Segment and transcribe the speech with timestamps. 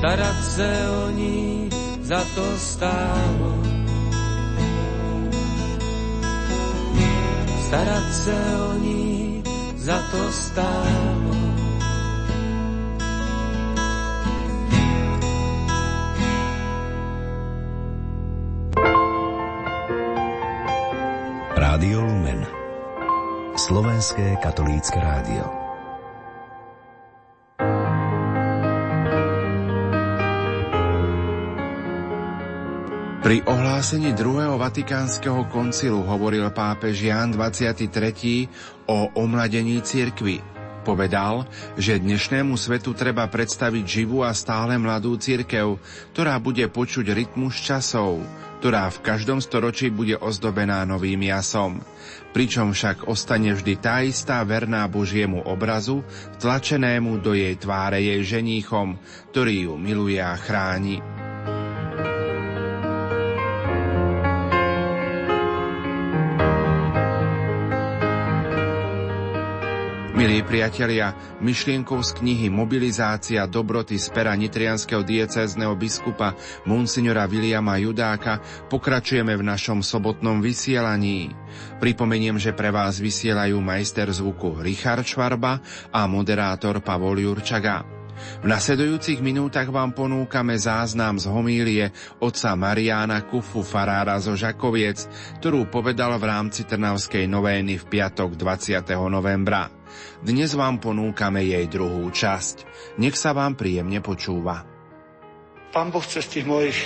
[0.00, 1.68] starať se o ní
[2.00, 3.52] za to stálo.
[7.68, 9.44] Starať se o ní
[9.76, 11.36] za to stálo.
[21.60, 22.40] Rádio Lumen
[23.52, 25.59] Slovenské katolícke rádio
[33.30, 37.86] Pri ohlásení druhého vatikánskeho koncilu hovoril pápež Ján 23.
[38.90, 40.42] o omladení cirkvy.
[40.82, 41.46] Povedal,
[41.78, 45.78] že dnešnému svetu treba predstaviť živú a stále mladú cirkev,
[46.10, 48.18] ktorá bude počuť rytmus časov,
[48.58, 51.78] ktorá v každom storočí bude ozdobená novým jasom,
[52.34, 56.02] pričom však ostane vždy tá istá verná Božiemu obrazu,
[56.34, 58.98] vtlačenému do jej tváre jej ženíchom,
[59.30, 61.19] ktorý ju miluje a chráni.
[70.20, 76.36] Milí priatelia, myšlienkou z knihy Mobilizácia dobroty z pera nitrianského diecézneho biskupa
[76.68, 78.36] Monsignora Viliama Judáka
[78.68, 81.32] pokračujeme v našom sobotnom vysielaní.
[81.80, 85.56] Pripomeniem, že pre vás vysielajú majster zvuku Richard Švarba
[85.88, 87.80] a moderátor Pavol Jurčaga.
[88.44, 95.08] V nasledujúcich minútach vám ponúkame záznam z homílie otca Mariána Kufu Farára zo Žakoviec,
[95.40, 98.84] ktorú povedal v rámci Trnavskej novény v piatok 20.
[99.08, 99.79] novembra.
[100.20, 102.68] Dnes vám ponúkame jej druhú časť.
[103.00, 104.64] Nech sa vám príjemne počúva.
[105.70, 106.76] Pán Boh cez tých mojich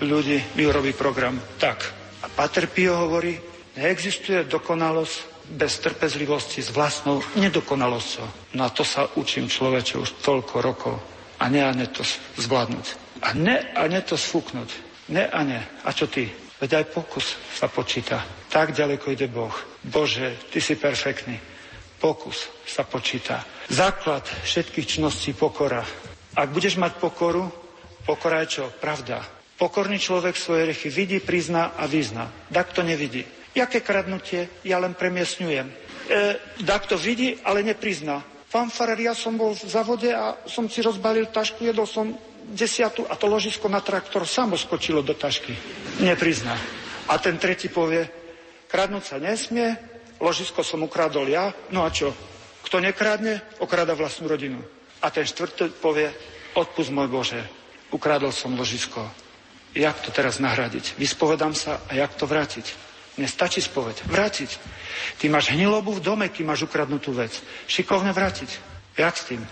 [0.00, 1.84] ľudí mi urobí program tak.
[2.24, 3.38] A Pater Pio hovorí,
[3.78, 5.16] neexistuje dokonalosť
[5.48, 8.56] bez trpezlivosti s vlastnou nedokonalosťou.
[8.58, 10.94] No a to sa učím človeče už toľko rokov.
[11.38, 12.02] A ne a ne to
[12.36, 12.86] zvládnuť.
[13.22, 14.70] A ne a ne to sfúknuť.
[15.14, 15.60] Ne a ne.
[15.86, 16.28] A čo ty?
[16.58, 18.18] Veď aj pokus sa počíta.
[18.50, 19.54] Tak ďaleko ide Boh.
[19.86, 21.38] Bože, ty si perfektný.
[21.98, 23.42] Pokus sa počíta.
[23.66, 25.82] Základ všetkých činností pokora.
[26.38, 27.50] Ak budeš mať pokoru,
[28.06, 28.64] pokora je čo?
[28.78, 29.26] Pravda.
[29.58, 32.30] Pokorný človek svoje rechy vidí, prizná a vyzná.
[32.54, 33.26] Tak to nevidí.
[33.50, 34.62] Jaké kradnutie?
[34.62, 35.66] Ja len premiesňujem.
[35.66, 35.74] E,
[36.62, 38.22] Dak to vidí, ale neprizná.
[38.48, 42.14] Pán Farar, ja som bol v zavode a som si rozbalil tašku, jedol som
[42.54, 45.52] desiatu a to ložisko na traktor samo skočilo do tašky.
[46.00, 46.54] Neprizná.
[47.10, 48.06] A ten tretí povie,
[48.70, 49.74] kradnúť sa nesmie,
[50.20, 52.14] ložisko som ukradol ja, no a čo?
[52.66, 54.60] Kto nekradne, okrada vlastnú rodinu.
[55.00, 56.10] A ten štvrtý povie,
[56.58, 57.40] odpust môj Bože,
[57.94, 59.06] ukradol som ložisko.
[59.72, 60.98] Jak to teraz nahradiť?
[60.98, 62.66] Vyspovedám sa a jak to vrátiť?
[63.18, 64.06] Nestačí spoveď.
[64.06, 64.50] Vrátiť.
[65.18, 67.34] Ty máš hnilobu v dome, keď máš ukradnutú vec.
[67.66, 68.50] Šikovne vrátiť.
[68.94, 69.42] Jak s tým?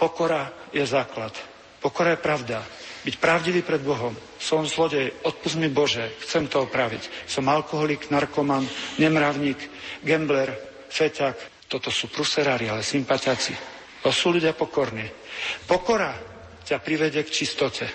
[0.00, 1.36] Pokora je základ.
[1.80, 2.64] Pokora je pravda.
[3.02, 4.14] Byť pravdivý pred Bohom.
[4.38, 7.26] Som zlodej, odpust mi Bože, chcem to opraviť.
[7.26, 8.62] Som alkoholik, narkoman,
[9.02, 9.58] nemravník,
[10.06, 10.54] gambler,
[10.86, 11.66] feťak.
[11.66, 13.58] Toto sú pruserári, ale sympatiaci.
[14.06, 15.02] To sú ľudia pokorní.
[15.66, 16.14] Pokora
[16.62, 17.90] ťa privedie k čistote.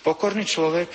[0.00, 0.88] Pokorný človek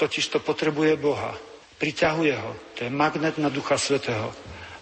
[0.00, 1.36] totiž to potrebuje Boha.
[1.76, 2.52] Priťahuje ho.
[2.78, 4.32] To je magnet na Ducha Svetého.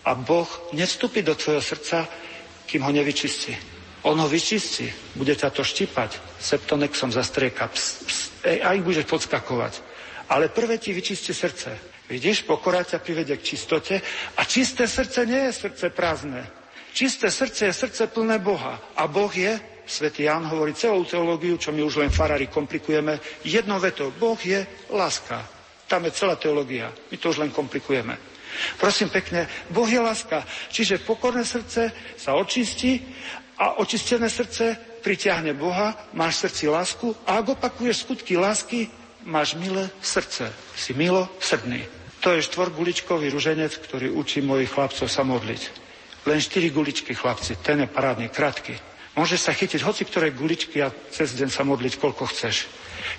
[0.06, 2.06] A Boh nevstúpi do tvojho srdca,
[2.66, 3.81] kým ho nevyčistí.
[4.02, 9.78] On ho vyčistí, bude ťa to štipať, septonexom zastrieka, ps, ps, ej, aj budeš podskakovať.
[10.34, 11.70] Ale prvé ti vyčistí srdce.
[12.10, 14.02] Vidíš, pokora ťa privedie k čistote
[14.36, 16.42] a čisté srdce nie je srdce prázdne.
[16.92, 18.76] Čisté srdce je srdce plné Boha.
[18.98, 23.80] A Boh je, svätý Ján hovorí celú teológiu, čo my už len farári komplikujeme, jedno
[23.80, 24.12] veto.
[24.12, 25.40] Boh je láska.
[25.88, 26.92] Tam je celá teológia.
[27.08, 28.18] My to už len komplikujeme.
[28.76, 30.44] Prosím pekne, Boh je láska.
[30.68, 31.88] Čiže pokorné srdce
[32.20, 33.00] sa očistí
[33.62, 34.74] a očistené srdce
[35.06, 38.90] pritiahne Boha, máš v srdci lásku a ak opakuješ skutky lásky,
[39.22, 40.50] máš milé srdce.
[40.74, 41.86] Si milo srdný.
[42.26, 45.62] To je štvorguličkový ruženec, ktorý učí mojich chlapcov sa modliť.
[46.26, 48.74] Len štyri guličky, chlapci, ten je parádny, krátky.
[49.14, 52.66] Môžeš sa chytiť hoci ktoré guličky a cez deň sa modliť, koľko chceš.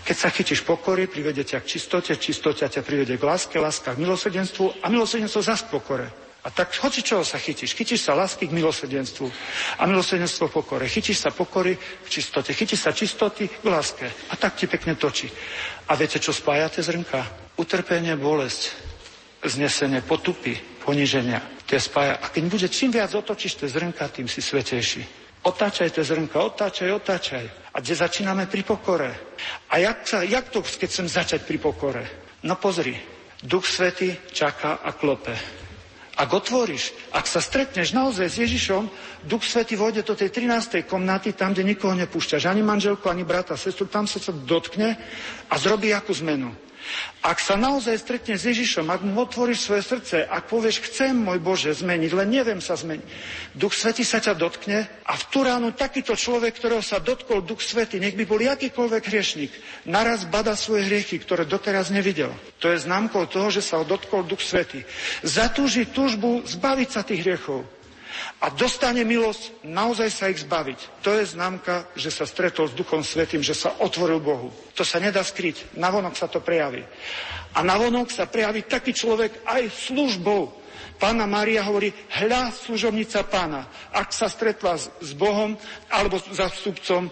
[0.08, 4.00] Keď sa chytíš pokory, privede ťa k čistote, čistota ťa privede k láske, láska k
[4.00, 6.23] milosrdenstvu a milosrdenstvo zas k pokore.
[6.44, 7.72] A tak hoci čoho sa chytíš.
[7.72, 9.32] Chytíš sa lásky k milosrdenstvu
[9.80, 10.92] a milosrdenstvo pokore.
[10.92, 12.52] Chytíš sa pokory k čistote.
[12.52, 14.12] Chytíš sa čistoty k láske.
[14.28, 15.32] A tak ti pekne točí.
[15.88, 17.24] A viete, čo spája tie zrnka?
[17.56, 18.76] Utrpenie, bolesť,
[19.40, 21.40] znesenie, potupy, poniženia.
[21.64, 22.20] Tie spája.
[22.20, 25.24] A keď bude čím viac otočíš tie zrnka, tým si svetejší.
[25.48, 27.72] Otáčaj tie zrnka, otáčaj, otáčaj.
[27.72, 29.12] A kde začíname pri pokore.
[29.72, 32.04] A jak, sa, jak to, keď chcem začať pri pokore?
[32.44, 33.00] No pozri,
[33.40, 35.63] Duch Svety čaká a klope.
[36.14, 38.86] Ak otvoríš, ak sa stretneš naozaj s Ježišom,
[39.26, 40.86] Duch Svety vojde do tej 13.
[40.86, 44.94] komnaty, tam, kde nikoho nepúšťaš, ani manželku, ani brata, sestru, tam sa sa dotkne
[45.50, 46.54] a zrobí akú zmenu.
[47.24, 51.40] Ak sa naozaj stretne s Ježišom, ak mu otvoríš svoje srdce, ak povieš, chcem, môj
[51.40, 53.08] Bože, zmeniť, len neviem sa zmeniť,
[53.56, 57.64] Duch Svety sa ťa dotkne a v tú ránu takýto človek, ktorého sa dotkol Duch
[57.64, 59.52] Svety, nech by bol akýkoľvek hriešnik,
[59.88, 62.36] naraz bada svoje hriechy, ktoré doteraz nevidel.
[62.60, 64.84] To je známkou toho, že sa ho dotkol Duch Svety.
[65.24, 67.64] Zatúži túžbu zbaviť sa tých hriechov
[68.44, 71.00] a dostane milosť naozaj sa ich zbaviť.
[71.08, 74.52] To je známka, že sa stretol s Duchom Svetým, že sa otvoril Bohu.
[74.76, 75.80] To sa nedá skryť.
[75.80, 76.84] Navonok sa to prejaví.
[77.56, 80.60] A navonok sa prejaví taký človek aj službou.
[81.00, 83.64] Pána Mária hovorí, hľa služobnica pána.
[83.96, 85.56] Ak sa stretla s Bohom
[85.88, 87.12] alebo s zastupcom e,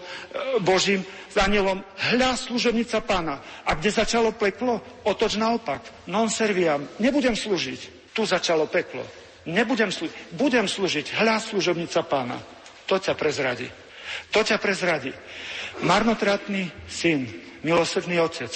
[0.60, 1.00] Božím,
[1.32, 1.80] s anielom,
[2.12, 3.40] hľa služobnica pána.
[3.64, 4.84] A kde začalo peklo?
[5.08, 5.80] Otoč naopak.
[6.12, 6.84] Non serviam.
[7.00, 8.12] Nebudem slúžiť.
[8.12, 9.21] Tu začalo peklo.
[9.42, 12.38] Nebudem slúžiť, budem slúžiť, hľa služobnica pána.
[12.86, 13.66] To ťa prezradí.
[14.30, 15.10] To ťa prezradí.
[15.82, 17.26] Marnotratný syn,
[17.66, 18.52] milosrdný otec.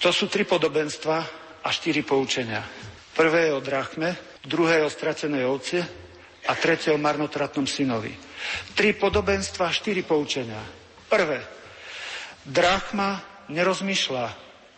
[0.00, 1.16] To sú tri podobenstva
[1.64, 2.64] a štyri poučenia.
[3.16, 5.78] Prvé je o drachme, druhé je o stratenej ovce
[6.48, 8.12] a tretie o marnotratnom synovi.
[8.72, 10.60] Tri podobenstva štyri poučenia.
[11.08, 11.40] Prvé.
[12.44, 13.20] Drachma
[13.52, 14.26] nerozmýšľa.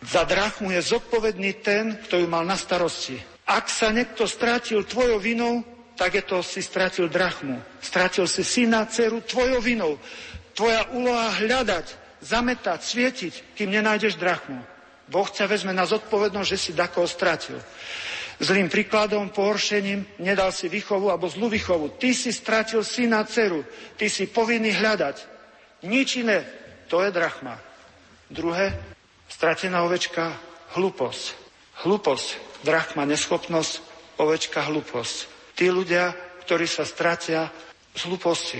[0.03, 3.32] Za drachmu je zodpovedný ten, kto ju mal na starosti.
[3.43, 5.63] Ak sa niekto strátil tvojou vinou,
[5.99, 7.59] tak je to si stratil drachmu.
[7.83, 9.99] Stratil si syna, dceru tvojou vinou.
[10.55, 11.85] Tvoja úloha hľadať,
[12.23, 14.63] zametať, svietiť, kým nenájdeš drachmu.
[15.11, 17.59] Boh ťa vezme na zodpovednosť, že si dakoho stratil.
[18.39, 21.99] Zlým príkladom, pohoršením nedal si výchovu alebo zlú výchovu.
[22.01, 23.61] Ty si stratil syna, dceru.
[23.99, 25.15] Ty si povinný hľadať.
[25.85, 26.41] Nič iné.
[26.87, 27.59] To je drachma.
[28.31, 28.73] Druhé,
[29.29, 30.33] stratená ovečka,
[30.73, 31.23] hlúposť.
[31.85, 35.15] Hlúposť drachma neschopnosť, ovečka hlúposť.
[35.53, 36.15] Tí ľudia,
[36.47, 37.51] ktorí sa stratia
[37.93, 38.59] z hlúposti,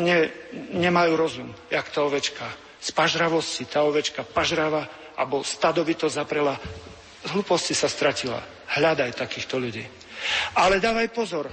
[0.00, 0.32] ne,
[0.74, 2.48] nemajú rozum, jak tá ovečka.
[2.80, 6.58] Z pažravosti tá ovečka pažrava, alebo stadovito zaprela,
[7.26, 8.40] z hlúposti sa stratila.
[8.68, 9.84] Hľadaj takýchto ľudí.
[10.58, 11.46] Ale dávaj pozor,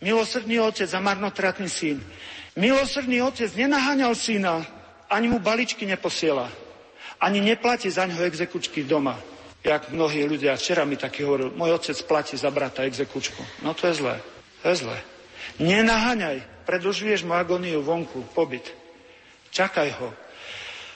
[0.00, 2.00] milosrdný otec a marnotratný syn.
[2.56, 4.64] Milosrdný otec nenaháňal syna,
[5.10, 6.48] ani mu baličky neposiela,
[7.20, 9.18] ani neplatí za ňo exekučky doma
[9.60, 13.64] jak mnohí ľudia, včera mi taký hovoril, môj otec platí za brata exekučku.
[13.64, 14.16] No to je zlé,
[14.64, 14.98] to je zlé.
[15.60, 18.64] Nenaháňaj, predlžuješ mu agóniu vonku, pobyt.
[19.52, 20.08] Čakaj ho.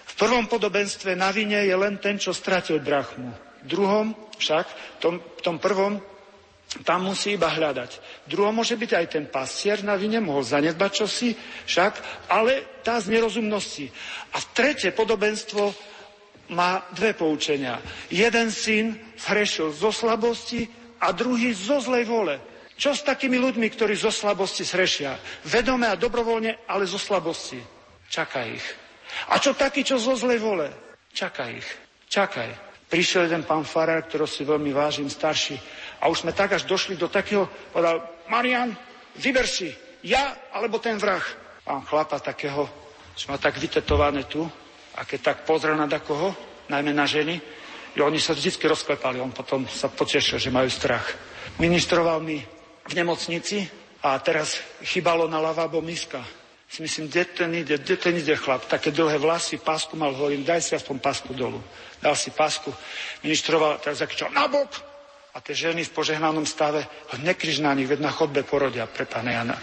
[0.05, 3.35] V prvom podobenstve na vine je len ten, čo stratil drachmu.
[3.65, 5.99] V druhom však, v tom, tom prvom,
[6.83, 7.91] tam musí iba hľadať.
[8.27, 11.31] V druhom môže byť aj ten pastier na vine, mohol zanedbať čosi,
[11.71, 11.93] však,
[12.31, 13.87] ale tá z nerozumnosti.
[14.35, 15.71] A v tretie podobenstvo
[16.55, 17.83] má dve poučenia.
[18.09, 20.71] Jeden syn zhrešil zo slabosti
[21.03, 22.35] a druhý zo zlej vole.
[22.75, 25.19] Čo s takými ľuďmi, ktorí zo slabosti zhrešia?
[25.47, 27.59] Vedome a dobrovoľne, ale zo slabosti.
[28.11, 28.67] Čakaj ich.
[29.31, 30.71] A čo taký, čo zo zlej vole?
[31.15, 31.69] Čakaj ich.
[32.11, 32.51] Čakaj.
[32.91, 35.59] Prišiel jeden pán farár, ktorý si veľmi vážim, starší.
[36.03, 38.75] A už sme tak až došli do takého, povedal, Marian,
[39.19, 39.71] vyber si,
[40.03, 41.23] ja alebo ten vrah.
[41.65, 42.69] Pán chlapa takého,
[43.17, 44.45] čo má tak vytetované tu,
[44.95, 46.35] a keď tak pozrel na koho,
[46.71, 47.41] najmä na ženy,
[47.95, 49.23] i oni sa vždy rozklepali.
[49.23, 51.15] On potom sa potešil, že majú strach.
[51.63, 52.43] Ministroval mi
[52.91, 53.63] v nemocnici
[54.03, 56.23] a teraz chýbalo na lavabo miska.
[56.67, 58.67] Si myslím, kde ten ide, kde ten ide chlap?
[58.67, 61.63] Také dlhé vlasy, pásku mal, hovorím, daj si aspoň pásku dolu.
[62.03, 62.75] Dal si pásku,
[63.23, 64.75] ministroval, teraz zakričal, na bok!
[65.35, 66.87] A tie ženy v požehnanom stave,
[67.19, 69.57] nekriž na nich, veď na chodbe porodia pre pána Jana.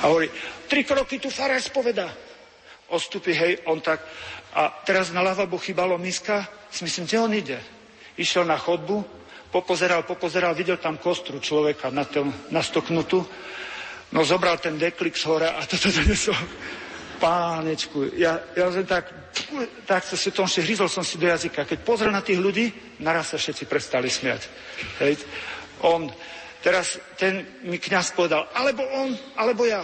[0.00, 0.28] A hovorí,
[0.68, 2.08] tri kroky tu farár spoveda.
[2.88, 4.00] Ostupy, hej, on tak,
[4.56, 7.58] a teraz na lavabo chýbalo miska, si myslím, kde on ide.
[8.16, 9.04] Išiel na chodbu,
[9.52, 13.20] popozeral, popozeral, videl tam kostru človeka na tom, nastoknutú,
[14.12, 16.36] no zobral ten deklik z hora a toto donesol.
[17.18, 19.10] Pánečku, ja, ja som tak,
[19.84, 21.66] tak sa si tom hryzol som si do jazyka.
[21.66, 22.70] Keď pozrel na tých ľudí,
[23.02, 24.46] naraz sa všetci prestali smiať.
[25.02, 25.18] Hej.
[25.82, 26.06] On,
[26.62, 29.82] teraz ten mi kňaz povedal, alebo on, alebo ja.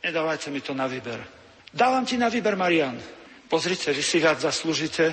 [0.00, 1.35] Nedávajte mi to na výber.
[1.76, 2.96] Dávam ti na výber, Marian.
[3.52, 5.12] Pozrite, vy si viac zaslúžite,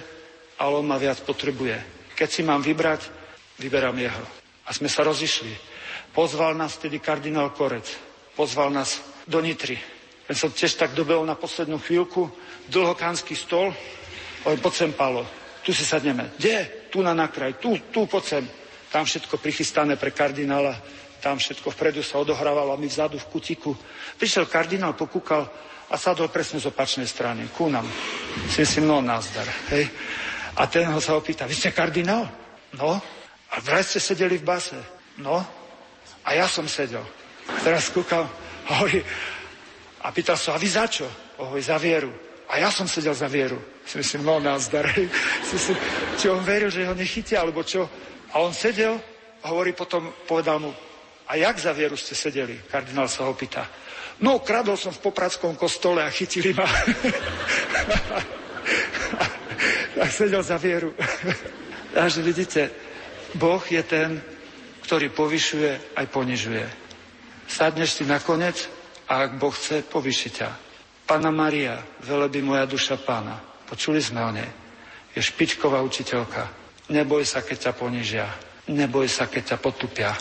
[0.55, 1.75] ale on ma viac potrebuje.
[2.15, 3.11] Keď si mám vybrať,
[3.59, 4.23] vyberám jeho.
[4.63, 5.51] A sme sa rozišli.
[6.15, 7.91] Pozval nás tedy kardinál Korec.
[8.31, 9.75] Pozval nás do Nitry.
[10.23, 12.31] Ten som tiež tak dobehol na poslednú chvíľku.
[12.71, 13.75] Dlhokánsky stol.
[14.47, 15.27] Len poď sem, Palo.
[15.67, 16.31] Tu si sadneme.
[16.39, 16.87] Kde?
[16.87, 17.59] Tu na nakraj.
[17.59, 18.43] Tu, tu poď sem.
[18.87, 20.79] Tam všetko prichystané pre kardinála.
[21.19, 23.75] Tam všetko vpredu sa odohrávalo a my vzadu v kutiku.
[24.15, 25.51] Prišiel kardinál, pokúkal
[25.93, 27.85] a sadol presne z opačnej strany, ku nám.
[28.49, 29.45] Si si mnou názdar.
[29.69, 29.93] Hej.
[30.57, 32.25] A ten ho sa opýta, vy ste kardinál?
[32.73, 32.97] No.
[33.53, 34.77] A vraj ste sedeli v base?
[35.21, 35.37] No.
[35.37, 35.53] A
[36.23, 37.03] A ja som sedel.
[37.61, 38.23] Teraz kúkam,
[38.71, 39.03] hovorí,
[40.01, 41.05] a pýtal sa, a vy za čo?
[41.37, 42.09] Hovorí, za vieru.
[42.47, 43.59] A ja som sedel za vieru.
[43.83, 44.87] Si myslím, no nazdar.
[45.43, 45.77] Si myslím,
[46.15, 47.85] či on veril, že ho nechytia, alebo čo.
[48.31, 48.95] A on sedel
[49.43, 50.71] a hovorí potom, povedal mu,
[51.27, 52.63] a jak za vieru ste sedeli?
[52.71, 53.67] Kardinál sa ho pýta.
[54.21, 56.67] No, kradol som v Popradskom kostole a chytili ma.
[60.03, 60.91] tak sedel za vieru.
[61.95, 62.61] Takže vidíte,
[63.39, 64.19] Boh je ten,
[64.83, 66.65] ktorý povyšuje aj ponižuje.
[67.47, 68.67] Sadneš si nakoniec
[69.07, 70.49] a ak Boh chce, povyši ťa.
[71.07, 73.39] Pana Maria, veleby moja duša pána.
[73.63, 74.49] Počuli sme o nej.
[75.15, 76.51] Je špičková učiteľka.
[76.91, 78.27] Neboj sa, keď ťa ponižia.
[78.67, 80.11] Neboj sa, keď ťa potupia.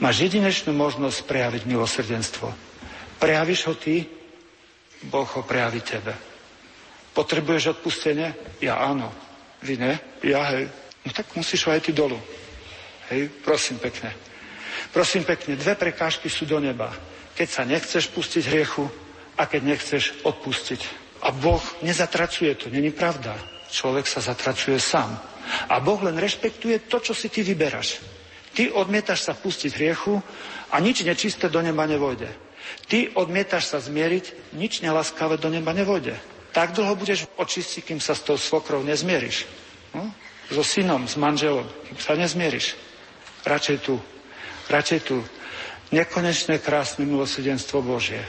[0.00, 2.73] Máš jedinečnú možnosť prejaviť milosrdenstvo.
[3.24, 4.04] Prejavíš ho ty,
[5.08, 6.12] Boh ho prejaví tebe.
[7.16, 8.60] Potrebuješ odpustenie?
[8.60, 9.08] Ja áno.
[9.64, 9.96] Vy ne?
[10.20, 10.68] Ja hej.
[11.08, 12.20] No tak musíš ho aj ty dolu.
[13.08, 14.12] Hej, prosím pekne.
[14.92, 16.92] Prosím pekne, dve prekážky sú do neba.
[17.32, 18.84] Keď sa nechceš pustiť hriechu
[19.40, 20.80] a keď nechceš odpustiť.
[21.24, 23.40] A Boh nezatracuje to, není pravda.
[23.72, 25.16] Človek sa zatracuje sám.
[25.72, 28.04] A Boh len rešpektuje to, čo si ty vyberáš.
[28.52, 30.20] Ty odmietaš sa pustiť hriechu
[30.68, 32.44] a nič nečisté do neba nevojde.
[32.84, 36.14] Ty odmietaš sa zmieriť, nič nelaskavé do neba nevojde.
[36.54, 39.48] Tak dlho budeš očistiť, kým sa s tou svokrou nezmieríš.
[39.96, 40.10] No?
[40.52, 42.76] So synom, s manželom, kým sa nezmieríš.
[43.42, 43.96] Radšej tu.
[44.68, 45.18] Radšej tu.
[45.90, 48.22] Nekonečné krásne milosrdenstvo Božie.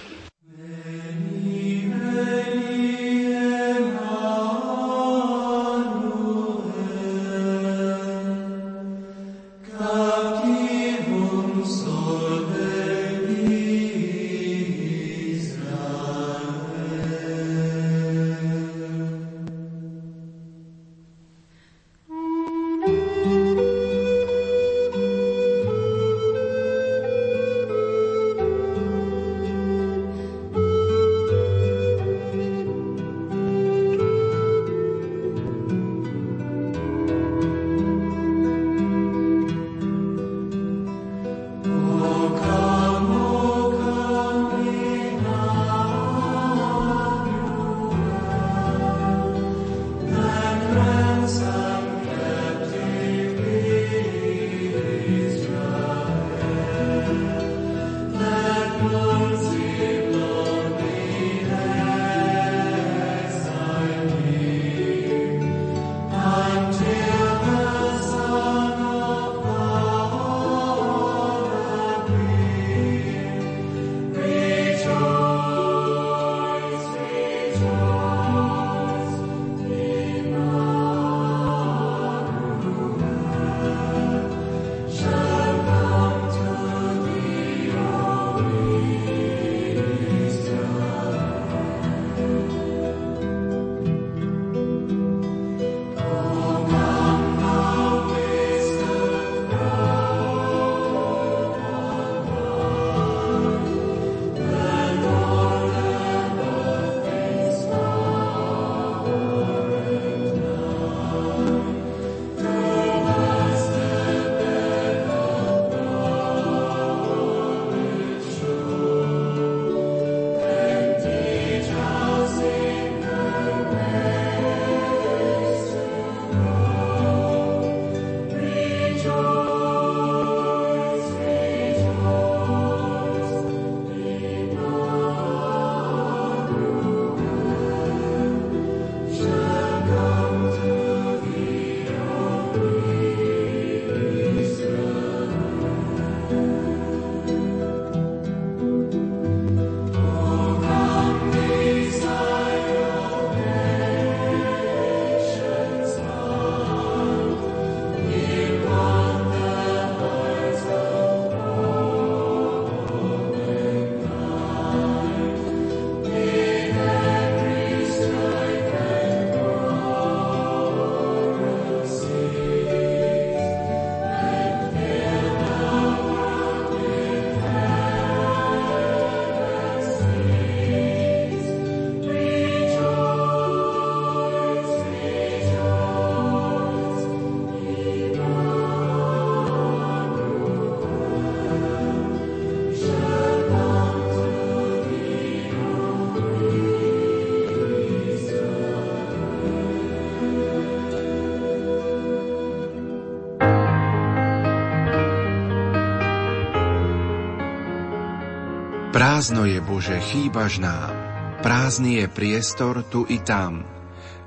[209.15, 210.91] Prázdno je, Bože, chýbaš nám.
[211.39, 213.63] Prázdny je priestor tu i tam.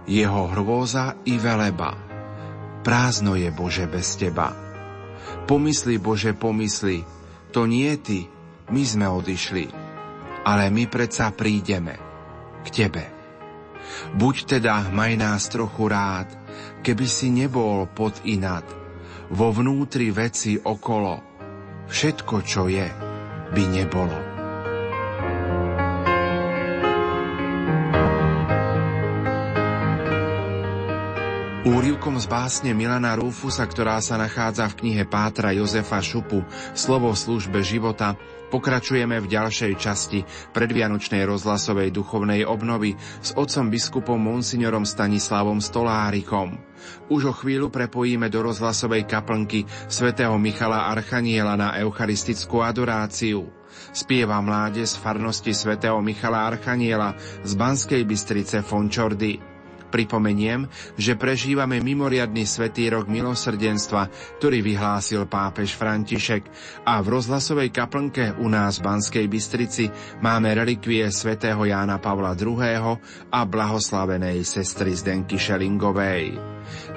[0.09, 1.93] Jeho hrôza i veleba.
[2.81, 4.49] Prázdno je, Bože, bez Teba.
[5.45, 7.05] Pomysli, Bože, pomysli,
[7.53, 8.33] to nie Ty,
[8.73, 9.69] my sme odišli,
[10.49, 12.01] ale my predsa prídeme
[12.65, 13.05] k Tebe.
[14.17, 16.33] Buď teda, maj nás trochu rád,
[16.81, 18.65] keby si nebol pod inad,
[19.37, 21.21] vo vnútri veci okolo,
[21.93, 22.89] všetko, čo je,
[23.53, 24.28] by nebolo.
[31.69, 36.41] Úrivkom z básne Milana Rúfusa, ktorá sa nachádza v knihe Pátra Jozefa Šupu
[36.73, 38.17] Slovo v službe života,
[38.49, 40.25] pokračujeme v ďalšej časti
[40.57, 46.57] predvianočnej rozhlasovej duchovnej obnovy s otcom biskupom Monsignorom Stanislavom Stolárikom.
[47.13, 53.45] Už o chvíľu prepojíme do rozhlasovej kaplnky svätého Michala Archaniela na eucharistickú adoráciu.
[53.93, 57.13] Spieva mláde z farnosti svätého Michala Archaniela
[57.45, 59.58] z Banskej Bystrice Fončordy.
[59.89, 60.69] Pripomeniem,
[61.01, 66.45] že prežívame mimoriadný svetý rok milosrdenstva, ktorý vyhlásil pápež František
[66.85, 69.89] a v rozhlasovej kaplnke u nás v Banskej Bystrici
[70.21, 72.61] máme relikvie svätého Jána Pavla II.
[73.33, 76.37] a blahoslavenej sestry Zdenky Šelingovej.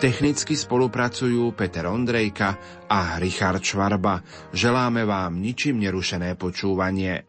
[0.04, 2.60] Technicky spolupracujú Peter Ondrejka
[2.92, 4.20] a Richard Švarba.
[4.52, 7.24] Želáme vám ničím nerušené počúvanie.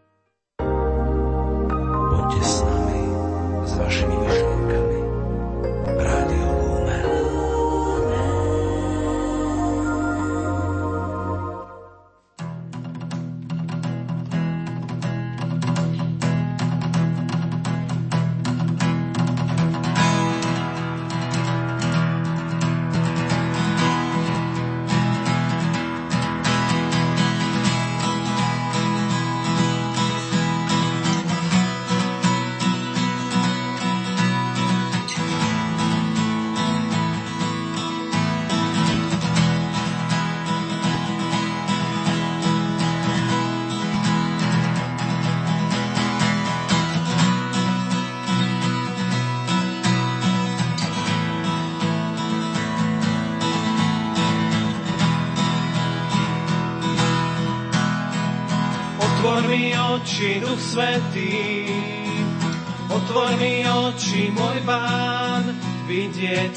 [2.13, 3.01] Poďte s nami,
[3.63, 4.52] s vašimi oči,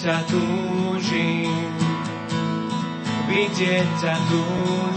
[0.06, 1.74] ťa túžim.
[3.26, 4.95] Vidieť ťa túžim.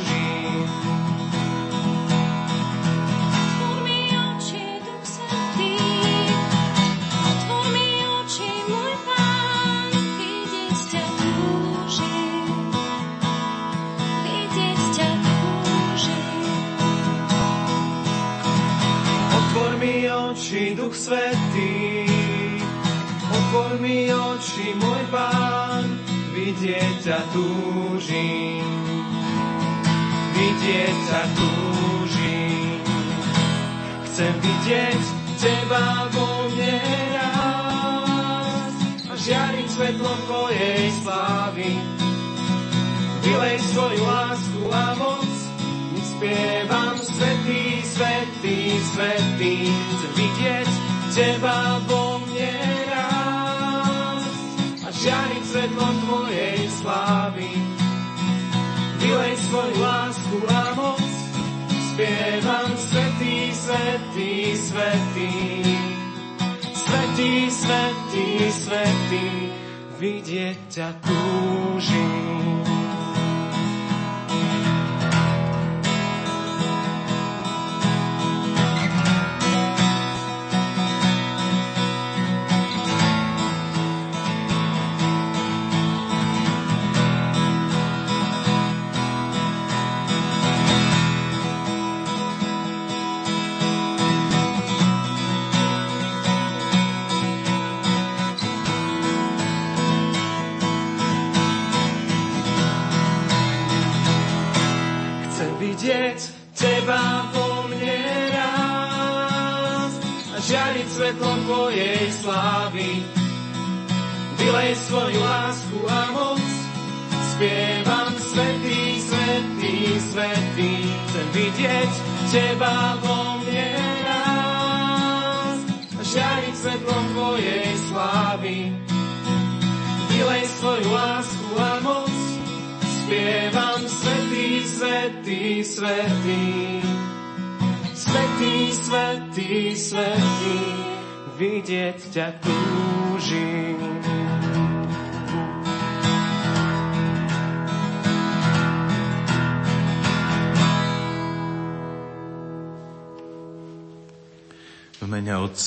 [70.78, 71.17] Vidieť ťa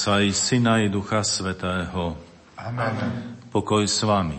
[0.02, 2.18] Otca i Syna i Ducha Svetého.
[2.58, 3.38] Amen.
[3.54, 4.34] Pokoj s vami.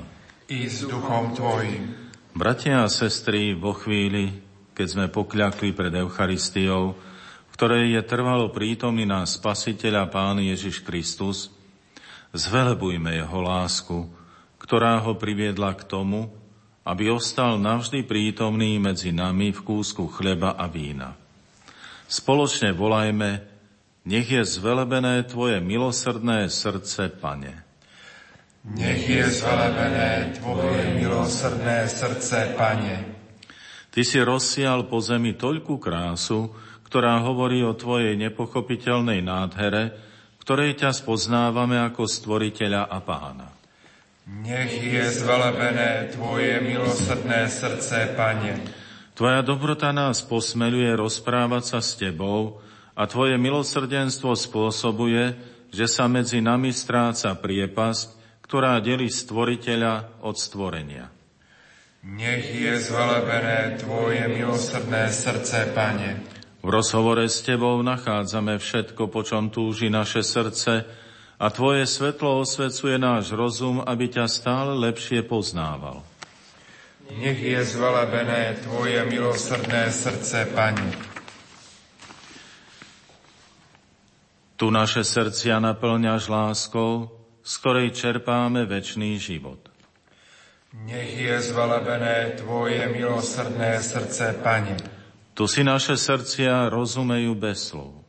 [0.50, 1.86] I s duchom tvojim.
[2.34, 4.42] Bratia a sestry, vo chvíli,
[4.74, 6.98] keď sme pokľakli pred Eucharistiou,
[7.46, 11.54] v ktorej je trvalo prítomný náš Spasiteľ a Pán Ježiš Kristus,
[12.34, 14.10] zvelebujme Jeho lásku,
[14.58, 16.26] ktorá ho priviedla k tomu,
[16.82, 21.14] aby ostal navždy prítomný medzi nami v kúsku chleba a vína.
[22.10, 23.51] Spoločne volajme,
[24.02, 27.62] nech je zvelebené Tvoje milosrdné srdce, Pane.
[28.62, 32.96] Nech je zvelebené Tvoje milosrdné srdce, Pane.
[33.92, 36.50] Ty si rozsial po zemi toľkú krásu,
[36.86, 39.94] ktorá hovorí o Tvojej nepochopiteľnej nádhere,
[40.42, 43.48] ktorej ťa spoznávame ako stvoriteľa a pána.
[44.26, 48.62] Nech je zvelebené Tvoje milosrdné srdce, Pane.
[49.12, 52.62] Tvoja dobrota nás posmeluje rozprávať sa s Tebou
[52.92, 55.32] a Tvoje milosrdenstvo spôsobuje,
[55.72, 61.08] že sa medzi nami stráca priepasť, ktorá delí stvoriteľa od stvorenia.
[62.02, 66.20] Nech je zvelebené Tvoje milosrdné srdce, Pane.
[66.62, 70.84] V rozhovore s Tebou nachádzame všetko, po čom túži naše srdce
[71.38, 76.02] a Tvoje svetlo osvecuje náš rozum, aby ťa stále lepšie poznával.
[77.18, 81.11] Nech je zvelebené Tvoje milosrdné srdce, Pane.
[84.62, 87.10] Tu naše srdcia naplňaš láskou,
[87.42, 89.58] z ktorej čerpáme väčší život.
[90.86, 94.78] Nech je zvelebené Tvoje milosrdné srdce, Pane.
[95.34, 98.06] Tu si naše srdcia rozumejú bez slov.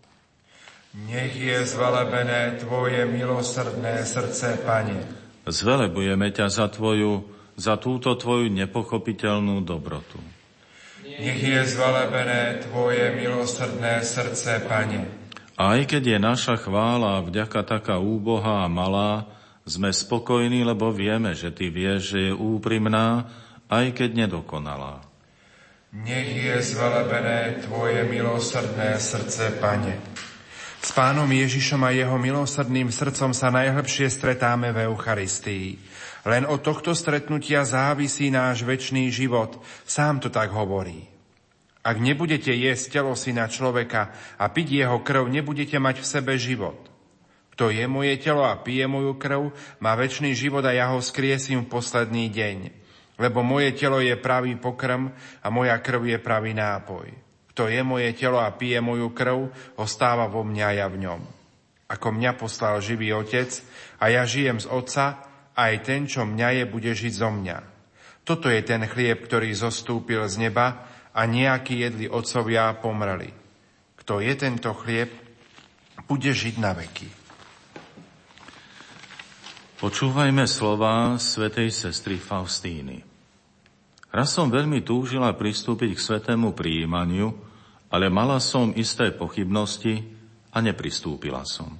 [1.10, 5.02] Nech je zvelebené Tvoje milosrdné srdce, Pane.
[5.50, 10.22] Zvelebujeme ťa za Tvoju, za túto Tvoju nepochopiteľnú dobrotu.
[11.02, 15.23] Nech je zvelebené Tvoje milosrdné srdce, Pane.
[15.64, 19.32] A aj keď je naša chvála a vďaka taká úbohá a malá,
[19.64, 23.32] sme spokojní, lebo vieme, že Ty vieš, že je úprimná,
[23.72, 25.00] aj keď nedokonalá.
[25.96, 30.04] Nech je zvelebené Tvoje milosrdné srdce, Pane.
[30.84, 35.80] S Pánom Ježišom a Jeho milosrdným srdcom sa najlepšie stretáme v Eucharistii.
[36.28, 39.64] Len od tohto stretnutia závisí náš väčší život.
[39.88, 41.13] Sám to tak hovorí.
[41.84, 46.80] Ak nebudete jesť telo syna človeka a piť jeho krv, nebudete mať v sebe život.
[47.54, 49.52] Kto je moje telo a pije moju krv,
[49.84, 52.58] má väčší život a ja ho skriesím v posledný deň.
[53.20, 55.12] Lebo moje telo je pravý pokrm
[55.44, 57.14] a moja krv je pravý nápoj.
[57.54, 61.22] Kto je moje telo a pije moju krv, ostáva vo mňa ja v ňom.
[61.92, 63.54] Ako mňa poslal živý otec
[64.02, 65.22] a ja žijem z otca,
[65.54, 67.58] aj ten, čo mňa je, bude žiť zo mňa.
[68.26, 73.30] Toto je ten chlieb, ktorý zostúpil z neba, a nejakí jedli otcovia pomreli.
[74.02, 75.14] Kto je tento chlieb,
[76.10, 77.10] bude žiť na veky.
[79.80, 83.04] Počúvajme slova svätej sestry Faustíny.
[84.14, 87.34] Raz som veľmi túžila pristúpiť k svetému príjmaniu,
[87.94, 90.02] ale mala som isté pochybnosti
[90.54, 91.78] a nepristúpila som.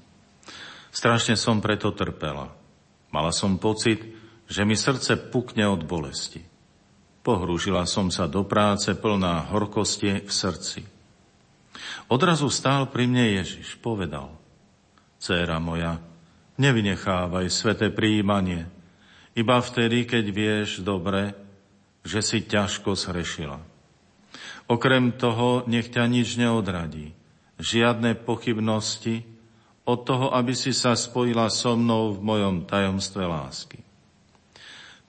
[0.94, 2.54] Strašne som preto trpela.
[3.10, 4.02] Mala som pocit,
[4.46, 6.53] že mi srdce pukne od bolesti.
[7.24, 10.84] Pohrúžila som sa do práce plná horkosti v srdci.
[12.12, 14.28] Odrazu stál pri mne Ježiš, povedal,
[15.24, 16.04] Céra moja,
[16.60, 18.68] nevynechávaj sveté príjmanie,
[19.40, 21.32] iba vtedy, keď vieš dobre,
[22.04, 23.58] že si ťažko zhrešila.
[24.68, 27.16] Okrem toho, nech ťa nič neodradí,
[27.56, 29.24] žiadne pochybnosti
[29.88, 33.80] od toho, aby si sa spojila so mnou v mojom tajomstve lásky.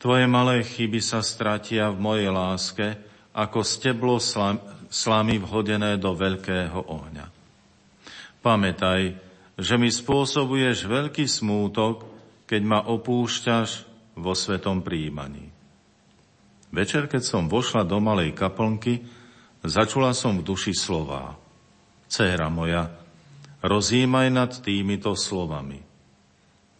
[0.04, 2.92] Tvoje malé chyby sa stratia v mojej láske,
[3.32, 4.20] ako steblo
[4.92, 7.32] slamy vhodené do veľkého ohňa.
[8.44, 9.16] Pamätaj,
[9.56, 12.04] že mi spôsobuješ veľký smútok,
[12.44, 13.88] keď ma opúšťaš
[14.20, 15.48] vo svetom príjmaní.
[16.68, 19.08] Večer, keď som vošla do malej kaplnky,
[19.64, 21.32] začula som v duši slová.
[22.12, 22.92] Céra moja,
[23.64, 25.80] rozímaj nad týmito slovami.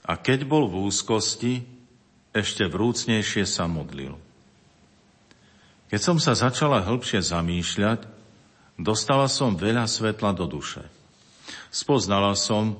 [0.04, 1.72] A keď bol v úzkosti,
[2.34, 4.18] ešte vrúcnejšie sa modlil.
[5.88, 8.10] Keď som sa začala hĺbšie zamýšľať,
[8.74, 10.82] dostala som veľa svetla do duše.
[11.70, 12.74] Spoznala som,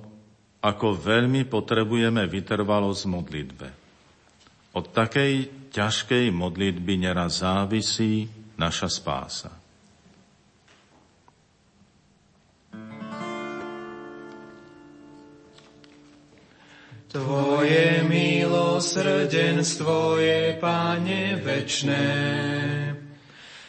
[0.59, 3.69] ako veľmi potrebujeme vytrvalosť modlitbe.
[4.75, 5.33] Od takej
[5.71, 8.27] ťažkej modlitby neraz závisí
[8.59, 9.63] naša spása.
[17.14, 22.11] Tvoje milosrdenstvo je, Pane, večné.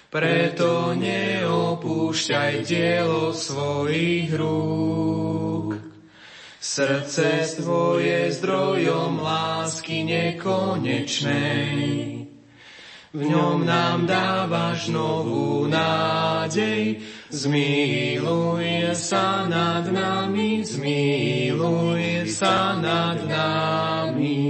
[0.10, 5.78] Preto neopúšťaj dielo svojich rúk.
[6.58, 12.26] Srdce Tvoje zdrojom lásky nekonečnej
[13.16, 17.00] v ňom nám dávaš novú nádej.
[17.32, 24.44] Zmiluj sa nad nami, zmiluj sa nad nami.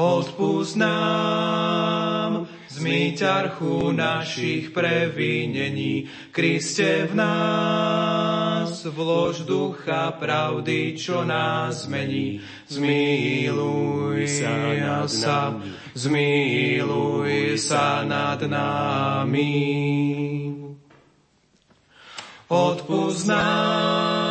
[0.00, 12.40] Odpúsť nám zmyť archu našich previnení, Kriste v nás, vlož ducha pravdy, čo nás mení
[12.70, 15.60] zmiluj sa nami,
[15.92, 19.52] zmiluj sa nad nami.
[22.48, 24.27] Odpúsť nám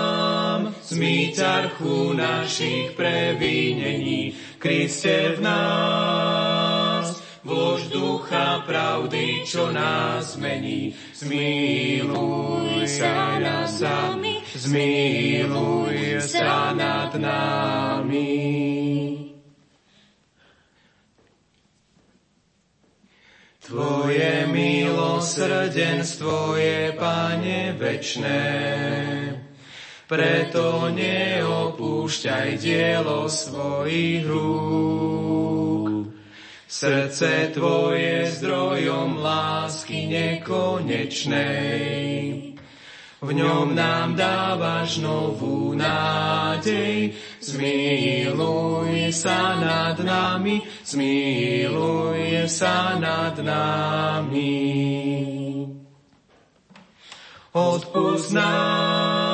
[0.88, 10.95] zmyť archu našich previnení, Kriste v nás, vlož ducha pravdy, čo nás mení.
[11.12, 18.47] Zmiluj sa nad nami, zmiluj sa nad nami.
[23.67, 29.26] Tvoje milosrdenstvo je, Pane, večné,
[30.08, 36.08] preto neopúšťaj dielo svojich rúk.
[36.67, 41.56] Srdce Tvoje zdrojom lásky nekonečnej,
[43.17, 47.15] v ňom nám dávaš novú nádej.
[47.39, 54.56] Zmiluj sa nad nami, zmiluj sa nad nami.
[57.58, 59.26] Odpúsť nám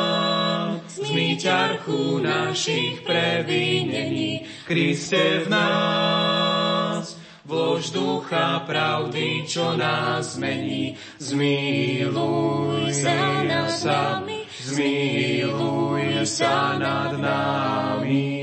[1.13, 7.13] zmyť archu našich previnení, Kriste v nás,
[7.45, 10.97] vlož ducha pravdy, čo nás mení.
[11.21, 18.33] Zmiluj sa nad nami, zmiluj sa nad nami.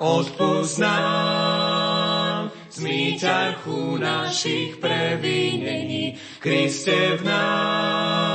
[0.00, 8.33] Odpúsť nám zmyť archu našich previnení, Kriste v nás,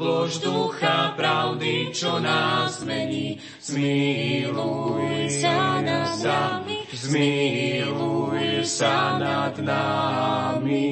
[0.00, 3.36] vlož ducha pravdy, čo nás mení.
[3.60, 10.88] Zmiluj sa nad nami, zmiluj sa nad nami.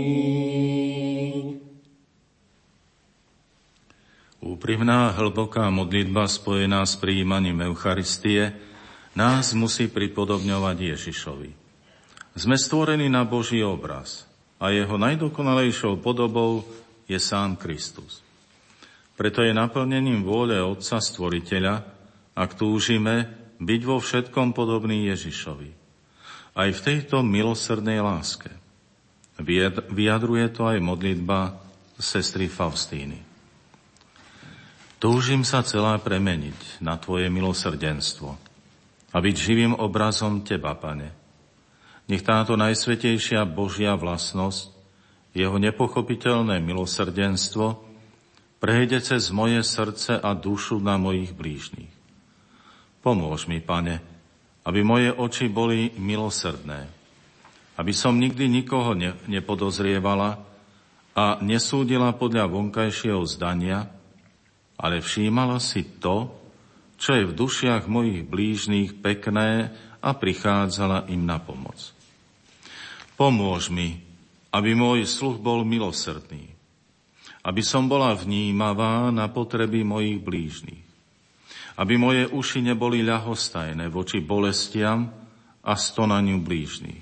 [4.44, 8.52] Úprimná hlboká modlitba spojená s príjmaním Eucharistie
[9.16, 11.50] nás musí pripodobňovať Ježišovi.
[12.38, 14.28] Sme stvorení na Boží obraz
[14.60, 16.62] a jeho najdokonalejšou podobou
[17.10, 18.27] je sám Kristus.
[19.18, 21.82] Preto je naplnením vôle Otca Stvoriteľa,
[22.38, 23.26] ak túžime
[23.58, 25.74] byť vo všetkom podobný Ježišovi.
[26.54, 28.54] Aj v tejto milosrdnej láske.
[29.90, 31.58] Vyjadruje to aj modlitba
[31.98, 33.18] sestry Faustíny.
[35.02, 38.30] Túžim sa celá premeniť na Tvoje milosrdenstvo
[39.10, 41.10] a byť živým obrazom Teba, Pane.
[42.06, 44.78] Nech táto najsvetejšia Božia vlastnosť,
[45.34, 47.87] Jeho nepochopiteľné milosrdenstvo
[48.58, 51.90] prejde cez moje srdce a dušu na mojich blížnych.
[53.02, 54.02] Pomôž mi, Pane,
[54.66, 56.90] aby moje oči boli milosrdné,
[57.78, 60.42] aby som nikdy nikoho ne- nepodozrievala
[61.14, 63.86] a nesúdila podľa vonkajšieho zdania,
[64.78, 66.34] ale všímala si to,
[66.98, 69.70] čo je v dušiach mojich blížných pekné
[70.02, 71.94] a prichádzala im na pomoc.
[73.14, 74.02] Pomôž mi,
[74.50, 76.57] aby môj sluch bol milosrdný,
[77.48, 80.84] aby som bola vnímavá na potreby mojich blížnych,
[81.80, 85.08] aby moje uši neboli ľahostajné voči bolestiam
[85.64, 87.00] a stonaniu blížnych.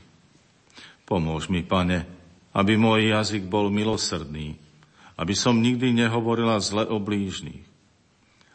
[1.02, 2.06] Pomôž mi, pane,
[2.54, 4.54] aby môj jazyk bol milosrdný,
[5.18, 7.66] aby som nikdy nehovorila zle o blížnych,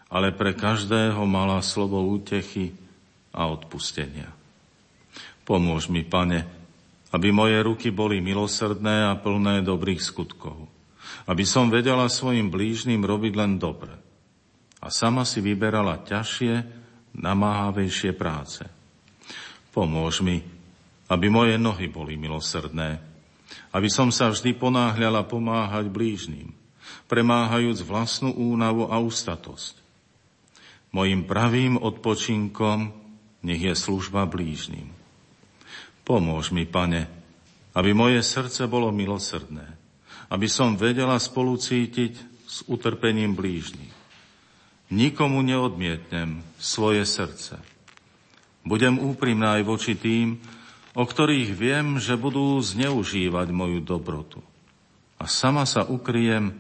[0.08, 2.72] ale pre každého mala slovo útechy
[3.36, 4.32] a odpustenia.
[5.44, 6.48] Pomôž mi, pane,
[7.12, 10.71] aby moje ruky boli milosrdné a plné dobrých skutkov,
[11.30, 13.94] aby som vedela svojim blížnym robiť len dobre
[14.82, 16.54] a sama si vyberala ťažšie,
[17.14, 18.66] namáhavejšie práce.
[19.70, 20.42] Pomôž mi,
[21.08, 22.98] aby moje nohy boli milosrdné,
[23.72, 26.52] aby som sa vždy ponáhľala pomáhať blížnym,
[27.06, 29.78] premáhajúc vlastnú únavu a ústatosť.
[30.92, 32.92] Mojím pravým odpočinkom
[33.46, 34.92] nech je služba blížnym.
[36.04, 37.08] Pomôž mi, pane,
[37.72, 39.81] aby moje srdce bolo milosrdné,
[40.32, 42.14] aby som vedela spolucítiť
[42.48, 43.92] s utrpením blížnych.
[44.92, 47.60] Nikomu neodmietnem svoje srdce.
[48.64, 50.40] Budem úprimná aj voči tým,
[50.96, 54.40] o ktorých viem, že budú zneužívať moju dobrotu.
[55.20, 56.56] A sama sa ukryjem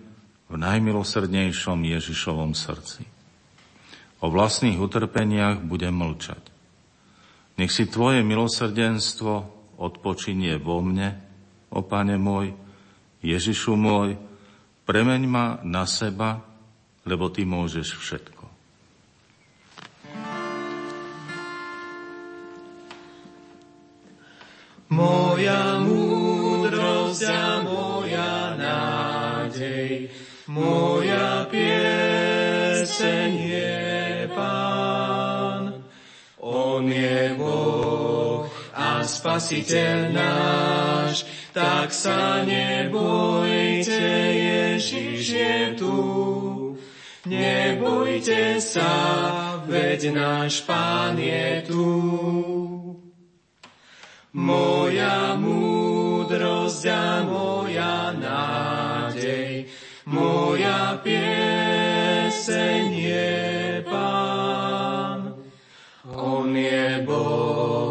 [0.51, 3.07] v najmilosrdnejšom Ježišovom srdci.
[4.21, 6.43] O vlastných utrpeniach budem mlčať.
[7.59, 9.33] Nech si Tvoje milosrdenstvo
[9.81, 11.19] odpočinie vo mne,
[11.73, 12.53] o Pane môj,
[13.21, 14.17] Ježišu môj,
[14.89, 16.41] premeň ma na seba,
[17.05, 18.41] lebo Ty môžeš všetko.
[24.91, 30.11] Moja múdrosť a moja nádej,
[30.51, 33.79] moja pieseň je
[34.35, 35.79] Pán.
[36.41, 37.60] On je Boh
[39.21, 44.01] Spasiteľ náš, tak sa nebojte,
[44.33, 45.97] Ježiš je tu.
[47.29, 48.89] Nebojte sa,
[49.69, 51.85] veď náš Pán je tu.
[54.33, 59.69] Moja múdrosť a moja nádej,
[60.09, 63.37] moja pieseň je
[63.85, 65.37] Pán.
[66.09, 67.90] On je Boh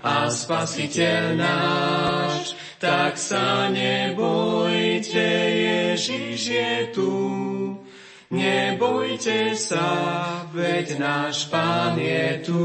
[0.00, 7.12] a Spasiteľ náš, tak sa nebojte, Ježiš je tu.
[8.30, 12.64] Nebojte sa, veď náš Pán je tu.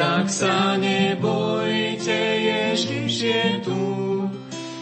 [0.00, 3.84] tak sa nebojte, Ježiš je tu.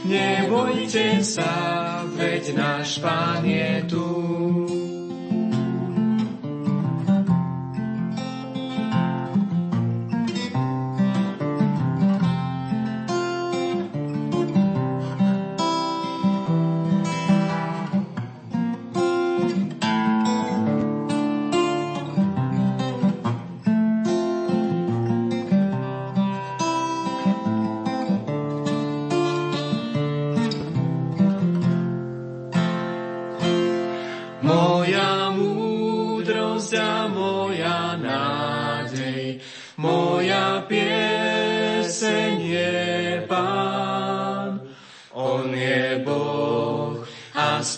[0.06, 1.52] Nebojte sa,
[2.14, 4.06] veď náš Pán je tu.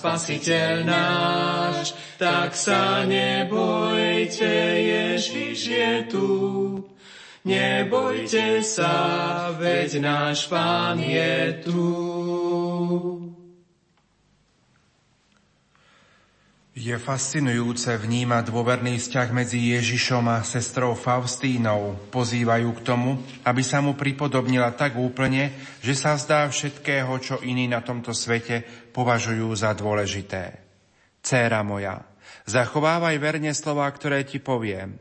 [0.00, 4.48] Spasiteľ náš, tak sa nebojte,
[4.80, 6.30] Ježiš je tu.
[7.44, 11.84] Nebojte sa, veď náš Pán je tu.
[16.80, 22.00] Je fascinujúce vnímať dôverný vzťah medzi Ježišom a sestrou Faustínou.
[22.08, 25.52] Pozývajú k tomu, aby sa mu pripodobnila tak úplne,
[25.84, 28.64] že sa zdá všetkého, čo iní na tomto svete
[28.96, 30.56] považujú za dôležité.
[31.20, 32.00] Céra moja,
[32.48, 34.96] zachovávaj verne slova, ktoré ti poviem.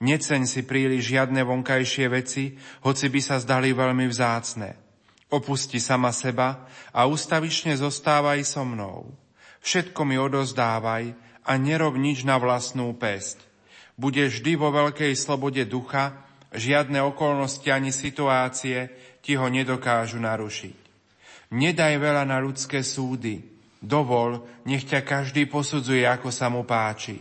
[0.00, 2.56] Neceň si príliš žiadne vonkajšie veci,
[2.88, 4.80] hoci by sa zdali veľmi vzácne.
[5.28, 9.27] Opusti sama seba a ustavične zostávaj so mnou
[9.68, 11.12] Všetko mi odozdávaj
[11.44, 13.44] a nerob nič na vlastnú pesť.
[14.00, 16.24] Budeš vždy vo veľkej slobode ducha,
[16.56, 18.88] žiadne okolnosti ani situácie
[19.20, 20.76] ti ho nedokážu narušiť.
[21.52, 23.44] Nedaj veľa na ľudské súdy,
[23.84, 27.20] dovol, nech ťa každý posudzuje, ako sa mu páči.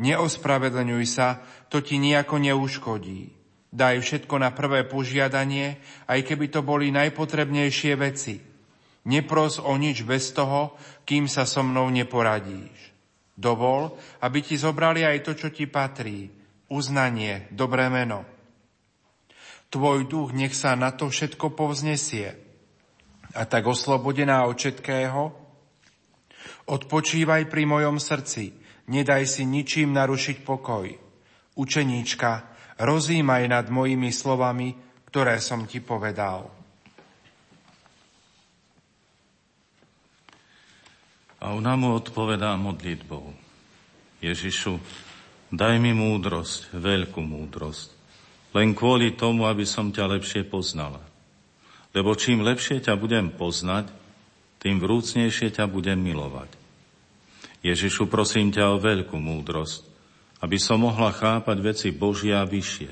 [0.00, 3.28] Neospravedlňuj sa, to ti nejako neuškodí.
[3.68, 8.40] Daj všetko na prvé požiadanie, aj keby to boli najpotrebnejšie veci–
[9.04, 10.72] Nepros o nič bez toho,
[11.04, 12.72] kým sa so mnou neporadíš.
[13.36, 13.92] Dovol,
[14.24, 16.30] aby ti zobrali aj to, čo ti patrí.
[16.72, 18.24] Uznanie, dobré meno.
[19.68, 22.38] tvoj duch nech sa na to všetko povznesie.
[23.34, 25.34] A tak oslobodená od všetkého,
[26.70, 28.54] odpočívaj pri mojom srdci,
[28.86, 30.86] nedaj si ničím narušiť pokoj.
[31.58, 32.32] Učeníčka,
[32.78, 34.78] rozímaj nad mojimi slovami,
[35.10, 36.63] ktoré som ti povedal.
[41.44, 43.36] A ona mu odpovedá modlitbou.
[44.24, 44.80] Ježišu,
[45.52, 47.92] daj mi múdrosť, veľkú múdrosť,
[48.56, 51.04] len kvôli tomu, aby som ťa lepšie poznala.
[51.92, 53.92] Lebo čím lepšie ťa budem poznať,
[54.56, 56.48] tým vrúcnejšie ťa budem milovať.
[57.60, 59.84] Ježišu, prosím ťa o veľkú múdrosť,
[60.40, 62.88] aby som mohla chápať veci Božia vyššie.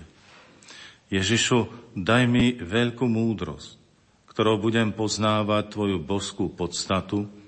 [1.08, 3.80] Ježišu, daj mi veľkú múdrosť,
[4.28, 7.40] ktorou budem poznávať Tvoju božskú podstatu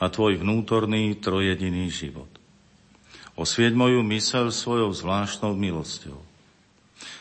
[0.00, 2.28] a Tvoj vnútorný trojediný život.
[3.36, 6.18] Osvieť moju mysel svojou zvláštnou milosťou.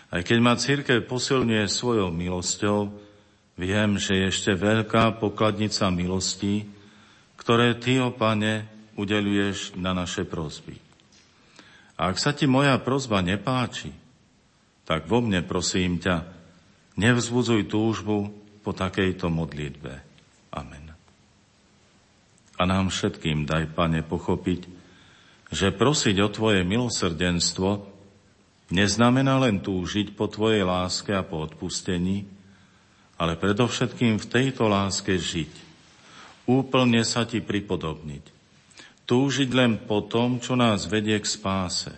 [0.09, 2.89] Aj keď ma církev posilňuje svojou milosťou,
[3.59, 6.65] viem, že je ešte veľká pokladnica milostí,
[7.37, 8.65] ktoré Ty, o Pane,
[8.97, 10.79] udeluješ na naše prosby.
[11.99, 13.91] A ak sa Ti moja prozba nepáči,
[14.87, 16.25] tak vo mne prosím ťa,
[16.97, 18.33] nevzbudzuj túžbu
[18.65, 19.93] po takejto modlitbe.
[20.49, 20.78] Amen.
[22.59, 24.67] A nám všetkým daj, Pane, pochopiť,
[25.49, 27.87] že prosiť o Tvoje milosrdenstvo
[28.75, 32.27] neznamená len túžiť po Tvojej láske a po odpustení,
[33.15, 35.51] ale predovšetkým v tejto láske žiť.
[36.51, 38.25] Úplne sa Ti pripodobniť.
[39.09, 41.95] Túžiť len po tom, čo nás vedie k spáse.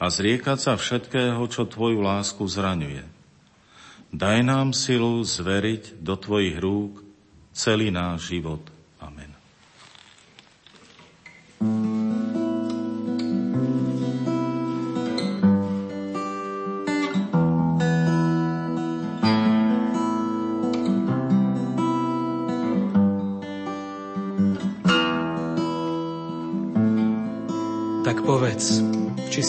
[0.00, 3.04] A zriekať sa všetkého, čo Tvoju lásku zraňuje.
[4.14, 7.02] Daj nám silu zveriť do Tvojich rúk
[7.50, 8.73] celý náš život.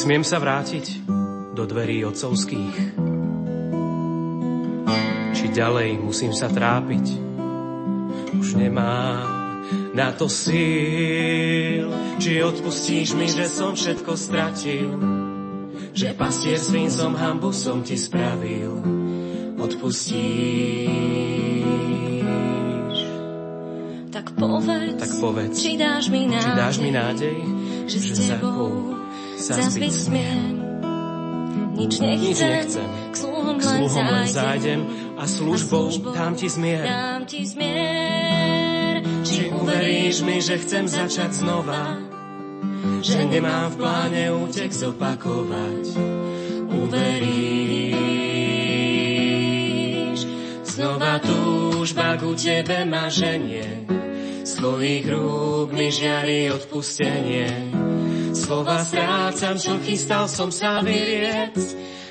[0.06, 1.02] Smiem sa vrátiť
[1.58, 2.78] do dverí otcovských?
[5.34, 7.06] Či ďalej musím sa trápiť?
[8.38, 9.26] Už nemám
[9.98, 11.90] na to síl.
[12.22, 14.94] Či odpustíš mi, že som všetko stratil?
[15.98, 18.78] Že pastier svým som hambu som ti spravil?
[19.58, 20.86] Odpustíš?
[24.14, 27.38] Tak povedz, tak povedz či dáš mi nádej, či dáš mi nádej
[27.86, 28.95] že s tebou
[29.36, 30.56] zazbyť smiem.
[31.76, 32.88] Nič nechcem, Nič nechcem.
[33.12, 34.88] k sluhom, k sluhom len zájdem
[35.20, 36.88] a službou, a službou dám ti zmier.
[36.88, 39.04] Dám ti zmier.
[39.28, 42.00] Či uveríš mi, že chcem začať znova,
[43.04, 46.00] že nemám v pláne útek zopakovať.
[46.72, 48.00] Uveríš,
[50.64, 53.84] znova túžba ku tebe ma ženie,
[54.48, 57.84] z tvojich rúk mi žiari odpustenie.
[58.46, 61.58] Slova strácam, čo chystal som sa vyriec,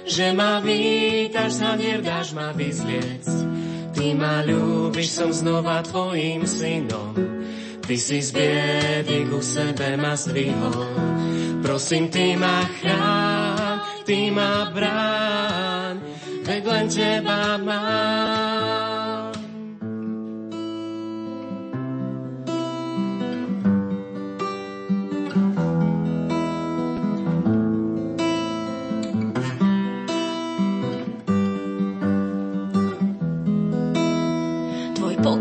[0.03, 3.23] že ma vítaš, zanier dáš ma vyzliec.
[3.95, 7.15] Ty ma ľúbiš, som znova tvojim synom,
[7.87, 10.91] ty si z biedy ku sebe ma zdvihol.
[11.63, 16.03] Prosím, ty ma chrán, ty ma brán,
[16.43, 18.84] veď len teba mám.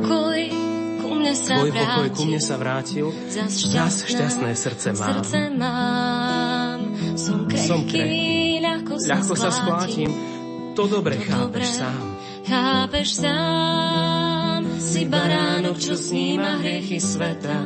[0.04, 5.24] Tvoj pokoj ku mne sa vrátil, zas šťastné, šťastné srdce mám.
[5.24, 6.80] Srdce mám.
[7.16, 8.60] Som krehký, Som krehký.
[8.64, 10.12] ľahko, sa, ľahko sa sklátim,
[10.74, 12.04] to dobre to chápeš dobre, sám.
[12.44, 17.60] Chápeš sám, si baránok, čo sníma hriechy sveta.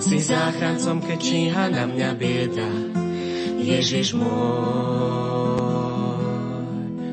[0.00, 2.68] Si záchrancom, keď číha na mňa bieda.
[3.60, 4.28] Ježiš môj.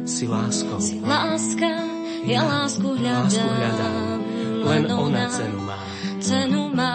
[0.07, 0.79] Si láskou.
[0.79, 1.71] Si láska,
[2.23, 3.27] ja lásku hľadám.
[3.27, 4.16] Lásku hľadám
[4.67, 5.77] len ona cenu má.
[6.19, 6.93] Cenu má.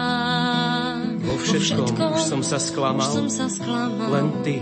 [1.23, 4.09] Vo všetkom, všetkom už som sa sklamal, som sa sklamal.
[4.13, 4.61] Len ty,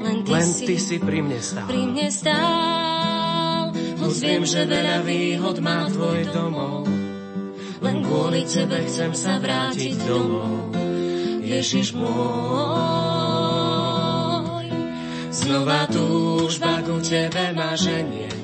[0.00, 1.66] len ty, len si, ty si pri mne stál.
[1.68, 3.76] Pri mne stál.
[3.98, 6.88] Hoď viem, že veľa výhod má tvoj domov.
[7.78, 10.72] Len kvôli tebe chcem sa vrátiť domov.
[11.44, 12.08] Ježiš môj.
[15.28, 18.37] Znova túžba ku tebe ma ženie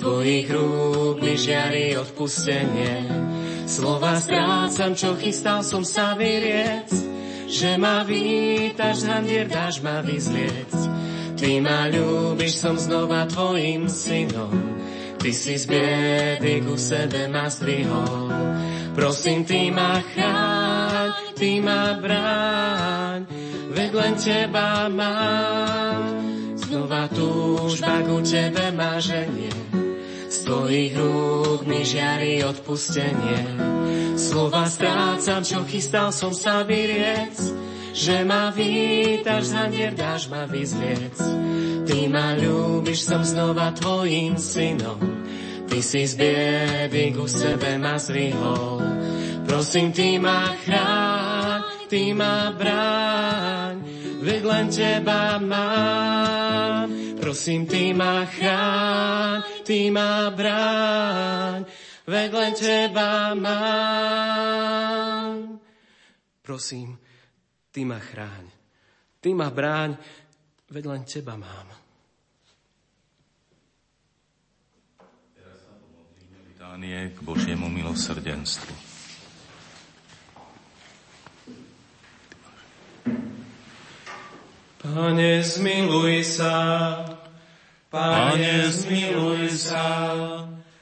[0.00, 3.04] tvojich rúk mi žiari odpustenie.
[3.68, 6.88] Slova strácam, čo chystal som sa vyriec,
[7.46, 10.72] že ma vítaš, handier dáš ma vyzliec.
[11.36, 14.52] Ty ma ľúbiš, som znova tvojim synom.
[15.20, 18.32] Ty si z biedy ku sebe ma zdvihol.
[18.96, 23.20] Prosím, Ty ma chráň, Ty ma bráň,
[23.72, 26.02] veď len Teba mám.
[26.56, 29.52] Znova túžba ku Tebe ma ženie,
[30.50, 33.54] Tvojich rúk mi žiari odpustenie.
[34.18, 37.38] Slova strácam, čo chystal som sa vyriec,
[37.94, 41.14] že ma vítaš, handier dáš ma vyzliec.
[41.86, 44.98] Ty ma ľúbiš, som znova tvojim synom.
[45.70, 48.82] Ty si z biedy ku sebe ma zvihol.
[49.46, 56.88] Prosím, ty ma chráň, ty ma bráň, veď len teba mám.
[57.20, 61.64] Prosím, ty ma chráň, ty ma bráň,
[62.06, 64.80] veď len teba mám.
[66.50, 66.98] Prosím,
[67.70, 68.50] Ty ma chráň.
[69.20, 69.94] Ty ma bráň,
[70.70, 71.70] veď len Teba mám.
[76.50, 78.74] Litánie k Božiemu milosrdenstvu.
[84.80, 87.04] Pane, zmiluj sa,
[87.92, 89.84] Pane, zmiluj sa,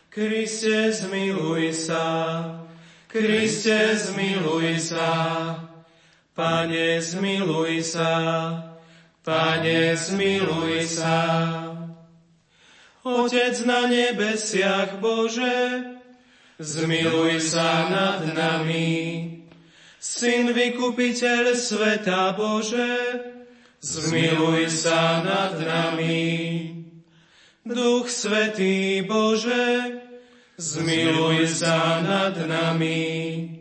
[0.07, 2.07] Kriste, zmiluj sa,
[3.11, 5.11] Kriste, zmiluj sa,
[6.31, 8.15] Pane, zmiluj sa,
[9.27, 11.19] Pane, zmiluj sa.
[13.03, 15.59] Otec na nebesiach Bože,
[16.63, 19.27] zmiluj sa nad nami.
[19.99, 22.95] Syn vykupiteľ sveta Bože,
[23.81, 26.75] zmiluj sa nad nami.
[27.69, 30.01] Duch Svetý Bože,
[30.57, 33.55] zmiluj sa nad nami.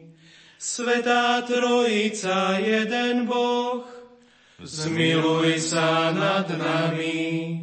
[0.58, 3.86] Svetá Trojica, jeden Boh,
[4.64, 7.62] zmiluj sa nad nami.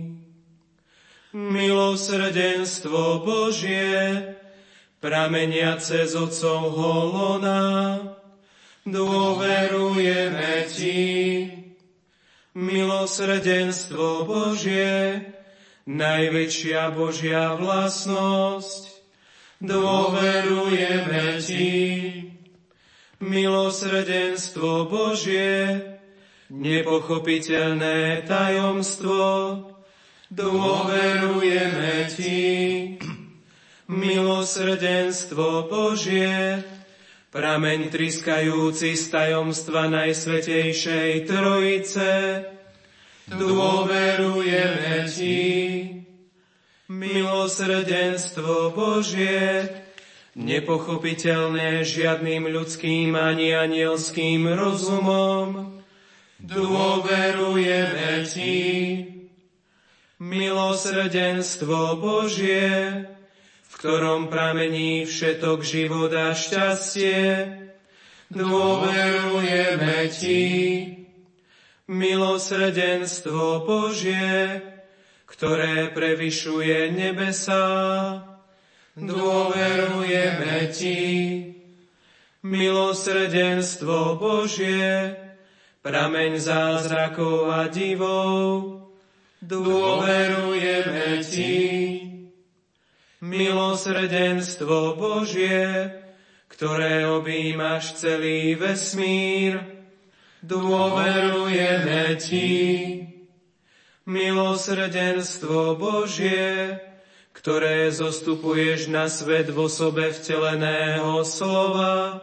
[1.34, 4.22] Milosrdenstvo Božie,
[5.02, 7.98] prameniace z Otcovho lona,
[8.86, 11.02] dôverujeme Ti.
[12.54, 15.26] Milosrdenstvo Božie,
[15.90, 18.82] najväčšia Božia vlastnosť,
[19.58, 21.74] dôverujeme Ti
[23.24, 25.80] milosrdenstvo Božie,
[26.52, 29.20] nepochopiteľné tajomstvo,
[30.28, 32.44] dôverujeme Ti.
[33.84, 36.64] Milosrdenstvo Božie,
[37.34, 42.10] prameň triskajúci z tajomstva Najsvetejšej Trojice,
[43.26, 45.42] dôverujeme Ti.
[46.94, 49.66] Milosrdenstvo Božie,
[50.38, 55.82] nepochopiteľné žiadnym ľudským ani anielským rozumom.
[56.38, 58.62] Dôverujeme Ti,
[60.22, 62.70] milosrdenstvo Božie,
[63.74, 67.50] v ktorom pramení všetok život a šťastie.
[68.30, 70.46] Dôverujeme Ti,
[71.90, 74.62] milosrdenstvo Božie,
[75.26, 77.66] ktoré prevyšuje nebesá
[78.96, 81.02] dôverujeme Ti.
[82.44, 85.16] Milosrdenstvo Božie,
[85.80, 88.84] prameň zázrakov a divov,
[89.40, 92.03] dôverujeme Ti.
[93.24, 95.88] Milosrdenstvo Božie,
[96.44, 99.64] ktoré objímaš celý vesmír,
[100.44, 102.52] dôverujeme Ti.
[104.04, 106.76] Milosrdenstvo Božie,
[107.32, 112.20] ktoré zostupuješ na svet v osobe vteleného slova.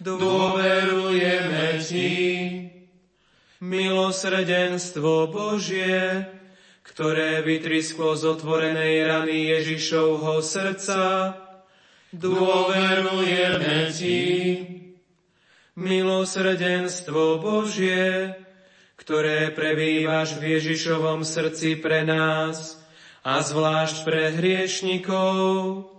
[0.00, 2.16] Dôverujeme Ti,
[3.60, 6.24] milosrdenstvo Božie,
[6.86, 11.34] ktoré vytrisklo z otvorenej rany Ježišovho srdca.
[12.14, 14.22] Dôverujeme Ti,
[15.74, 18.38] milosrdenstvo Božie,
[18.94, 22.78] ktoré prebývaš v Ježišovom srdci pre nás,
[23.26, 25.90] a zvlášť pre hriešnikov.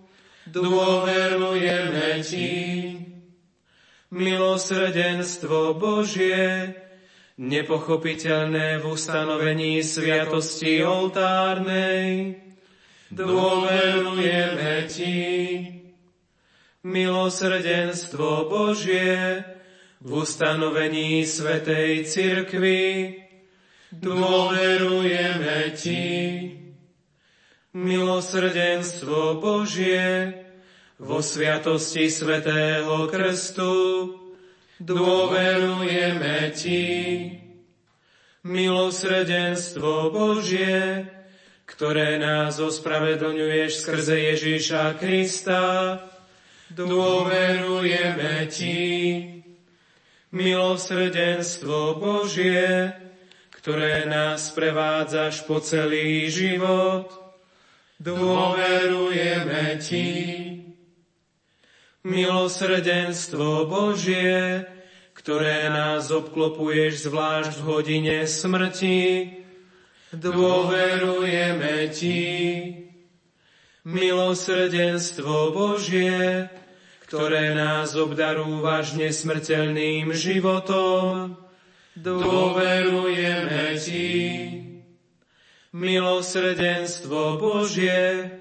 [0.48, 2.56] Dôverujeme Ti,
[4.16, 6.72] milosrdenstvo Božie,
[7.38, 12.42] nepochopiteľné v ustanovení sviatosti oltárnej.
[13.14, 15.16] Dôverujeme Ti,
[16.82, 19.46] milosrdenstvo Božie,
[20.02, 23.22] v ustanovení Svetej Cirkvi.
[23.94, 26.06] Dôverujeme Ti,
[27.78, 30.34] milosrdenstvo Božie,
[30.98, 33.74] vo sviatosti Svetého Krstu,
[34.82, 36.86] dôverujeme Ti.
[38.48, 41.04] Milosrdenstvo Božie,
[41.68, 46.00] ktoré nás ospravedlňuješ skrze Ježíša Krista,
[46.72, 48.80] dôverujeme Ti.
[50.32, 52.94] Milosrdenstvo Božie,
[53.52, 57.12] ktoré nás prevádzaš po celý život,
[58.00, 60.08] dôverujeme Ti.
[62.08, 64.64] Milosrdenstvo Božie,
[65.12, 69.36] ktoré nás obklopuješ zvlášť v hodine smrti,
[70.16, 72.24] dôverujeme Ti.
[73.84, 76.48] Milosrdenstvo Božie,
[77.04, 81.36] ktoré nás obdarúvaš nesmrteľným životom,
[82.00, 84.16] dôverujeme Ti.
[85.76, 88.37] Milosrdenstvo Božie,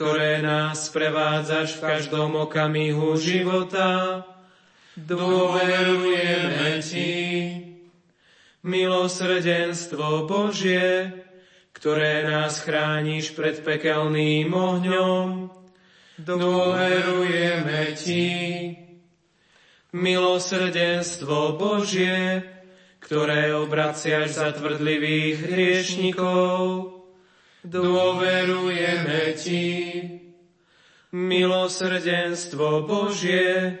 [0.00, 4.24] ktoré nás prevádzaš v každom okamihu života,
[4.96, 7.12] dôverujeme Ti.
[8.64, 11.12] Milosrdenstvo Božie,
[11.76, 15.52] ktoré nás chrániš pred pekelným ohňom,
[16.16, 18.32] dôverujeme Ti.
[19.92, 22.40] Milosrdenstvo Božie,
[23.04, 26.89] ktoré obraciaš za tvrdlivých hriešnikov,
[27.64, 29.68] dôverujeme Ti.
[31.10, 33.74] Milosrdenstvo Božie,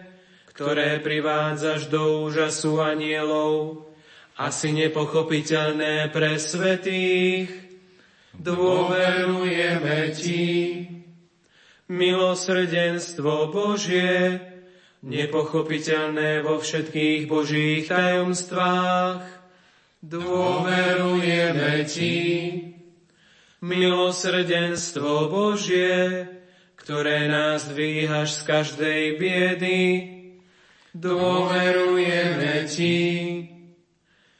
[0.50, 3.86] ktoré privádzaš do úžasu anielov,
[4.34, 7.54] asi nepochopiteľné pre svetých,
[8.34, 10.48] dôverujeme Ti.
[11.90, 14.42] Milosrdenstvo Božie,
[15.06, 19.22] nepochopiteľné vo všetkých Božích tajomstvách,
[20.02, 22.18] dôverujeme Ti.
[23.60, 26.24] Milosrdenstvo Božie,
[26.80, 29.80] ktoré nás dvíhaš z každej biedy,
[30.96, 33.04] dôverujeme Ti.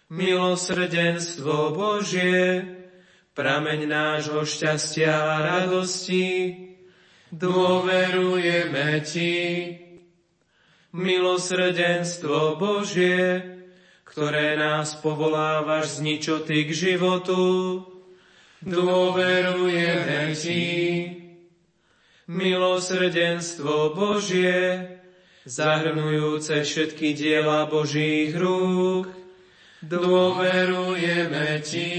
[0.08, 2.64] Milosrdenstvo Božie,
[3.36, 6.56] prameň nášho šťastia a radosti,
[7.28, 9.36] dôverujeme Ti.
[10.96, 13.44] Milosrdenstvo Božie,
[14.08, 17.84] ktoré nás povolávaš z ničoty k životu,
[18.64, 20.64] dôverujeme Ti.
[22.30, 24.86] Milosrdenstvo Božie,
[25.42, 29.10] zahrnujúce všetky diela Božích rúk.
[29.82, 31.92] Dôverujeme Ti.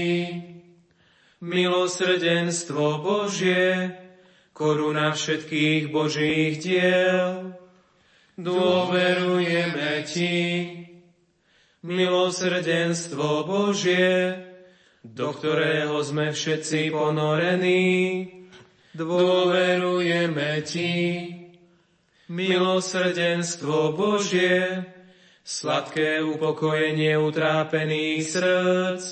[1.42, 3.92] Milosrdenstvo Božie,
[4.54, 7.58] koruna všetkých Božích diel.
[8.38, 10.38] Dôverujeme Ti.
[11.82, 14.51] Milosrdenstvo Božie,
[15.02, 17.90] do ktorého sme všetci ponorení.
[18.94, 20.92] Dôverujeme Ti
[22.32, 24.88] milosrdenstvo Božie,
[25.44, 29.02] sladké upokojenie utrápených srdc,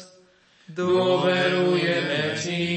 [0.73, 2.69] dôverujeme Ti.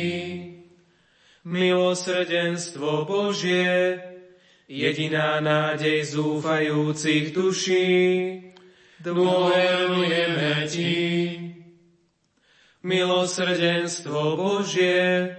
[1.43, 3.99] Milosrdenstvo Božie,
[4.67, 7.91] jediná nádej zúfajúcich duší,
[8.99, 10.95] dôverujeme Ti.
[12.83, 15.31] Milosrdenstvo Božie,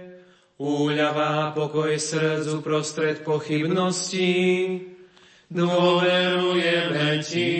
[0.57, 4.81] úľava pokoj srdcu prostred pochybností,
[5.53, 7.53] dôverujeme Ti.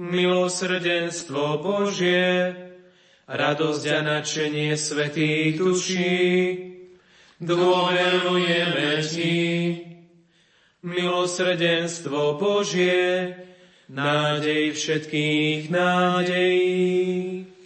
[0.00, 2.56] Milosrdenstvo Božie,
[3.28, 6.16] radosť a nadšenie svetých duší,
[7.44, 9.36] dôverujeme Ti.
[10.88, 13.36] Milosrdenstvo Božie,
[13.92, 17.57] nádej všetkých nádejí,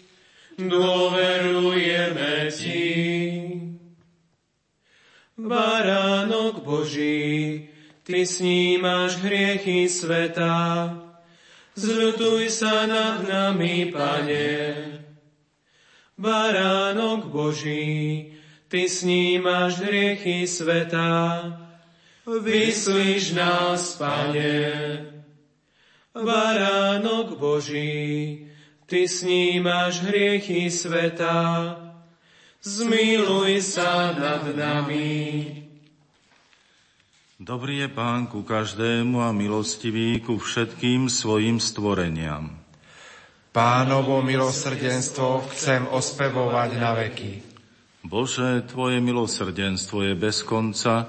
[0.68, 2.90] dôverujeme Ti.
[5.38, 7.66] Baránok Boží,
[8.02, 10.90] Ty snímaš hriechy sveta,
[11.78, 14.50] zľutuj sa nad nami, Pane.
[16.18, 18.30] Baránok Boží,
[18.68, 21.48] Ty snímaš hriechy sveta,
[22.28, 24.60] vyslíš nás, Pane.
[26.12, 28.51] Baránok Boží,
[28.92, 31.80] Ty snímaš hriechy sveta,
[32.60, 35.48] zmiluj sa nad nami.
[37.40, 42.52] Dobrý je Pán ku každému a milostivý ku všetkým svojim stvoreniam.
[43.48, 47.40] Pánovo milosrdenstvo chcem ospevovať na veky.
[48.04, 51.08] Bože, Tvoje milosrdenstvo je bez konca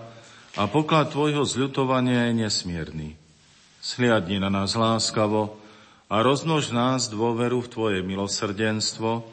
[0.55, 3.19] a poklad Tvojho zľutovania je nesmierny.
[3.84, 5.62] Sliadni na nás láskavo
[6.14, 9.26] a roznož nás dôveru v Tvoje milosrdenstvo,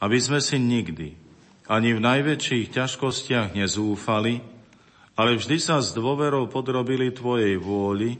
[0.00, 1.12] aby sme si nikdy,
[1.68, 4.40] ani v najväčších ťažkostiach nezúfali,
[5.20, 8.16] ale vždy sa s dôverou podrobili Tvojej vôli,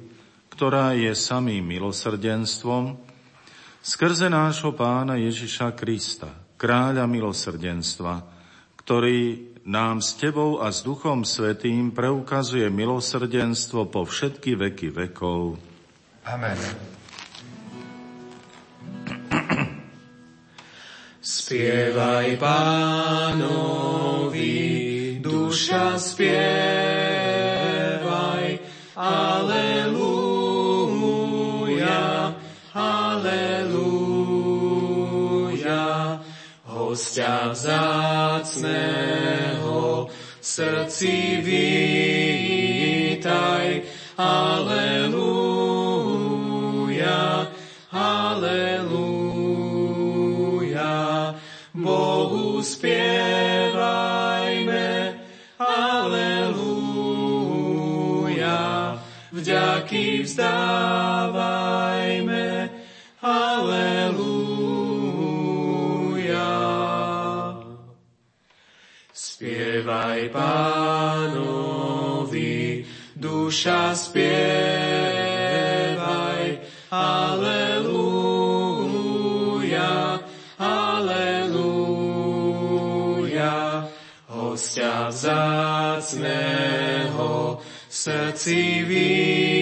[0.53, 3.01] ktorá je samým milosrdenstvom,
[3.85, 8.25] Skrze nášho pána Ježiša Krista, kráľa milosrdenstva,
[8.81, 15.61] ktorý nám s Tebou a s Duchom Svetým preukazuje milosrdenstvo po všetky veky vekov.
[16.25, 16.94] Amen.
[21.25, 23.17] Spievaj pánovi,
[25.25, 26.29] duša spievaj,
[28.93, 29.89] aleluja,
[32.77, 33.81] aleluja.
[36.69, 38.93] Hostia vzácného
[40.45, 41.41] srdci
[43.17, 43.81] vítaj,
[44.21, 45.24] aleluja,
[52.85, 53.97] spievajme,
[55.57, 56.61] aleluja.
[59.33, 61.49] Vďaky vzdávajme,
[63.25, 64.13] aleluja.
[69.17, 71.65] Spievaj pánovi,
[73.17, 74.84] duša spievaj,
[86.05, 89.54] vzácného srdci vítaj,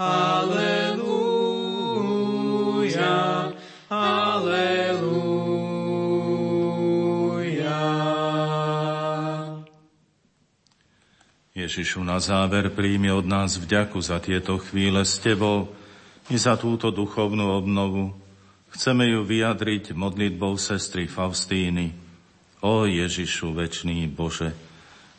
[0.01, 1.17] aleluja,
[3.89, 5.19] aleluja.
[11.53, 15.69] Ježišu, na záver príjmi od nás vďaku za tieto chvíle s Tebou
[16.29, 18.13] i za túto duchovnú obnovu.
[18.69, 22.08] Chceme ju vyjadriť modlitbou sestry Faustíny.
[22.59, 24.51] O Ježišu, večný Bože,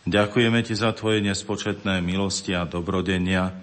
[0.05, 3.57] ďakujeme Ti za Tvoje nespočetné milosti a dobrodenia.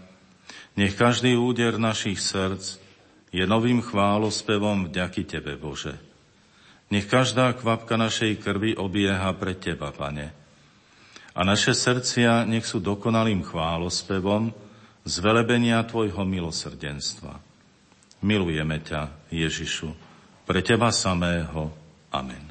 [0.73, 2.81] Nech každý úder našich srdc
[3.29, 5.93] je novým chválospevom vďaky Tebe, Bože.
[6.89, 10.33] Nech každá kvapka našej krvi obieha pre Teba, Pane.
[11.37, 14.49] A naše srdcia nech sú dokonalým chválospevom
[15.05, 17.37] z velebenia Tvojho milosrdenstva.
[18.25, 19.93] Milujeme ťa, Ježišu,
[20.49, 21.69] pre Teba samého.
[22.09, 22.46] Amen.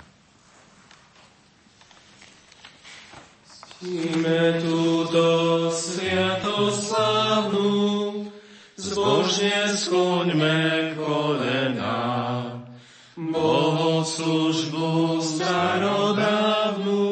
[3.87, 8.27] Ime túto sviatoslávnu,
[8.75, 12.03] zbožne skloňme kolena.
[13.15, 17.07] Bohoslužbu starodávnu,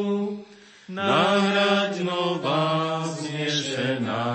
[0.90, 4.26] nahrať nová znešená.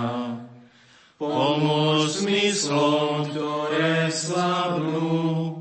[1.19, 5.59] Pomôž zmyslom, ktoré slabnú,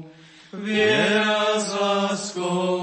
[0.55, 2.78] viera s láskou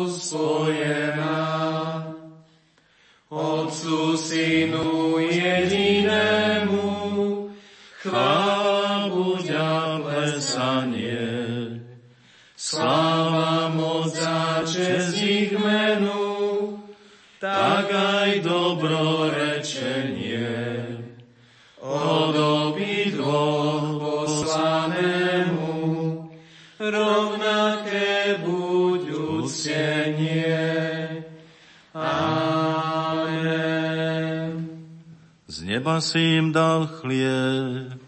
[35.85, 38.01] Z neba si im dal chlieb,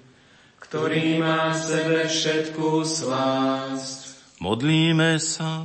[0.66, 5.62] Ktorý má v sebe všetku slásť, modlíme sa.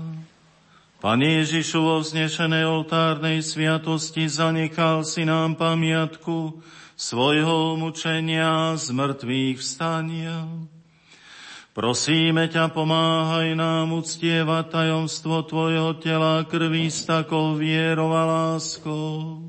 [1.00, 6.60] Pane Ježišu, vo vznešenej oltárnej sviatosti zanechal si nám pamiatku
[7.00, 10.44] svojho mučenia z mŕtvych vstania.
[11.72, 19.48] Prosíme ťa, pomáhaj nám uctievať tajomstvo Tvojho tela krvi s takou vierou a láskou,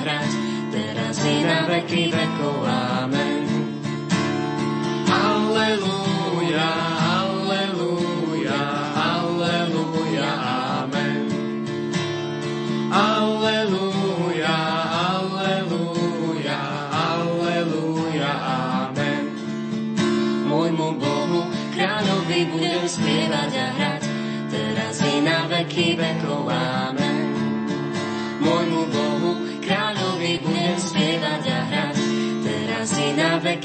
[0.00, 0.32] hrať,
[0.72, 2.64] teraz i na veky vekov.
[2.64, 3.19] Amen.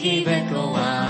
[0.05, 0.77] Na veky vekov.
[0.77, 1.04] Amen.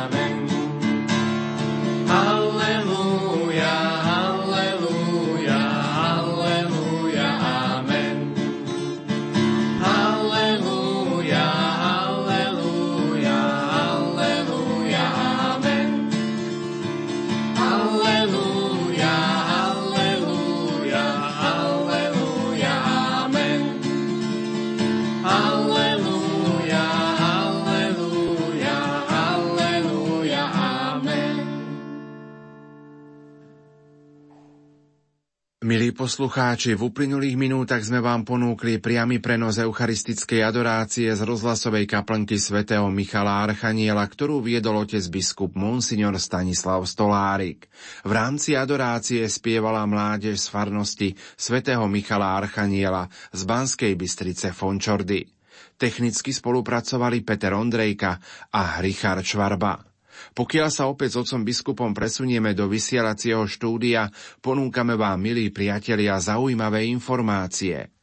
[36.06, 42.86] Poslucháči, v uplynulých minútach sme vám ponúkli priamy prenos eucharistickej adorácie z rozhlasovej kaplnky svätého
[42.94, 47.66] Michala Archaniela, ktorú viedol otec biskup Monsignor Stanislav Stolárik.
[48.06, 55.26] V rámci adorácie spievala mládež z farnosti svätého Michala Archaniela z Banskej Bystrice Fončordy.
[55.74, 58.22] Technicky spolupracovali Peter Ondrejka
[58.54, 59.95] a Richard Švarba.
[60.36, 64.12] Pokiaľ sa opäť s otcom biskupom presunieme do vysielacieho štúdia,
[64.44, 67.96] ponúkame vám, milí priatelia, zaujímavé informácie.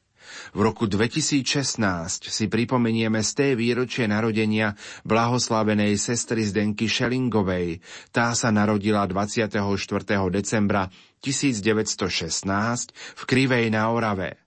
[0.56, 1.76] V roku 2016
[2.32, 4.72] si pripomenieme z té výročie narodenia
[5.04, 7.84] blahoslavenej sestry Zdenky Šelingovej.
[8.10, 9.60] Tá sa narodila 24.
[10.32, 10.88] decembra
[11.20, 14.41] 1916 v Krivej na Orave.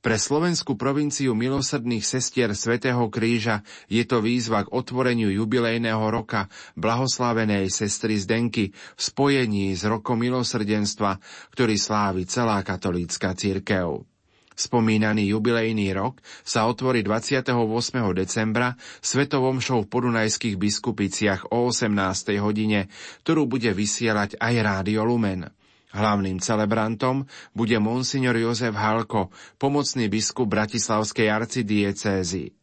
[0.00, 7.68] Pre slovenskú provinciu milosrdných sestier Svetého kríža je to výzva k otvoreniu jubilejného roka blahoslavenej
[7.68, 11.20] sestry Zdenky v spojení s rokom milosrdenstva,
[11.52, 14.08] ktorý slávi celá katolícka cirkev.
[14.56, 17.52] Spomínaný jubilejný rok sa otvorí 28.
[18.16, 21.92] decembra svetovom show v podunajských biskupiciach o 18.
[22.40, 22.88] hodine,
[23.20, 25.59] ktorú bude vysielať aj Rádio Lumen.
[25.90, 32.54] Hlavným celebrantom bude monsignor Jozef Halko, pomocný biskup Bratislavskej arcidiecézy.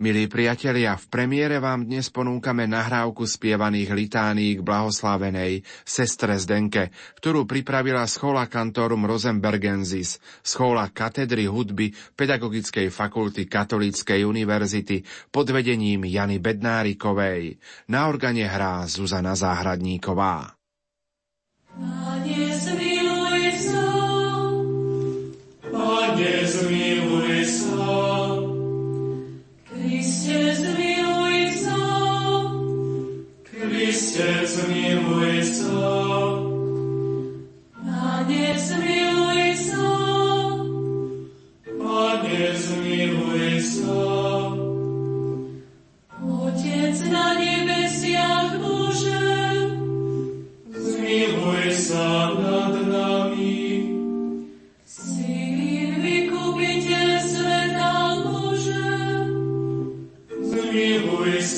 [0.00, 6.88] Milí priatelia, v premiére vám dnes ponúkame nahrávku spievaných litánií k blahoslavenej sestre Zdenke,
[7.20, 16.40] ktorú pripravila schola kantorum Rosenbergensis, schola katedry hudby Pedagogickej fakulty Katolíckej univerzity pod vedením Jany
[16.40, 17.60] Bednárikovej.
[17.92, 20.59] Na organe hrá Zuzana Záhradníková.
[21.78, 23.86] Panie, zmiluj sa.
[25.70, 27.86] Panie, zmiluj sa.
[29.70, 31.82] Kriste, zmiluj sa.
[33.46, 35.86] Kriste, zmiluj sa.
[37.78, 39.88] Panie, zmiluj sa.
[41.78, 42.99] Panie, zmiluj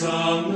[0.03, 0.52] Some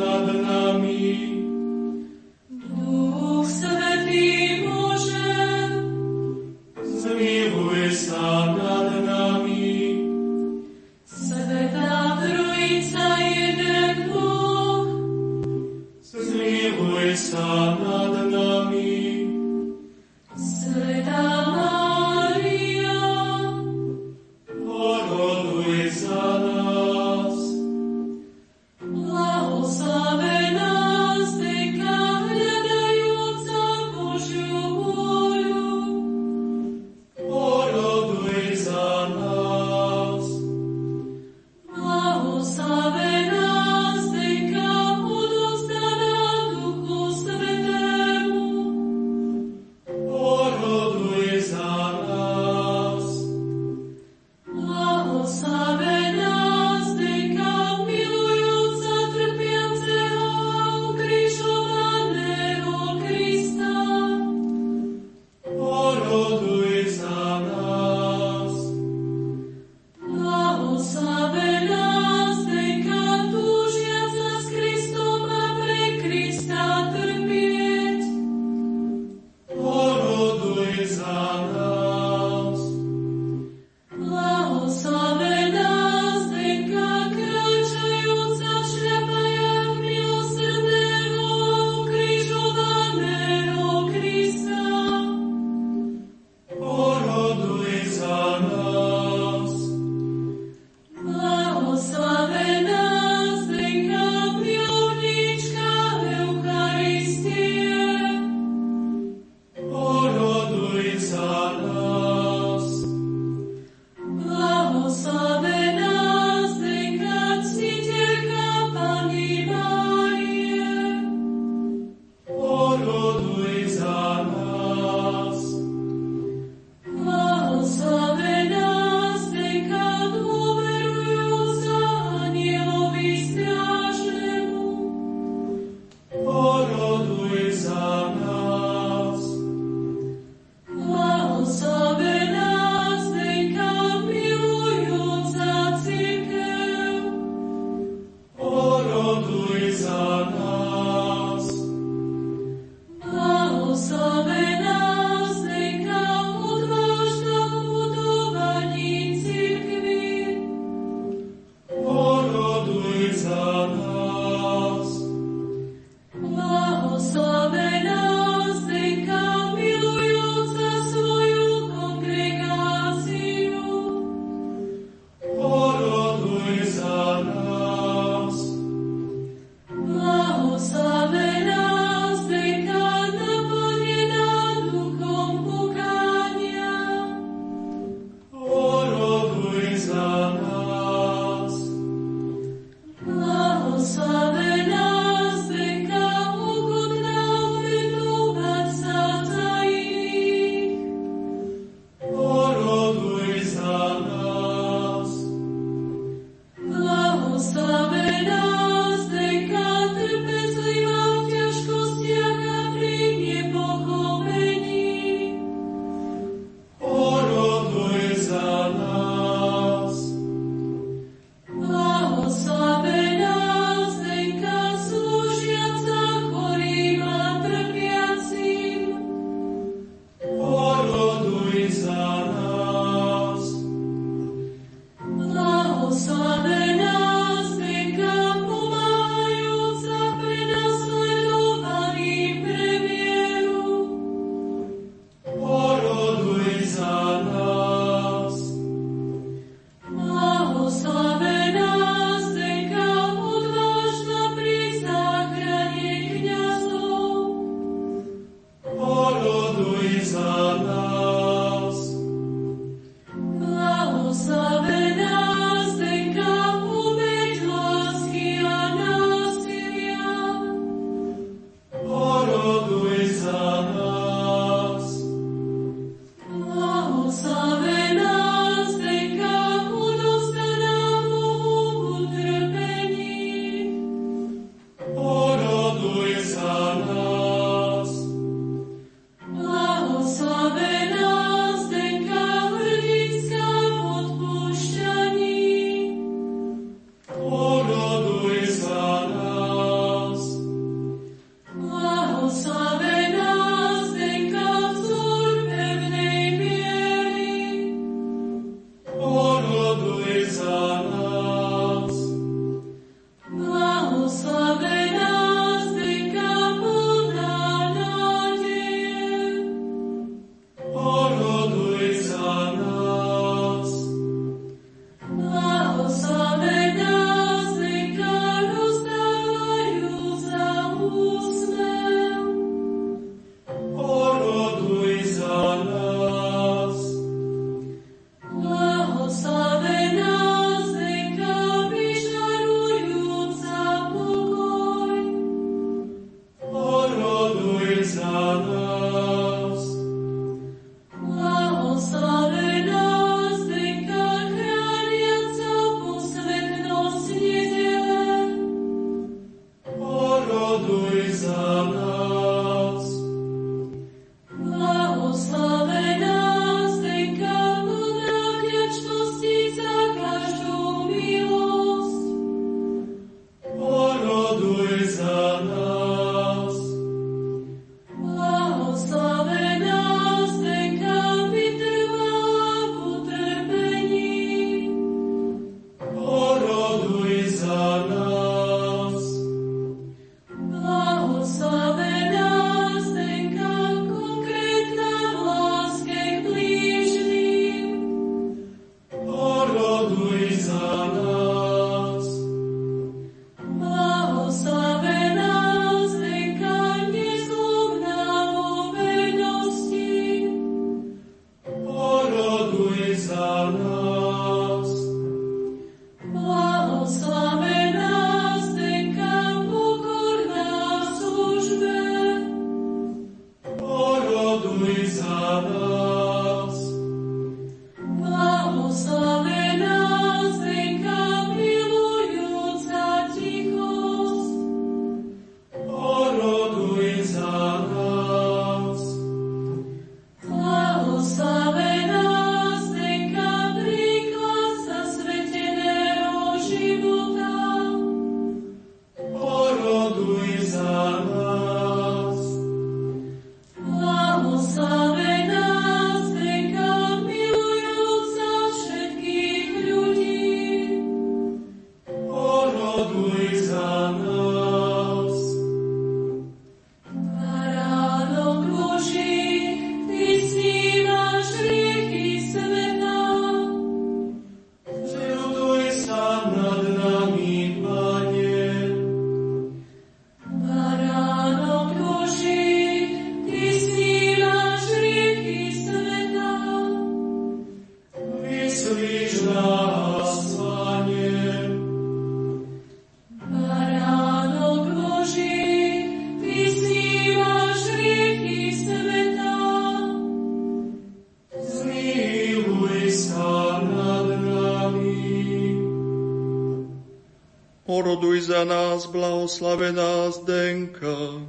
[508.97, 511.21] blahoslavená Zdenka.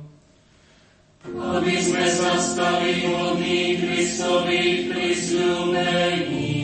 [1.28, 6.56] Aby sme sa stali hodní Kristových prisľúbení.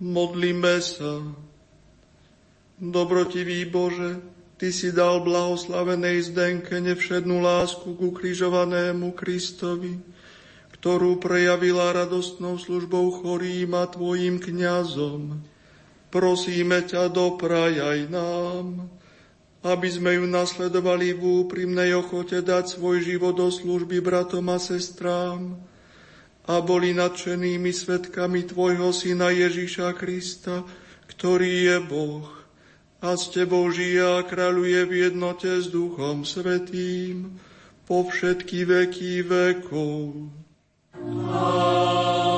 [0.00, 1.20] Modlíme sa.
[2.80, 4.24] Dobrotivý Bože,
[4.58, 10.02] Ty si dal blahoslavenej Zdenke nevšednú lásku k ukrižovanému Kristovi,
[10.74, 15.38] ktorú prejavila radostnou službou chorým a Tvojim kňazom.
[16.08, 18.88] Prosíme ťa, dopraj aj nám,
[19.60, 25.60] aby sme ju nasledovali v úprimnej ochote dať svoj život do služby bratom a sestrám
[26.48, 30.64] a boli nadšenými svetkami Tvojho Syna Ježíša Krista,
[31.12, 32.38] ktorý je Boh
[32.98, 37.38] a s Tebou žije a kráľuje v jednote s Duchom Svetým
[37.86, 40.32] po všetky veky vekov.
[40.98, 42.37] Amen.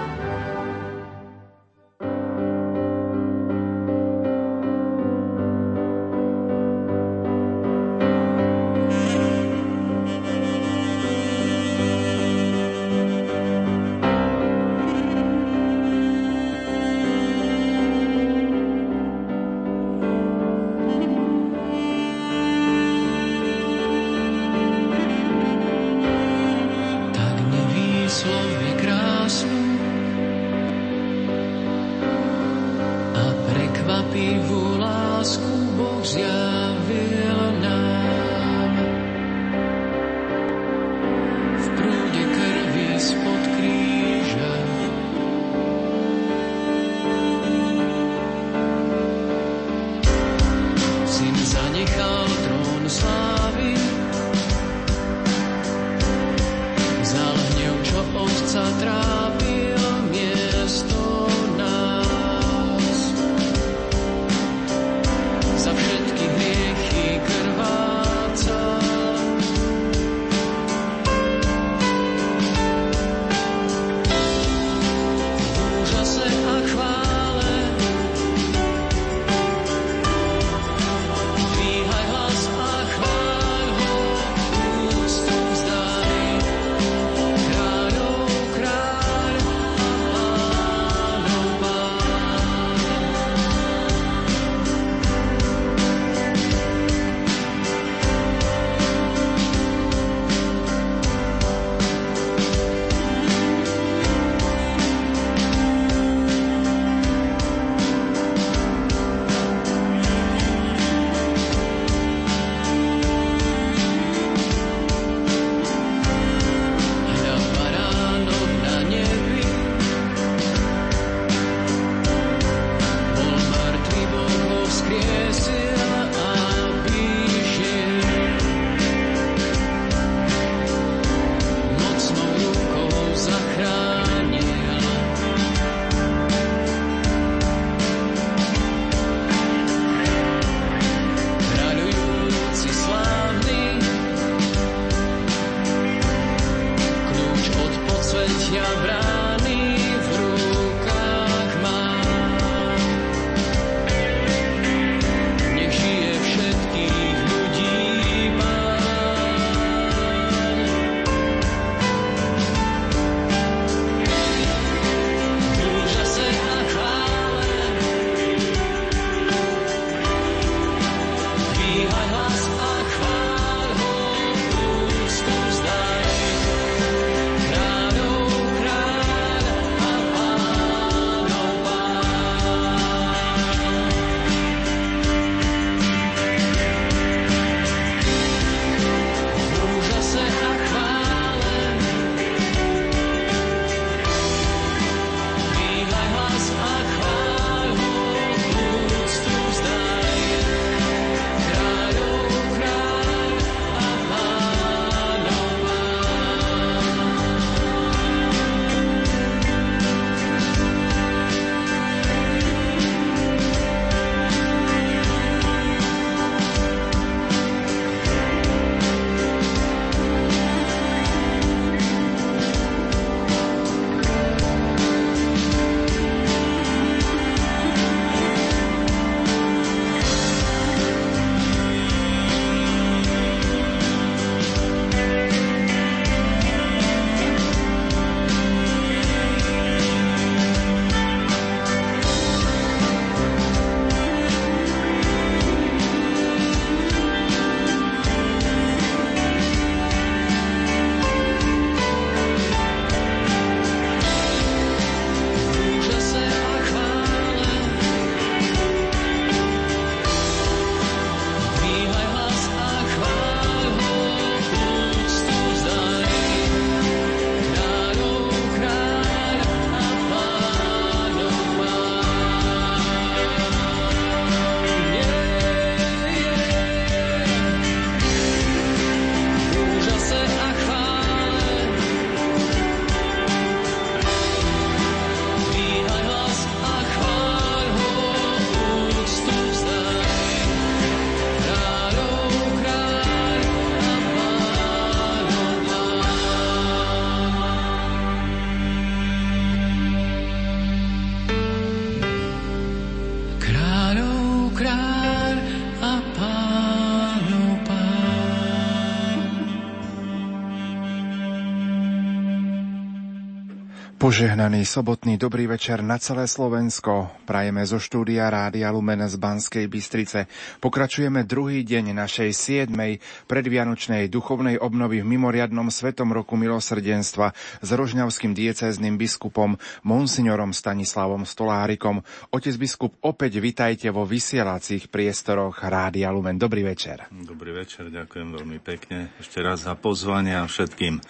[314.21, 317.09] Požehnaný sobotný dobrý večer na celé Slovensko.
[317.25, 320.29] Prajeme zo štúdia Rádia Lumen z Banskej Bystrice.
[320.61, 327.33] Pokračujeme druhý deň našej siedmej predvianočnej duchovnej obnovy v mimoriadnom Svetom roku milosrdenstva
[327.65, 332.05] s rožňavským diecézným biskupom Monsignorom Stanislavom Stolárikom.
[332.29, 336.37] Otec biskup, opäť vitajte vo vysielacích priestoroch Rádia Lumen.
[336.37, 337.09] Dobrý večer.
[337.09, 339.17] Dobrý večer, ďakujem veľmi pekne.
[339.17, 341.01] Ešte raz za pozvanie a všetkým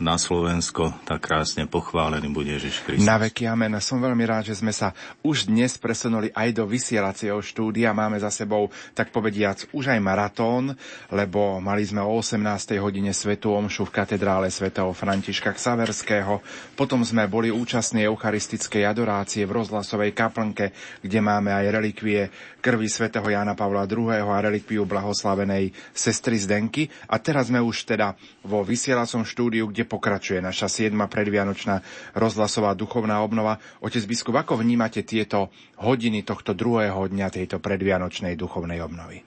[0.00, 3.06] na Slovensko, tak krásne pochválený bude Ježiš Kristus.
[3.06, 3.76] Na veky amen.
[3.78, 7.94] Som veľmi rád, že sme sa už dnes presunuli aj do vysielacieho štúdia.
[7.94, 10.74] Máme za sebou, tak povediac, už aj maratón,
[11.12, 12.42] lebo mali sme o 18.
[12.82, 16.42] hodine Svetu Omšu v katedrále svätého Františka Ksaverského.
[16.74, 20.74] Potom sme boli účastní eucharistickej adorácie v rozhlasovej kaplnke,
[21.04, 22.20] kde máme aj relikvie
[22.62, 24.10] krvi svätého Jana Pavla II.
[24.10, 26.86] a relikviu blahoslavenej sestry Zdenky.
[27.10, 28.14] A teraz sme už teda
[28.46, 30.94] vo vysielacom štúdiu, kde pokračuje naša 7.
[30.96, 31.80] predvianočná
[32.16, 33.60] rozhlasová duchovná obnova.
[33.82, 39.22] Otec biskup, ako vnímate tieto hodiny tohto druhého dňa tejto predvianočnej duchovnej obnovy?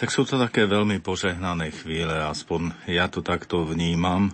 [0.00, 4.32] Tak sú to také veľmi požehnané chvíle, aspoň ja to takto vnímam.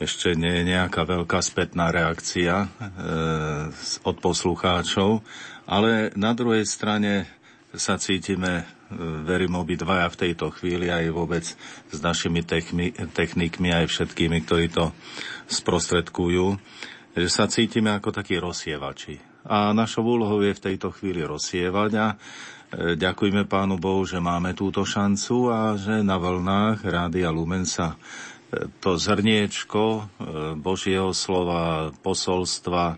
[0.00, 2.68] Ešte nie je nejaká veľká spätná reakcia e,
[4.02, 5.20] od poslucháčov,
[5.68, 7.28] ale na druhej strane
[7.76, 8.64] sa cítime,
[9.24, 11.44] verím obidvaja v tejto chvíli aj vôbec
[11.88, 14.92] s našimi techmi, technikmi aj všetkými, ktorí to
[15.48, 16.56] sprostredkujú,
[17.12, 19.20] že sa cítime ako takí rozsievači.
[19.48, 22.16] A našou úlohou je v tejto chvíli rozsievať a e,
[22.94, 28.70] ďakujeme Pánu Bohu, že máme túto šancu a že na vlnách Rádia Lumen sa e,
[28.78, 30.06] to zrniečko
[30.62, 32.96] Božieho slova, posolstva,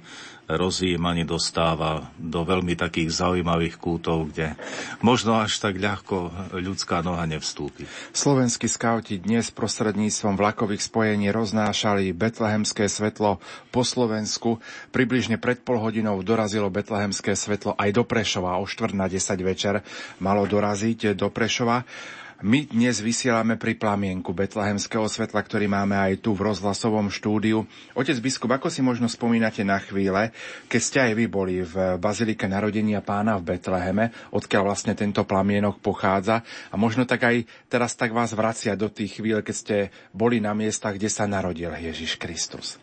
[0.48, 4.56] rozjímaní dostáva do veľmi takých zaujímavých kútov, kde
[5.00, 7.88] možno až tak ľahko ľudská noha nevstúpi.
[8.12, 13.40] Slovenskí skauti dnes prostredníctvom vlakových spojení roznášali betlehemské svetlo
[13.72, 14.60] po Slovensku.
[14.92, 18.60] Približne pred pol hodinou dorazilo betlehemské svetlo aj do Prešova.
[18.60, 19.80] O štvrt na 10 večer
[20.20, 21.88] malo doraziť do Prešova.
[22.44, 27.64] My dnes vysielame pri plamienku betlehemského svetla, ktorý máme aj tu v rozhlasovom štúdiu.
[27.96, 30.28] Otec biskup, ako si možno spomínate na chvíle,
[30.68, 35.80] keď ste aj vy boli v Bazilike narodenia pána v Betleheme, odkiaľ vlastne tento plamienok
[35.80, 39.76] pochádza a možno tak aj teraz tak vás vracia do tých chvíľ, keď ste
[40.12, 42.76] boli na miestach, kde sa narodil Ježiš Kristus.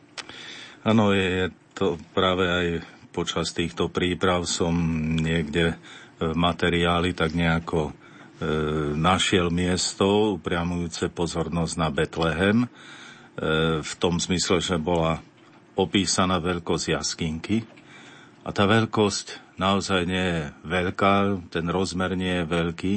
[0.81, 2.67] Áno, je to práve aj
[3.13, 4.73] počas týchto príprav som
[5.21, 5.77] niekde
[6.17, 8.00] v materiáli tak nejako E,
[8.97, 12.67] našiel miesto upriamujúce pozornosť na Betlehem, e,
[13.81, 15.21] v tom zmysle, že bola
[15.77, 17.63] opísaná veľkosť jaskinky.
[18.41, 21.13] A tá veľkosť naozaj nie je veľká,
[21.53, 22.95] ten rozmer nie je veľký,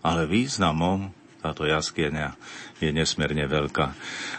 [0.00, 2.34] ale významom táto jaskyňa
[2.80, 3.86] je nesmierne veľká.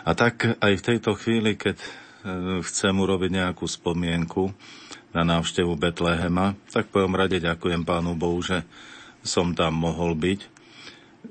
[0.04, 1.88] A tak aj v tejto chvíli, keď e,
[2.66, 4.50] chcem urobiť nejakú spomienku
[5.14, 8.66] na návštevu Betlehema, tak v prvom rade ďakujem Pánu Bohu, že
[9.24, 10.40] som tam mohol byť.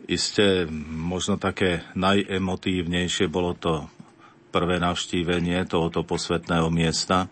[0.09, 3.89] Isté, možno také najemotívnejšie bolo to
[4.49, 7.29] prvé navštívenie tohoto posvetného miesta,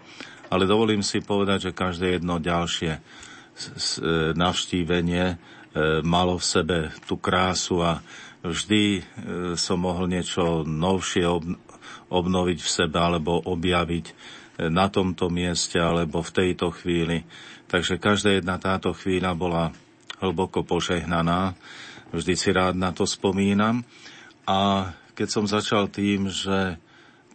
[0.52, 3.00] ale dovolím si povedať, že každé jedno ďalšie
[4.36, 5.36] navštívenie e,
[6.04, 6.78] malo v sebe
[7.08, 8.04] tú krásu a
[8.44, 9.02] vždy e,
[9.56, 11.24] som mohol niečo novšie
[12.12, 14.14] obnoviť v sebe alebo objaviť e,
[14.68, 17.24] na tomto mieste alebo v tejto chvíli.
[17.66, 19.64] Takže každá jedna táto chvíľa bola
[20.20, 21.54] hlboko požehnaná.
[22.14, 23.82] Vždy si rád na to spomínam.
[24.46, 26.78] A keď som začal tým, že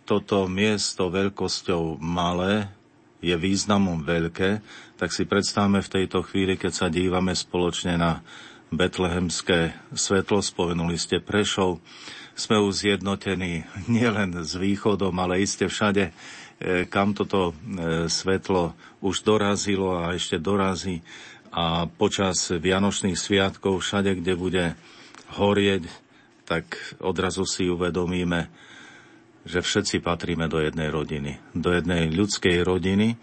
[0.05, 2.67] toto miesto veľkosťou malé
[3.21, 4.61] je významom veľké,
[4.97, 8.25] tak si predstavme v tejto chvíli, keď sa dívame spoločne na
[8.73, 11.83] betlehemské svetlo, spomenuli ste Prešov,
[12.33, 16.11] sme už zjednotení nielen s východom, ale iste všade, e,
[16.89, 17.53] kam toto e,
[18.09, 21.03] svetlo už dorazilo a ešte dorazí
[21.51, 24.65] a počas Vianočných sviatkov všade, kde bude
[25.35, 25.83] horieť,
[26.47, 28.47] tak odrazu si uvedomíme,
[29.43, 33.15] že všetci patríme do jednej rodiny, do jednej ľudskej rodiny,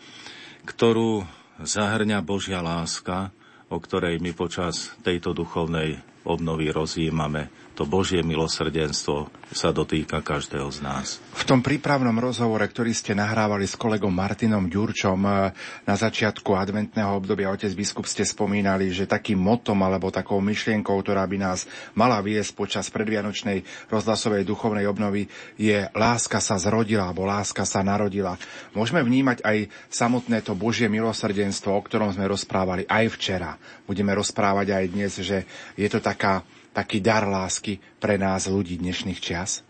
[0.68, 1.24] ktorú
[1.60, 3.32] zahrňa Božia láska,
[3.68, 7.48] o ktorej my počas tejto duchovnej obnovy rozjímame
[7.78, 11.22] to Božie milosrdenstvo sa dotýka každého z nás.
[11.38, 15.54] V tom prípravnom rozhovore, ktorý ste nahrávali s kolegom Martinom Ďurčom eh,
[15.86, 21.22] na začiatku adventného obdobia, otec biskup, ste spomínali, že takým motom alebo takou myšlienkou, ktorá
[21.30, 27.62] by nás mala viesť počas predvianočnej rozhlasovej duchovnej obnovy, je láska sa zrodila alebo láska
[27.62, 28.34] sa narodila.
[28.74, 33.54] Môžeme vnímať aj samotné to Božie milosrdenstvo, o ktorom sme rozprávali aj včera.
[33.86, 35.46] Budeme rozprávať aj dnes, že
[35.78, 36.42] je to taká
[36.72, 39.66] taký dar lásky pre nás ľudí dnešných čias?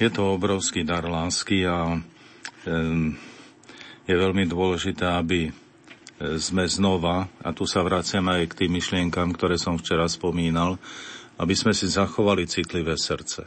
[0.00, 2.00] Je to obrovský dar lásky a
[4.02, 5.50] je veľmi dôležité, aby e,
[6.38, 10.78] sme znova, a tu sa vraciam aj k tým myšlienkam, ktoré som včera spomínal,
[11.38, 13.46] aby sme si zachovali citlivé srdce.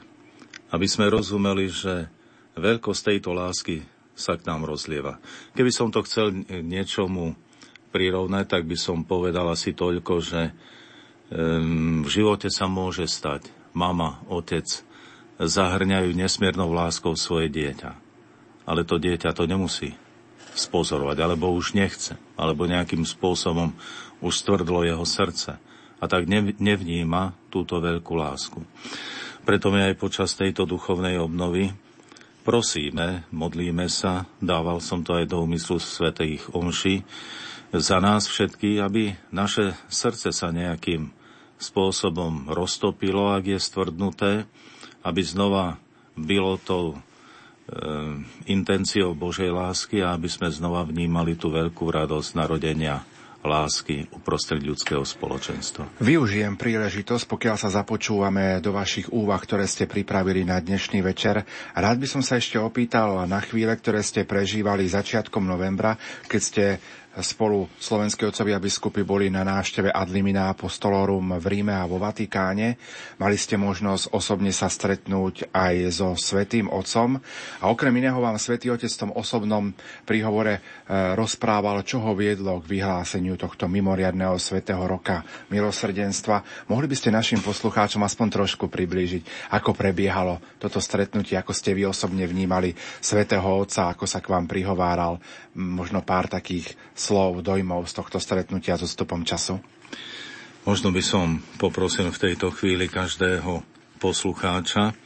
[0.71, 2.07] Aby sme rozumeli, že
[2.55, 3.83] veľkosť tejto lásky
[4.15, 5.19] sa k nám rozlieva.
[5.55, 7.35] Keby som to chcel niečomu
[7.91, 10.41] prirovnať, tak by som povedal asi toľko, že
[11.31, 14.65] v živote sa môže stať, mama, otec
[15.41, 17.91] zahrňajú nesmiernou láskou svoje dieťa.
[18.65, 19.93] Ale to dieťa to nemusí
[20.56, 23.76] spozorovať, alebo už nechce, alebo nejakým spôsobom
[24.23, 25.60] už stvrdlo jeho srdce
[25.99, 26.27] a tak
[26.60, 28.64] nevníma túto veľkú lásku.
[29.43, 31.69] Preto my aj počas tejto duchovnej obnovy
[32.45, 37.02] prosíme, modlíme sa, dával som to aj do úmyslu svetých omší,
[37.76, 41.11] za nás všetky, aby naše srdce sa nejakým
[41.57, 44.32] spôsobom roztopilo, ak je stvrdnuté,
[45.02, 45.80] aby znova
[46.15, 46.95] bylo to e,
[48.52, 53.03] intenciou Božej lásky a aby sme znova vnímali tú veľkú radosť narodenia
[53.45, 56.02] lásky uprostred ľudského spoločenstva.
[56.02, 61.45] Využijem príležitosť, pokiaľ sa započúvame do vašich úvah, ktoré ste pripravili na dnešný večer.
[61.77, 65.95] Rád by som sa ešte opýtal na chvíle, ktoré ste prežívali začiatkom novembra,
[66.26, 66.65] keď ste
[67.23, 72.75] spolu slovenskí otcovia biskupy boli na návšteve Ad limina apostolorum v Ríme a vo Vatikáne.
[73.15, 77.15] Mali ste možnosť osobne sa stretnúť aj so Svetým Otcom
[77.61, 79.71] a okrem iného vám Svetý Otec v tom osobnom
[80.03, 80.61] príhovore e,
[81.15, 86.67] rozprával, čo ho viedlo k vyhláseniu tohto mimoriadného Svetého roka milosrdenstva.
[86.67, 91.87] Mohli by ste našim poslucháčom aspoň trošku priblížiť, ako prebiehalo toto stretnutie, ako ste vy
[91.87, 95.15] osobne vnímali Svetého Otca, ako sa k vám prihováral,
[95.55, 96.75] možno pár takých
[97.06, 99.61] slov, dojmov z tohto stretnutia so stupom času?
[100.65, 103.61] Možno by som poprosil v tejto chvíli každého
[104.02, 104.98] poslucháča,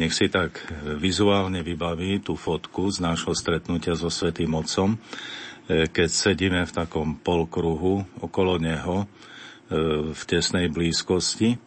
[0.00, 0.64] nech si tak
[0.96, 4.98] vizuálne vybaví tú fotku z nášho stretnutia so Svetým Otcom, e,
[5.86, 9.06] keď sedíme v takom polkruhu okolo neho e,
[10.16, 11.60] v tesnej blízkosti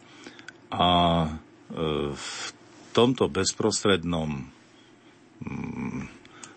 [0.74, 0.90] a
[1.24, 1.28] e,
[2.12, 2.28] v
[2.90, 4.50] tomto bezprostrednom
[5.46, 6.02] mm,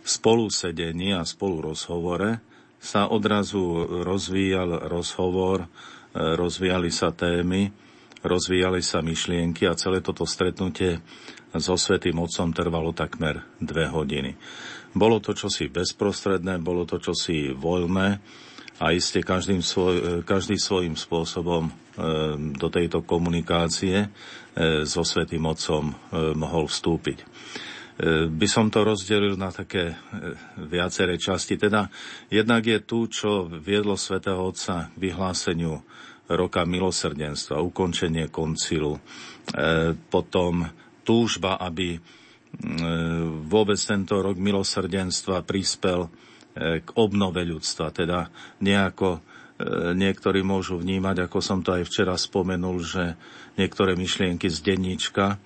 [0.02, 2.51] spolusedení a spolu rozhovore
[2.82, 5.68] sa odrazu rozvíjal rozhovor, e,
[6.18, 7.70] rozvíjali sa témy,
[8.26, 10.98] rozvíjali sa myšlienky a celé toto stretnutie
[11.54, 14.34] so Svetým Otcom trvalo takmer dve hodiny.
[14.98, 18.18] Bolo to čosi bezprostredné, bolo to čosi voľné
[18.82, 21.72] a iste každým svoj, e, každý svojím spôsobom e,
[22.58, 24.10] do tejto komunikácie
[24.84, 25.96] so Svetým Otcom
[26.36, 27.24] mohol vstúpiť.
[28.02, 29.96] E, by som to rozdelil na také e,
[30.58, 31.54] viaceré časti.
[31.54, 31.86] Teda
[32.34, 35.86] jednak je tu, čo viedlo svätého Otca k vyhláseniu
[36.26, 39.02] roka milosrdenstva, ukončenie koncilu, e,
[40.10, 40.66] potom
[41.06, 42.02] túžba, aby
[43.48, 46.12] vôbec tento rok milosrdenstva prispel
[46.52, 47.96] k obnove ľudstva.
[47.96, 48.28] Teda
[48.60, 49.24] nejako
[49.96, 53.16] niektorí môžu vnímať, ako som to aj včera spomenul, že
[53.56, 55.40] niektoré myšlienky z denníčka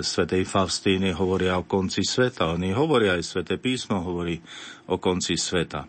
[0.00, 2.56] svetej Faustíny hovoria o konci sveta.
[2.56, 4.40] Oni hovoria aj Sveté písmo hovorí
[4.88, 5.84] o konci sveta.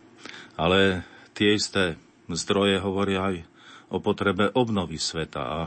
[0.60, 1.95] Ale tie isté
[2.27, 3.35] zdroje hovoria aj
[3.91, 5.41] o potrebe obnovy sveta.
[5.41, 5.60] A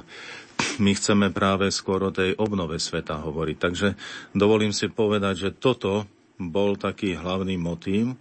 [0.81, 3.57] my chceme práve skôr o tej obnove sveta hovoriť.
[3.57, 3.89] Takže
[4.37, 8.17] dovolím si povedať, že toto bol taký hlavný motív.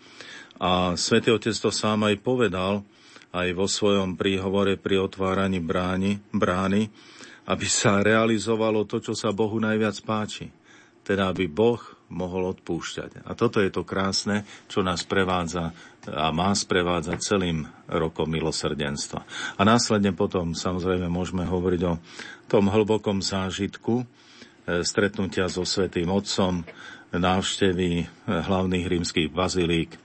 [0.64, 2.88] A svätý Otec to sám aj povedal,
[3.34, 6.88] aj vo svojom príhovore pri otváraní brány, brány
[7.48, 10.48] aby sa realizovalo to, čo sa Bohu najviac páči.
[11.04, 11.84] Teda, aby Boh
[12.14, 13.26] mohol odpúšťať.
[13.28, 15.74] A toto je to krásne, čo nás prevádza
[16.08, 19.26] a má sprevádzať celým rokom milosrdenstva.
[19.58, 22.00] A následne potom samozrejme môžeme hovoriť o
[22.48, 24.06] tom hlbokom zážitku e,
[24.86, 26.64] stretnutia so Svetým Otcom,
[27.14, 30.00] návštevy e, hlavných rímskych bazilík, e,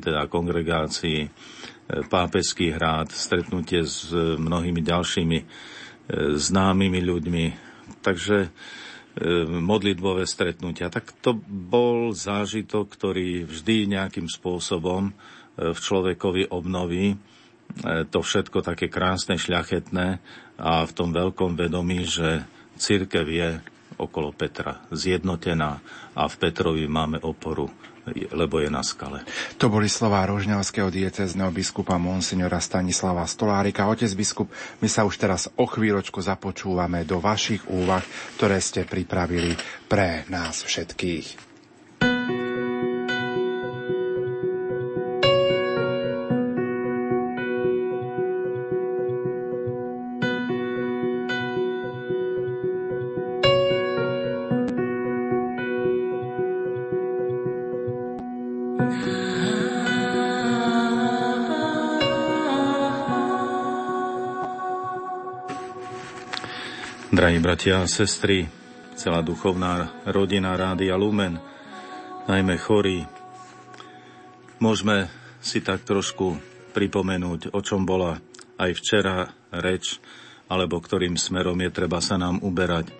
[0.00, 1.28] teda kongregácií,
[1.86, 5.44] pápežský hrad, stretnutie s mnohými ďalšími e,
[6.34, 7.44] známymi ľuďmi.
[8.02, 8.48] Takže e,
[9.46, 10.90] modlitbové stretnutia.
[10.90, 15.12] Tak to bol zážitok, ktorý vždy nejakým spôsobom e,
[15.70, 17.14] v človekovi obnoví
[18.14, 20.22] to všetko také krásne, šľachetné
[20.54, 22.46] a v tom veľkom vedomí, že
[22.78, 23.58] církev je
[23.98, 25.82] okolo Petra zjednotená
[26.14, 27.66] a v Petrovi máme oporu
[28.14, 29.26] lebo je na skale.
[29.58, 33.90] To boli slová rožňavského diecezneho biskupa Monsignora Stanislava Stolárika.
[33.90, 38.04] Otec biskup, my sa už teraz o chvíľočku započúvame do vašich úvah,
[38.38, 39.58] ktoré ste pripravili
[39.90, 41.55] pre nás všetkých.
[67.26, 68.46] Drahí bratia a sestry,
[68.94, 71.42] celá duchovná rodina Rádia Lumen,
[72.30, 73.02] najmä chorí,
[74.62, 75.10] môžeme
[75.42, 76.38] si tak trošku
[76.70, 78.22] pripomenúť, o čom bola
[78.62, 79.98] aj včera reč,
[80.46, 82.94] alebo ktorým smerom je treba sa nám uberať.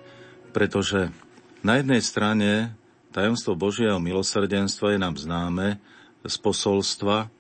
[0.51, 1.15] Pretože
[1.63, 2.75] na jednej strane
[3.15, 5.79] tajomstvo Božieho milosrdenstva je nám známe
[6.27, 7.31] z posolstva,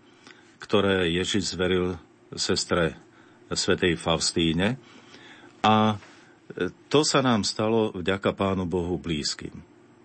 [0.63, 1.99] ktoré Ježiš zveril
[2.39, 2.95] sestre
[3.51, 4.79] svätej Faustíne
[5.67, 5.99] a
[6.89, 9.53] to sa nám stalo vďaka Pánu Bohu blízkym.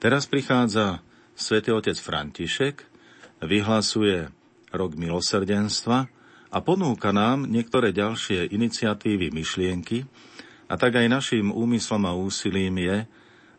[0.01, 1.05] Teraz prichádza
[1.37, 2.81] svätý otec František,
[3.41, 4.29] vyhlasuje
[4.73, 6.09] rok milosrdenstva
[6.51, 10.05] a ponúka nám niektoré ďalšie iniciatívy, myšlienky
[10.71, 12.97] a tak aj našim úmyslom a úsilím je,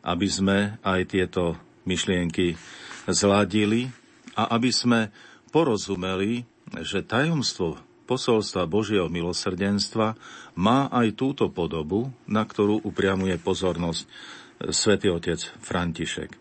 [0.02, 1.54] aby sme aj tieto
[1.86, 2.58] myšlienky
[3.06, 3.90] zladili
[4.34, 5.00] a aby sme
[5.54, 6.48] porozumeli,
[6.82, 7.76] že tajomstvo
[8.12, 10.12] posolstva Božieho milosrdenstva
[10.60, 14.04] má aj túto podobu, na ktorú upriamuje pozornosť
[14.68, 16.36] svätý otec František.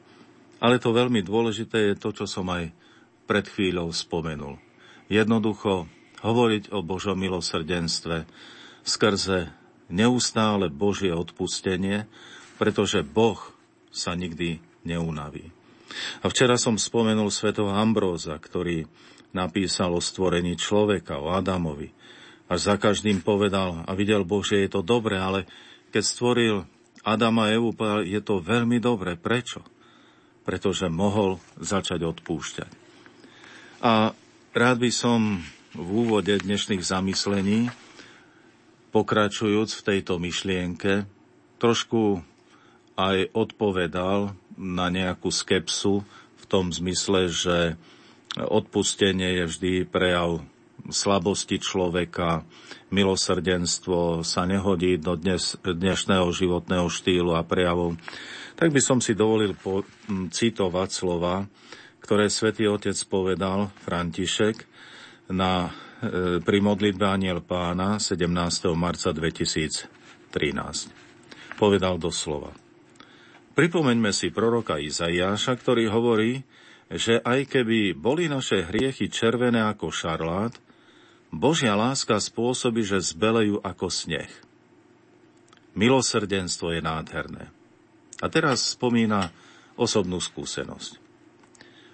[0.59, 2.75] Ale to veľmi dôležité je to, čo som aj
[3.23, 4.59] pred chvíľou spomenul.
[5.07, 5.87] Jednoducho
[6.19, 8.27] hovoriť o Božom milosrdenstve
[8.83, 9.47] skrze
[9.87, 12.03] neustále Božie odpustenie,
[12.59, 13.39] pretože Boh
[13.95, 15.55] sa nikdy neunaví.
[16.19, 18.87] A včera som spomenul svätého Ambróza, ktorý
[19.31, 21.91] napísal o stvorení človeka, o Adamovi.
[22.51, 25.47] Až za každým povedal a videl Boh, že je to dobre, ale
[25.91, 26.55] keď stvoril
[27.01, 29.15] Adama a Evu, povedal, je to veľmi dobre.
[29.15, 29.63] Prečo?
[30.43, 32.71] Pretože mohol začať odpúšťať.
[33.81, 34.13] A
[34.53, 35.41] rád by som
[35.71, 37.71] v úvode dnešných zamyslení,
[38.91, 41.07] pokračujúc v tejto myšlienke,
[41.57, 42.19] trošku
[42.99, 46.03] aj odpovedal na nejakú skepsu
[46.37, 47.57] v tom zmysle, že
[48.39, 50.39] Odpustenie je vždy prejav
[50.87, 52.47] slabosti človeka,
[52.89, 57.99] milosrdenstvo sa nehodí do dnes, dnešného životného štýlu a prejavov.
[58.55, 61.43] Tak by som si dovolil po, citovať slova,
[61.99, 64.63] ktoré svätý Otec povedal, František,
[65.31, 68.31] na, e, pri modlitbe Aniel Pána 17.
[68.73, 69.91] marca 2013.
[71.59, 72.55] Povedal doslova.
[73.51, 76.41] Pripomeňme si proroka Izaiáša, ktorý hovorí,
[76.91, 80.55] že aj keby boli naše hriechy červené ako šarlát,
[81.31, 84.27] Božia láska spôsobí, že zbelejú ako sneh.
[85.71, 87.47] Milosrdenstvo je nádherné.
[88.19, 89.31] A teraz spomína
[89.79, 90.99] osobnú skúsenosť.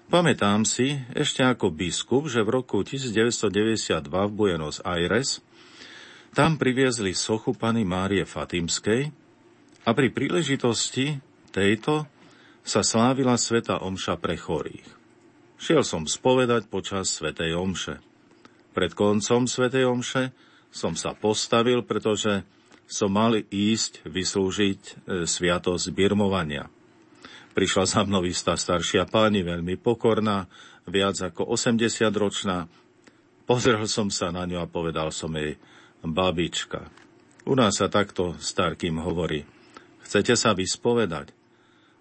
[0.08, 5.44] Pamätám si ešte ako biskup, že v roku 1992 v Buenos Aires
[6.34, 9.12] tam priviezli sochu Pany Márie Fatimskej
[9.86, 11.20] a pri príležitosti
[11.54, 12.08] tejto
[12.68, 14.84] sa slávila Sveta Omša pre chorých.
[15.56, 18.04] Šiel som spovedať počas Svetej Omše.
[18.76, 20.36] Pred koncom Svetej Omše
[20.68, 22.44] som sa postavil, pretože
[22.84, 24.92] som mal ísť vyslúžiť e,
[25.24, 26.68] sviatosť birmovania.
[27.56, 30.52] Prišla za mnou istá staršia páni, veľmi pokorná,
[30.86, 32.68] viac ako 80-ročná.
[33.48, 35.56] Pozrel som sa na ňu a povedal som jej,
[36.04, 36.92] babička.
[37.48, 39.48] U nás sa takto starkým hovorí.
[40.04, 41.37] Chcete sa vyspovedať?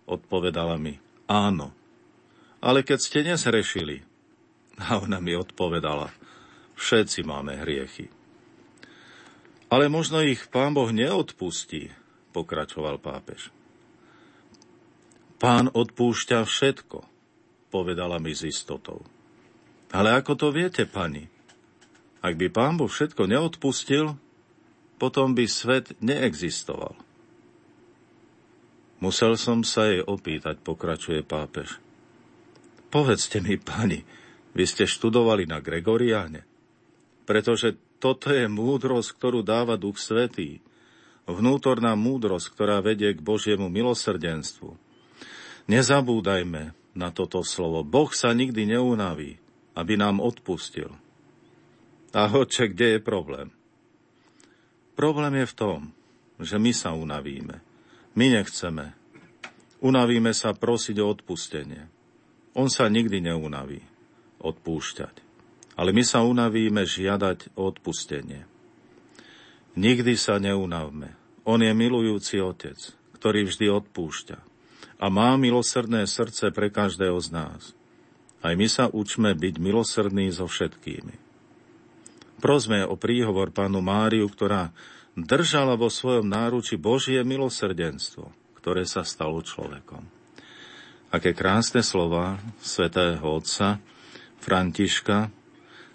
[0.07, 0.97] Odpovedala mi,
[1.27, 1.74] áno.
[2.62, 4.07] Ale keď ste nezrešili,
[4.78, 6.15] a ona mi odpovedala,
[6.78, 8.09] všetci máme hriechy.
[9.66, 11.91] Ale možno ich pán Boh neodpustí,
[12.31, 13.51] pokračoval pápež.
[15.37, 17.05] Pán odpúšťa všetko,
[17.69, 19.05] povedala mi s istotou.
[19.91, 21.28] Ale ako to viete, pani?
[22.23, 24.16] Ak by pán Boh všetko neodpustil,
[24.97, 26.97] potom by svet neexistoval.
[28.97, 31.77] Musel som sa jej opýtať, pokračuje pápež.
[32.89, 34.01] Povedzte mi, pani,
[34.56, 36.48] vy ste študovali na Gregoriáne?
[37.28, 40.64] Pretože toto je múdrosť, ktorú dáva Duch Svetý.
[41.27, 44.78] Vnútorná múdrosť, ktorá vedie k Božiemu milosrdenstvu.
[45.66, 47.82] Nezabúdajme na toto slovo.
[47.82, 49.36] Boh sa nikdy neunaví,
[49.74, 50.94] aby nám odpustil.
[52.14, 53.52] A hoďče, kde je problém?
[54.97, 55.78] Problém je v tom,
[56.40, 57.66] že my sa unavíme.
[58.17, 58.97] My nechceme.
[59.85, 61.85] Unavíme sa prosiť o odpustenie.
[62.57, 63.85] On sa nikdy neunaví
[64.41, 65.21] odpúšťať.
[65.77, 68.49] Ale my sa unavíme žiadať o odpustenie.
[69.77, 71.13] Nikdy sa neunavme.
[71.45, 72.81] On je milujúci otec,
[73.21, 74.39] ktorý vždy odpúšťa.
[74.97, 77.63] A má milosrdné srdce pre každého z nás.
[78.41, 81.21] Aj my sa učme byť milosrdní so všetkými.
[82.41, 84.73] Prosme o príhovor pánu Máriu, ktorá
[85.17, 88.29] držala vo svojom náruči Božie milosrdenstvo,
[88.61, 90.05] ktoré sa stalo človekom.
[91.09, 93.81] Aké krásne slova svätého otca
[94.45, 95.33] Františka,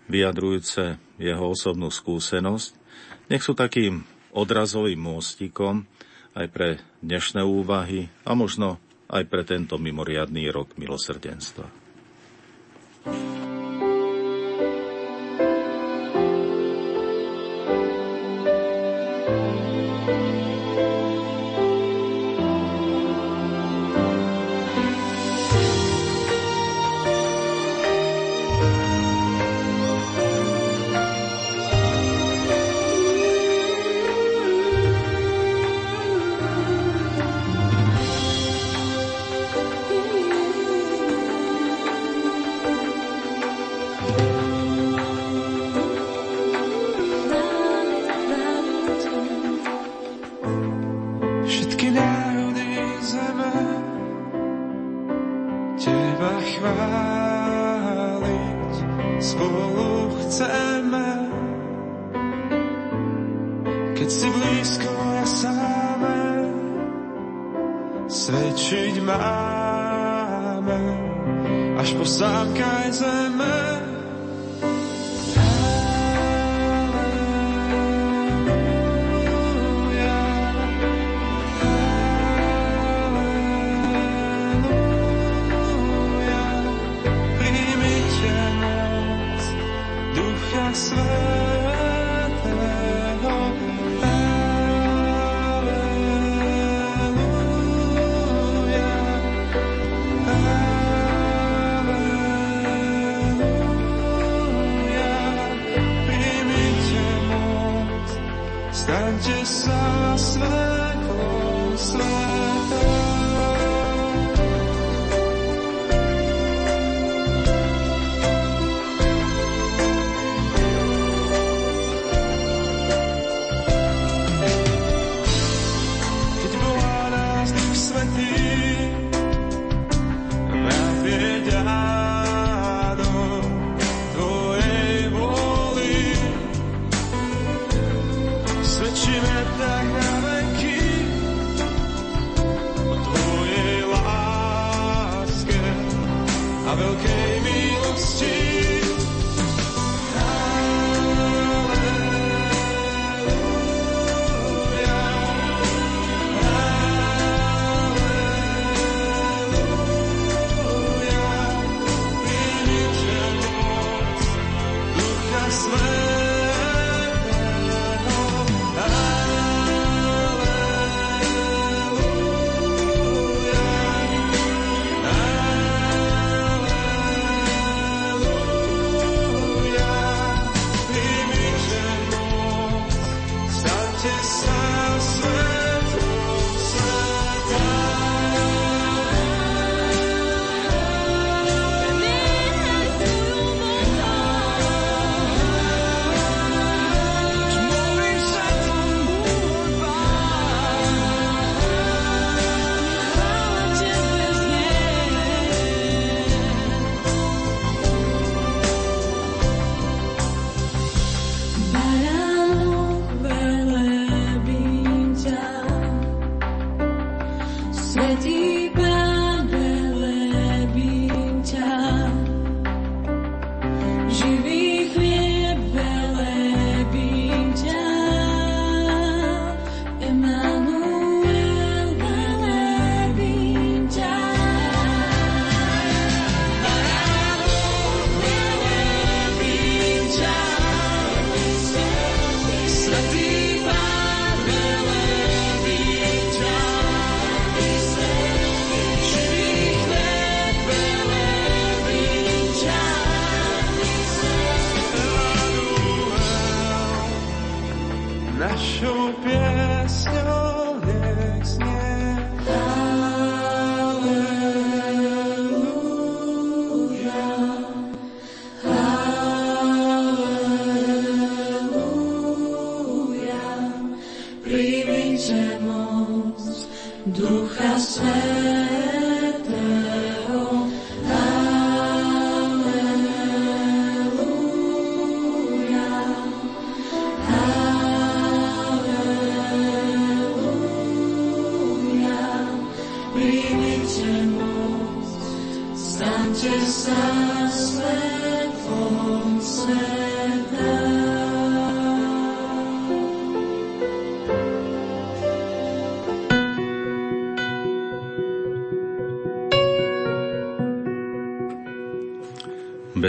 [0.09, 2.73] vyjadrujúce jeho osobnú skúsenosť,
[3.29, 4.03] nech sú takým
[4.33, 5.85] odrazovým môstikom
[6.33, 6.69] aj pre
[7.05, 8.81] dnešné úvahy a možno
[9.11, 11.67] aj pre tento mimoriadný rok milosrdenstva.
[13.01, 13.40] našou
[56.61, 58.53] chváliť,
[59.17, 61.09] spolu chceme.
[63.97, 66.21] Keď si blízko, ja sáme,
[68.05, 70.81] svedčiť máme,
[71.81, 73.80] až po sámkaj zeme.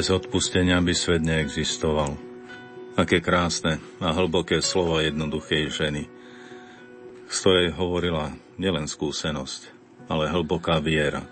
[0.02, 2.18] Bez odpustenia by svet neexistoval.
[2.98, 6.10] Aké krásne a hlboké slova jednoduchej ženy,
[7.30, 9.70] z ktorej hovorila nielen skúsenosť,
[10.10, 11.22] ale hlboká viera.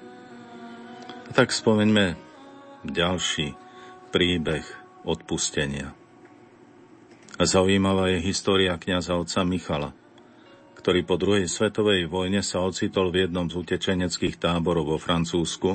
[1.03, 2.15] A tak spomeňme
[2.87, 3.59] ďalší
[4.15, 4.63] príbeh
[5.03, 5.91] odpustenia.
[7.43, 9.91] Zaujímavá je história kniaza otca Michala,
[10.79, 15.75] ktorý po druhej svetovej vojne sa ocitol v jednom z utečeneckých táborov vo Francúzsku,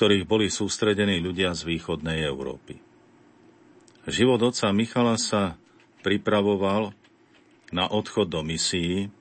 [0.00, 2.80] ktorých boli sústredení ľudia z východnej Európy.
[4.08, 5.60] Život otca Michala sa
[6.00, 6.96] pripravoval
[7.68, 9.12] na odchod do misií,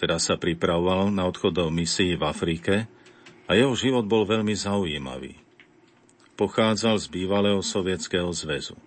[0.00, 2.88] teda sa pripravoval na odchod do misií v Afrike
[3.44, 5.36] a jeho život bol veľmi zaujímavý.
[6.40, 8.80] Pochádzal z bývalého sovietského zväzu.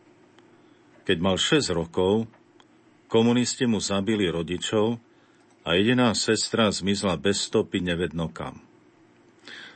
[1.06, 2.26] Keď mal 6 rokov,
[3.06, 4.98] komunisti mu zabili rodičov
[5.70, 8.73] a jediná sestra zmizla bez stopy nevedno kam.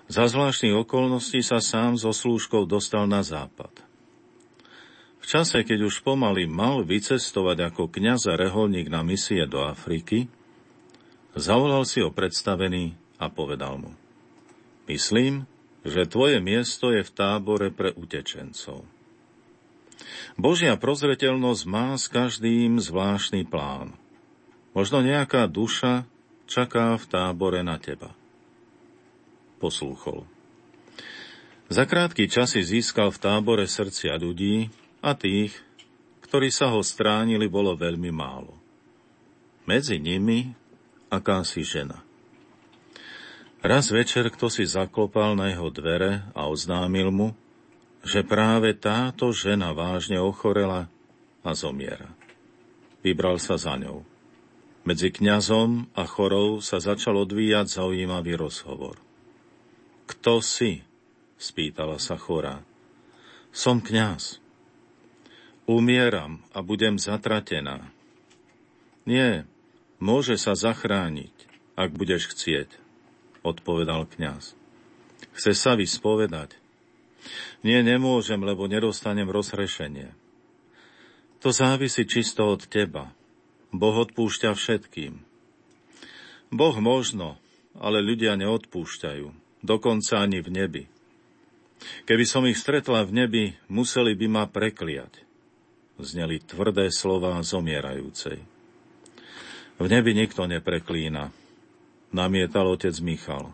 [0.08, 3.84] Za zvláštnych okolností sa sám so slúžkou dostal na západ.
[5.20, 10.32] V čase, keď už pomaly mal vycestovať ako kňaz a reholník na misie do Afriky,
[11.36, 13.92] zavolal si ho predstavený a povedal mu
[14.88, 15.44] Myslím,
[15.84, 18.88] že tvoje miesto je v tábore pre utečencov.
[20.40, 23.92] Božia prozreteľnosť má s každým zvláštny plán.
[24.72, 26.08] Možno nejaká duša
[26.48, 28.17] čaká v tábore na teba
[29.58, 30.24] poslúchol.
[31.68, 34.72] Za krátky čas si získal v tábore srdcia ľudí
[35.04, 35.52] a tých,
[36.24, 38.56] ktorí sa ho stránili, bolo veľmi málo.
[39.68, 40.56] Medzi nimi
[41.12, 42.08] akási žena.
[43.60, 47.36] Raz večer kto si zaklopal na jeho dvere a oznámil mu,
[48.06, 50.88] že práve táto žena vážne ochorela
[51.44, 52.08] a zomiera.
[53.04, 54.08] Vybral sa za ňou.
[54.88, 59.07] Medzi kňazom a chorou sa začal odvíjať zaujímavý rozhovor.
[60.08, 60.88] Kto si?
[61.38, 62.64] spýtala sa chorá.
[63.54, 64.42] Som kňaz.
[65.68, 67.92] Umieram a budem zatratená.
[69.04, 69.44] Nie,
[70.00, 71.36] môže sa zachrániť,
[71.76, 72.72] ak budeš chcieť,
[73.44, 74.56] odpovedal kňaz.
[75.36, 76.56] Chce sa vyspovedať?
[77.62, 80.16] Nie, nemôžem, lebo nedostanem rozhrešenie.
[81.44, 83.14] To závisí čisto od teba.
[83.70, 85.20] Boh odpúšťa všetkým.
[86.50, 87.36] Boh možno,
[87.78, 90.84] ale ľudia neodpúšťajú dokonca ani v nebi.
[92.10, 95.24] Keby som ich stretla v nebi, museli by ma prekliať.
[95.98, 98.42] Zneli tvrdé slova zomierajúcej.
[99.78, 101.30] V nebi nikto nepreklína,
[102.10, 103.54] namietal otec Michal.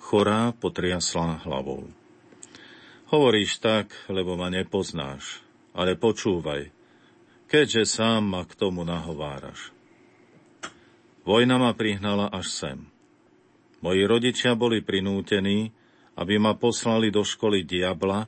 [0.00, 1.88] Chorá potriasla hlavou.
[3.12, 5.44] Hovoríš tak, lebo ma nepoznáš,
[5.76, 6.72] ale počúvaj,
[7.46, 9.76] keďže sám ma k tomu nahováraš.
[11.26, 12.78] Vojna ma prihnala až sem.
[13.86, 15.70] Moji rodičia boli prinútení,
[16.18, 18.26] aby ma poslali do školy diabla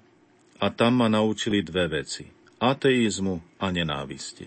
[0.63, 2.31] a tam ma naučili dve veci.
[2.63, 4.47] Ateizmu a nenávisti.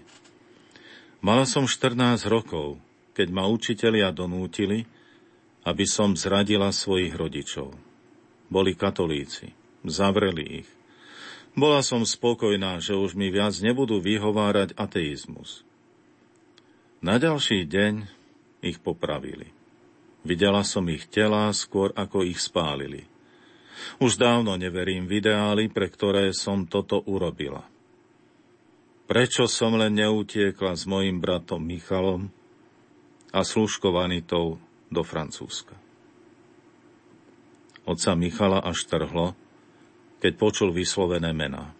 [1.19, 2.79] Mala som 14 rokov,
[3.11, 4.87] keď ma učitelia donútili,
[5.67, 7.75] aby som zradila svojich rodičov.
[8.47, 9.51] Boli katolíci,
[9.83, 10.69] zavreli ich.
[11.59, 15.67] Bola som spokojná, že už mi viac nebudú vyhovárať ateizmus.
[17.03, 18.07] Na ďalší deň
[18.63, 19.51] ich popravili.
[20.21, 23.09] Videla som ich tela skôr, ako ich spálili.
[23.97, 27.65] Už dávno neverím v ideály, pre ktoré som toto urobila.
[29.09, 32.29] Prečo som len neutiekla s mojim bratom Michalom
[33.33, 35.75] a služkovanitou do Francúzska?
[37.83, 39.33] Otca Michala až trhlo,
[40.21, 41.73] keď počul vyslovené mená.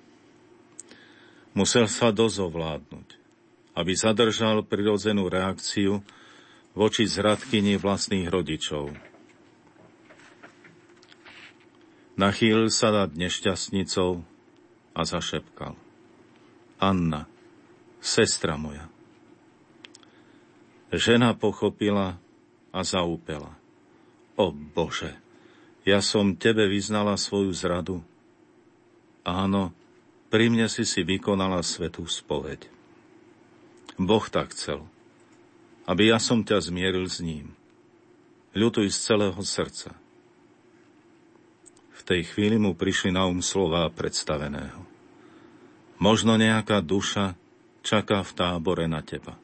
[1.53, 3.07] Musel sa dozovládnuť,
[3.77, 6.01] aby zadržal prirodzenú reakciu,
[6.77, 8.91] voči zradkyni vlastných rodičov.
[12.15, 14.21] Nachýlil sa nad nešťastnicou
[14.93, 15.73] a zašepkal.
[16.81, 17.29] Anna,
[18.01, 18.91] sestra moja,
[20.91, 22.19] Žena pochopila
[22.75, 23.55] a zaúpela.
[24.35, 25.15] O Bože,
[25.87, 28.03] ja som tebe vyznala svoju zradu.
[29.23, 29.71] Áno,
[30.27, 32.67] pri mne si si vykonala svetú spoveď.
[33.95, 34.83] Boh tak chcel,
[35.91, 37.51] aby ja som ťa zmieril s ním.
[38.55, 39.91] Ľutuj z celého srdca.
[41.91, 44.87] V tej chvíli mu prišli na um slová predstaveného.
[45.99, 47.35] Možno nejaká duša
[47.83, 49.35] čaká v tábore na teba.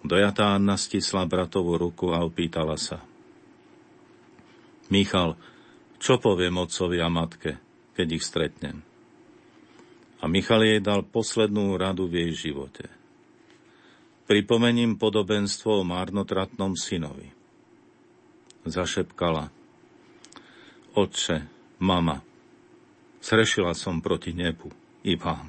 [0.00, 3.04] Dojatá Anna stisla bratovú ruku a opýtala sa.
[4.88, 5.36] Michal,
[6.00, 7.60] čo poviem otcovi a matke,
[7.92, 8.80] keď ich stretnem?
[10.18, 12.97] A Michal jej dal poslednú radu v jej živote.
[14.28, 17.32] Pripomením podobenstvo o marnotratnom synovi.
[18.68, 19.48] Zašepkala.
[20.92, 21.48] Otče,
[21.80, 22.20] mama,
[23.24, 24.68] zrešila som proti nebu
[25.08, 25.48] i vám.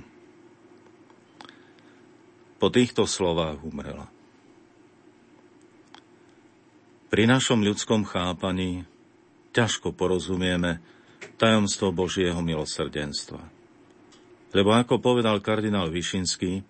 [2.55, 4.07] Po týchto slovách umrela.
[7.11, 8.87] Pri našom ľudskom chápaní
[9.51, 10.79] ťažko porozumieme
[11.35, 13.43] tajomstvo Božieho milosrdenstva.
[14.55, 16.63] Lebo ako povedal kardinál Višinský,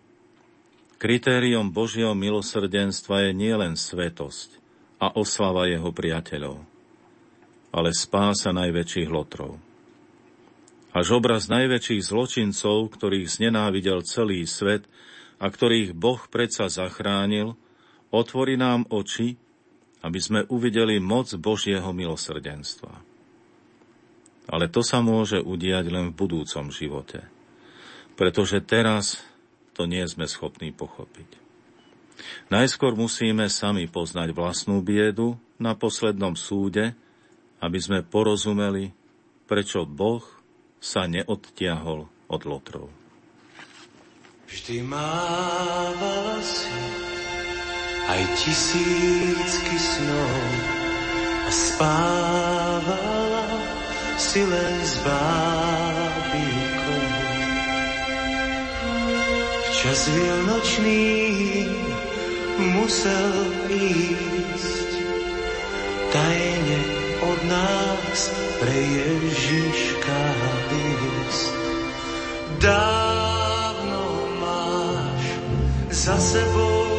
[1.00, 4.60] kritériom Božieho milosrdenstva je nielen svetosť
[5.00, 6.60] a oslava jeho priateľov,
[7.72, 9.58] ale spása najväčších lotrov.
[10.92, 14.84] Až obraz najväčších zločincov, ktorých znenávidel celý svet
[15.40, 17.56] a ktorých Boh predsa zachránil,
[18.12, 19.40] otvorí nám oči
[20.00, 22.94] aby sme uvideli moc Božieho milosrdenstva.
[24.50, 27.28] Ale to sa môže udiať len v budúcom živote,
[28.16, 29.22] pretože teraz
[29.80, 31.40] to nie sme schopní pochopiť.
[32.52, 36.92] Najskôr musíme sami poznať vlastnú biedu na poslednom súde,
[37.64, 38.92] aby sme porozumeli,
[39.48, 40.20] prečo Boh
[40.84, 42.92] sa neodtiahol od lotrov.
[44.52, 46.76] Vždy mávala si
[48.12, 50.36] aj tisícky snov
[51.48, 53.48] a spávala
[54.20, 55.00] si len s
[59.80, 61.08] Včas vianočný
[62.76, 63.32] musel
[63.72, 64.92] ísť
[66.12, 66.82] tajne
[67.24, 68.20] od nás
[68.60, 70.22] pre Ježiška
[70.68, 71.56] list.
[72.60, 74.04] Dávno
[74.44, 75.24] máš
[75.96, 76.99] za sebou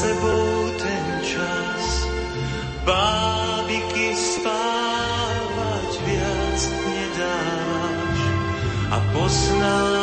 [0.00, 1.84] sebou ten čas,
[2.88, 4.80] bábiky spáť
[8.90, 9.99] a poznávaš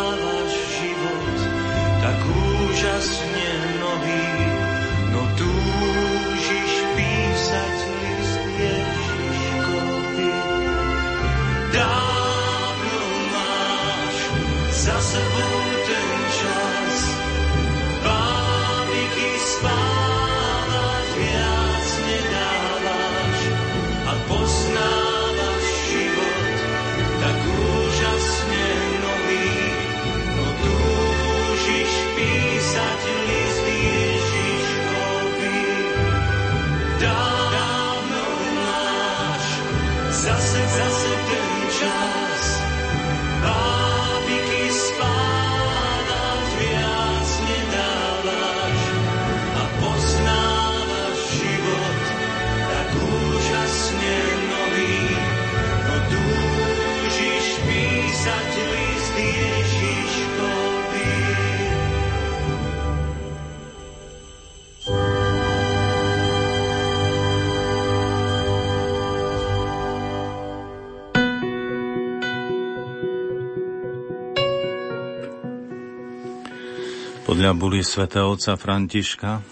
[77.38, 79.46] Podľa buli svätého otca Františka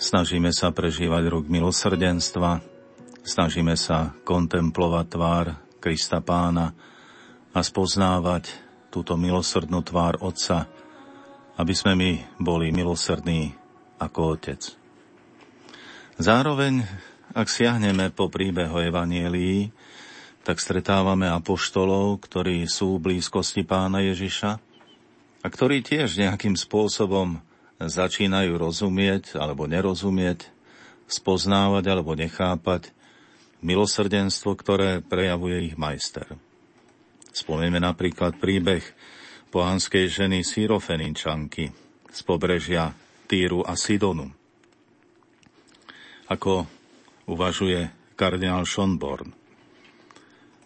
[0.00, 2.64] snažíme sa prežívať rok milosrdenstva,
[3.20, 5.46] snažíme sa kontemplovať tvár
[5.84, 6.72] Krista Pána
[7.52, 8.56] a spoznávať
[8.88, 10.64] túto milosrdnú tvár Otca,
[11.60, 13.52] aby sme my boli milosrdní
[14.00, 14.72] ako Otec.
[16.16, 16.88] Zároveň,
[17.36, 19.68] ak siahneme po príbehu Evanielii,
[20.40, 24.71] tak stretávame apoštolov, ktorí sú v blízkosti pána Ježiša,
[25.42, 27.42] a ktorí tiež nejakým spôsobom
[27.82, 30.46] začínajú rozumieť alebo nerozumieť,
[31.10, 32.94] spoznávať alebo nechápať
[33.62, 36.38] milosrdenstvo, ktoré prejavuje ich majster.
[37.34, 38.82] Spomenieme napríklad príbeh
[39.50, 41.74] pohanskej ženy Syrofeninčanky
[42.12, 42.94] z pobrežia
[43.26, 44.30] Týru a Sidonu.
[46.28, 46.64] Ako
[47.28, 49.32] uvažuje kardinál Schonborn.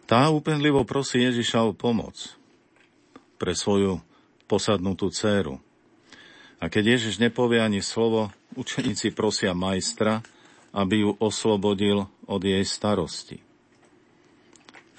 [0.06, 2.14] Tá úpenlivo prosí Ježiša o pomoc
[3.42, 4.05] pre svoju
[4.46, 5.58] posadnutú dceru.
[6.56, 10.24] A keď Ježiš nepovie ani slovo, učeníci prosia majstra,
[10.72, 13.38] aby ju oslobodil od jej starosti.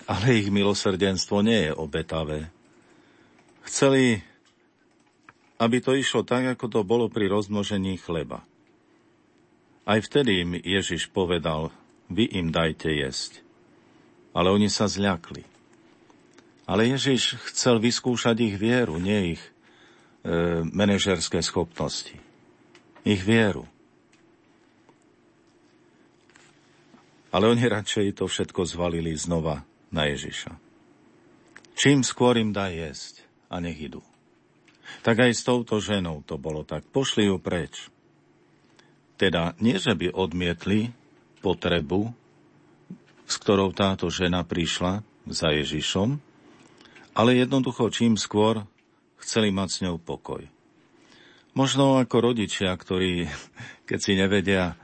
[0.07, 2.47] Ale ich milosrdenstvo nie je obetavé.
[3.67, 4.23] Chceli,
[5.59, 8.45] aby to išlo tak, ako to bolo pri rozmnožení chleba.
[9.83, 11.73] Aj vtedy im Ježiš povedal,
[12.07, 13.43] vy im dajte jesť.
[14.31, 15.56] Ale oni sa zľakli.
[16.67, 19.51] Ale Ježiš chcel vyskúšať ich vieru, nie ich e,
[20.67, 22.19] manažerské schopnosti.
[23.07, 23.63] Ich vieru.
[27.31, 29.63] Ale oni radšej to všetko zvalili znova
[29.95, 30.59] na Ježiša.
[31.77, 34.03] Čím skôr im dá jesť a nech idú.
[35.07, 36.83] Tak aj s touto ženou to bolo tak.
[36.91, 37.87] Pošli ju preč.
[39.15, 40.91] Teda nie, že by odmietli
[41.39, 42.11] potrebu,
[43.23, 46.26] s ktorou táto žena prišla za Ježišom,
[47.17, 48.61] ale jednoducho čím skôr
[49.17, 50.45] chceli mať s ňou pokoj.
[51.57, 53.25] Možno ako rodičia, ktorí,
[53.89, 54.77] keď si nevedia,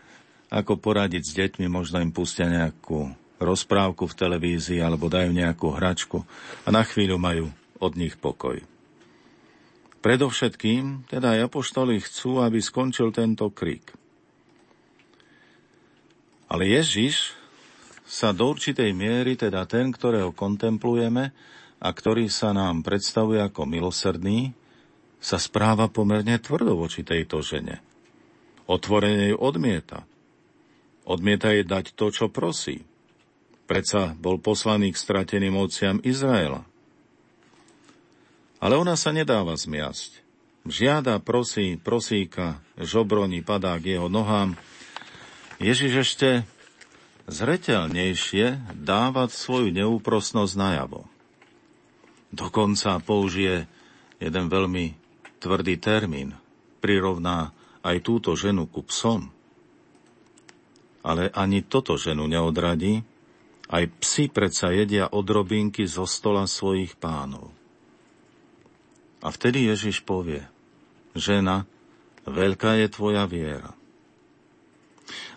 [0.50, 6.26] ako poradiť s deťmi, možno im pustia nejakú rozprávku v televízii alebo dajú nejakú hračku
[6.66, 7.46] a na chvíľu majú
[7.78, 8.58] od nich pokoj.
[10.04, 13.96] Predovšetkým, teda aj apoštoli chcú, aby skončil tento krik.
[16.52, 17.34] Ale Ježiš
[18.04, 21.32] sa do určitej miery, teda ten, ktorého kontemplujeme,
[21.84, 24.56] a ktorý sa nám predstavuje ako milosrdný,
[25.20, 27.84] sa správa pomerne tvrdo voči tejto žene.
[28.68, 30.08] Otvorene ju odmieta.
[31.04, 32.88] Odmieta jej dať to, čo prosí.
[33.68, 36.64] Predsa bol poslaný k strateným ovciam Izraela.
[38.64, 40.24] Ale ona sa nedáva zmiasť.
[40.64, 44.56] Žiada, prosí, prosíka, žobroni padá k jeho nohám.
[45.60, 46.30] Ježiš ešte
[47.28, 51.13] zretelnejšie dávať svoju neúprosnosť najavo.
[52.34, 53.70] Dokonca použije
[54.18, 54.98] jeden veľmi
[55.38, 56.34] tvrdý termín.
[56.82, 57.54] Prirovná
[57.86, 59.30] aj túto ženu ku psom.
[61.06, 63.06] Ale ani toto ženu neodradí,
[63.70, 67.54] aj psi predsa jedia odrobinky zo stola svojich pánov.
[69.24, 70.44] A vtedy Ježiš povie,
[71.16, 71.70] žena,
[72.26, 73.72] veľká je tvoja viera.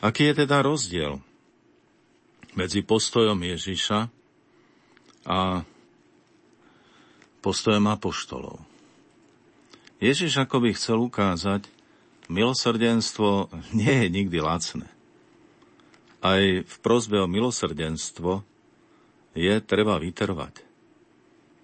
[0.01, 1.19] Aký je teda rozdiel
[2.57, 3.99] medzi postojom Ježiša
[5.27, 5.67] a
[7.41, 8.61] postojom apoštolov.
[9.97, 11.65] Ježiš ako by chcel ukázať,
[12.29, 14.89] milosrdenstvo nie je nikdy lacné.
[16.21, 18.45] Aj v prozbe o milosrdenstvo
[19.37, 20.65] je treba vytrvať.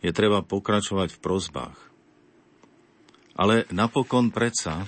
[0.05, 1.79] Je treba pokračovať v prozbách.
[3.33, 4.85] Ale napokon predsa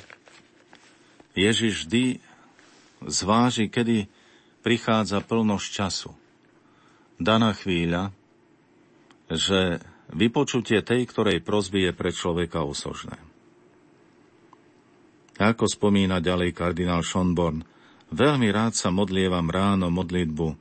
[1.32, 2.04] Ježiš vždy
[3.08, 4.06] zváži, kedy
[4.60, 6.10] prichádza plnosť času.
[7.20, 8.12] Daná chvíľa,
[9.30, 9.80] že
[10.14, 13.18] vypočutie tej, ktorej prozby je pre človeka osožné.
[15.34, 17.66] Ako spomína ďalej kardinál Schonborn,
[18.14, 20.54] veľmi rád sa modlievam ráno modlitbu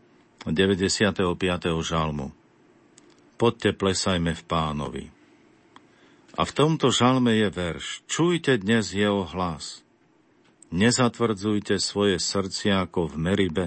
[0.49, 1.37] 95.
[1.85, 2.33] žalmu.
[3.37, 5.05] Poďte plesajme v pánovi.
[6.33, 9.85] A v tomto žalme je verš Čujte dnes jeho hlas.
[10.73, 13.65] Nezatvrdzujte svoje srdcia ako v Meribe,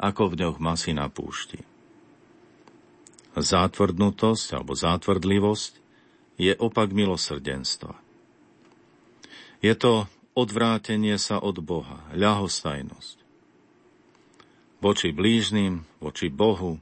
[0.00, 1.60] ako v ňoch masy na púšti.
[3.38, 5.72] Zátvrdnutosť alebo zátvrdlivosť
[6.38, 7.94] je opak milosrdenstva.
[9.58, 10.06] Je to
[10.38, 13.16] odvrátenie sa od Boha, ľahostajnosť.
[14.78, 16.78] Voči blížnym, voči Bohu,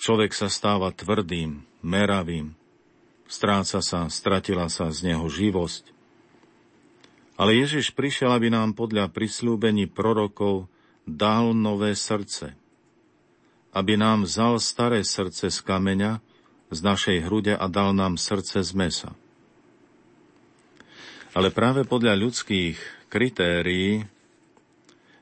[0.00, 2.56] človek sa stáva tvrdým, meravým,
[3.28, 5.92] stráca sa, stratila sa z neho živosť.
[7.36, 10.68] Ale Ježiš prišiel, aby nám podľa prislúbení prorokov
[11.04, 12.56] dal nové srdce,
[13.70, 16.18] aby nám vzal staré srdce z kameňa,
[16.70, 19.10] z našej hrude a dal nám srdce z mesa.
[21.30, 24.06] Ale práve podľa ľudských kritérií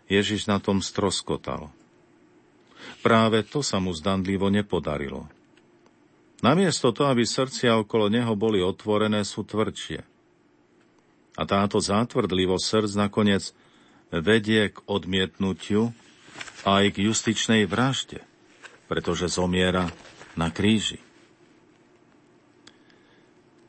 [0.09, 1.69] Ježiš na tom stroskotal.
[3.05, 5.29] Práve to sa mu zdanlivo nepodarilo.
[6.41, 10.01] Namiesto toho, aby srdcia okolo neho boli otvorené, sú tvrdšie.
[11.39, 13.53] A táto zátvrdlivosť srdc nakoniec
[14.09, 15.93] vedie k odmietnutiu
[16.65, 18.27] a aj k justičnej vražde,
[18.89, 19.93] pretože zomiera
[20.35, 20.98] na kríži.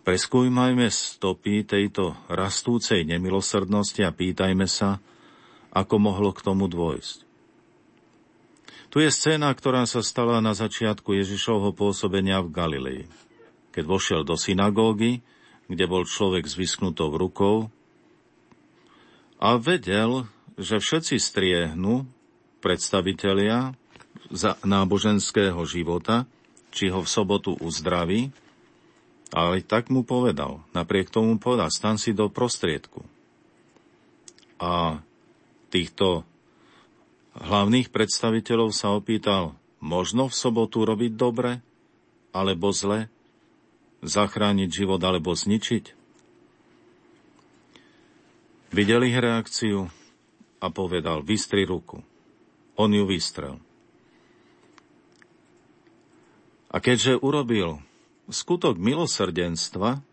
[0.08, 4.98] Preskúmajme stopy tejto rastúcej nemilosrdnosti a pýtajme sa,
[5.70, 7.30] ako mohlo k tomu dôjsť.
[8.90, 13.02] Tu je scéna, ktorá sa stala na začiatku Ježišovho pôsobenia v Galilei.
[13.70, 15.22] Keď vošiel do synagógy,
[15.70, 17.70] kde bol človek s vysknutou rukou
[19.38, 20.26] a vedel,
[20.58, 22.10] že všetci striehnu
[22.66, 23.78] predstavitelia
[24.64, 26.30] náboženského života,
[26.70, 28.30] či ho v sobotu uzdraví,
[29.30, 33.06] ale tak mu povedal, napriek tomu povedal, stan si do prostriedku.
[34.58, 35.02] A
[35.70, 36.26] týchto
[37.38, 41.62] hlavných predstaviteľov sa opýtal, možno v sobotu robiť dobre,
[42.34, 43.10] alebo zle,
[44.02, 45.98] zachrániť život alebo zničiť?
[48.70, 49.90] Videli ich reakciu
[50.62, 52.06] a povedal, vystri ruku.
[52.78, 53.58] On ju vystrel.
[56.70, 57.82] A keďže urobil
[58.30, 60.06] skutok milosrdenstva,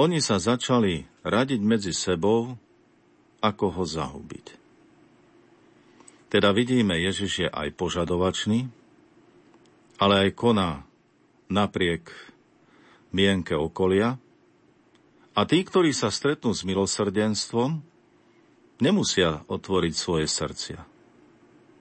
[0.00, 2.56] oni sa začali radiť medzi sebou,
[3.44, 4.56] ako ho zahubiť.
[6.32, 8.72] Teda vidíme, Ježiš je aj požadovačný,
[10.00, 10.88] ale aj koná
[11.52, 12.08] napriek
[13.12, 14.16] mienke okolia.
[15.36, 17.84] A tí, ktorí sa stretnú s milosrdenstvom,
[18.80, 20.80] nemusia otvoriť svoje srdcia,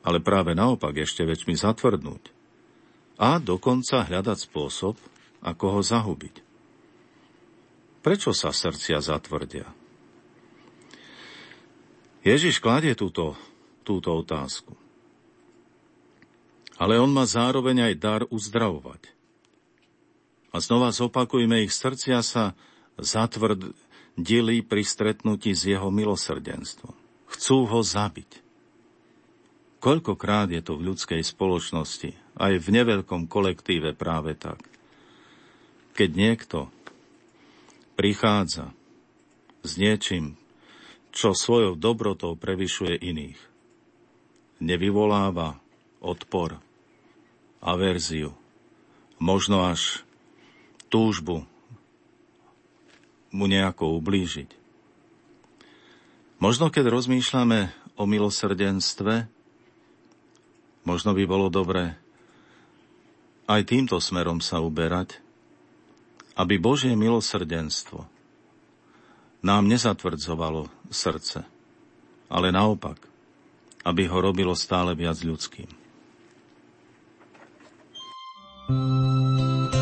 [0.04, 2.39] ale práve naopak ešte väčšmi zatvrdnúť
[3.20, 4.96] a dokonca hľadať spôsob,
[5.44, 6.36] ako ho zahubiť.
[8.00, 9.68] Prečo sa srdcia zatvrdia?
[12.24, 13.36] Ježiš kladie túto,
[13.84, 14.72] túto otázku.
[16.80, 19.12] Ale on má zároveň aj dar uzdravovať.
[20.56, 22.56] A znova zopakujme, ich srdcia sa
[22.96, 26.96] zatvrdili pri stretnutí s jeho milosrdenstvom.
[27.30, 28.48] Chcú ho zabiť.
[29.80, 34.64] Koľkokrát je to v ľudskej spoločnosti, aj v neveľkom kolektíve práve tak.
[35.94, 36.72] Keď niekto
[38.00, 38.72] prichádza
[39.62, 40.40] s niečím,
[41.12, 43.40] čo svojou dobrotou prevyšuje iných,
[44.64, 45.60] nevyvoláva
[46.00, 46.64] odpor,
[47.60, 48.32] averziu,
[49.20, 50.08] možno až
[50.88, 51.44] túžbu
[53.36, 54.56] mu nejako ublížiť.
[56.40, 59.28] Možno keď rozmýšľame o milosrdenstve,
[60.90, 61.94] Možno by bolo dobré
[63.50, 65.18] aj týmto smerom sa uberať,
[66.38, 68.06] aby Božie milosrdenstvo
[69.42, 71.42] nám nezatvrdzovalo srdce,
[72.30, 73.02] ale naopak,
[73.82, 75.68] aby ho robilo stále viac ľudským.
[78.70, 79.79] thank you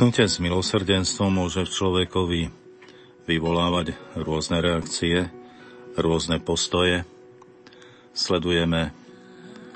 [0.00, 2.42] Stretnutie s milosrdenstvom môže v človekovi
[3.28, 5.28] vyvolávať rôzne reakcie,
[5.92, 7.04] rôzne postoje.
[8.16, 8.96] Sledujeme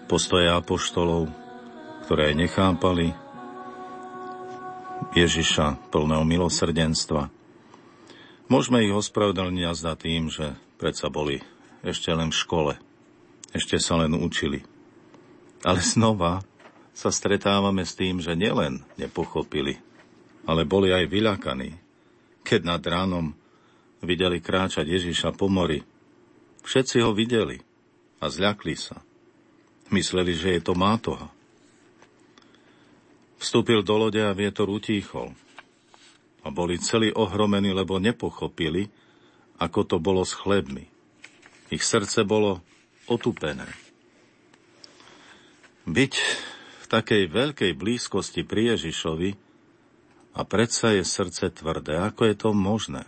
[0.09, 1.28] postoje apoštolov,
[2.09, 3.12] ktoré nechápali
[5.12, 7.28] Ježiša plného milosrdenstva.
[8.48, 11.44] Môžeme ich ospravedlniť za tým, že predsa boli
[11.84, 12.72] ešte len v škole,
[13.52, 14.64] ešte sa len učili.
[15.68, 16.40] Ale znova
[16.96, 19.84] sa stretávame s tým, že nielen nepochopili,
[20.45, 21.71] ale boli aj vyľakaní,
[22.45, 23.33] keď nad ránom
[24.05, 25.81] videli kráčať Ježiša po mori.
[26.65, 27.61] Všetci ho videli
[28.21, 29.01] a zľakli sa.
[29.93, 31.29] Mysleli, že je to mátoha.
[33.41, 35.37] Vstúpil do lode a vietor utíchol.
[36.45, 38.89] A boli celí ohromení, lebo nepochopili,
[39.61, 40.89] ako to bolo s chlebmi.
[41.73, 42.61] Ich srdce bolo
[43.09, 43.69] otupené.
[45.85, 46.15] Byť
[46.81, 49.44] v takej veľkej blízkosti pri Ježišovi
[50.35, 51.94] a predsa je srdce tvrdé.
[52.02, 53.06] Ako je to možné?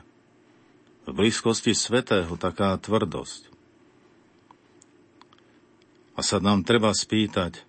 [1.06, 3.50] V blízkosti svetého taká tvrdosť.
[6.16, 7.60] A sa nám treba spýtať,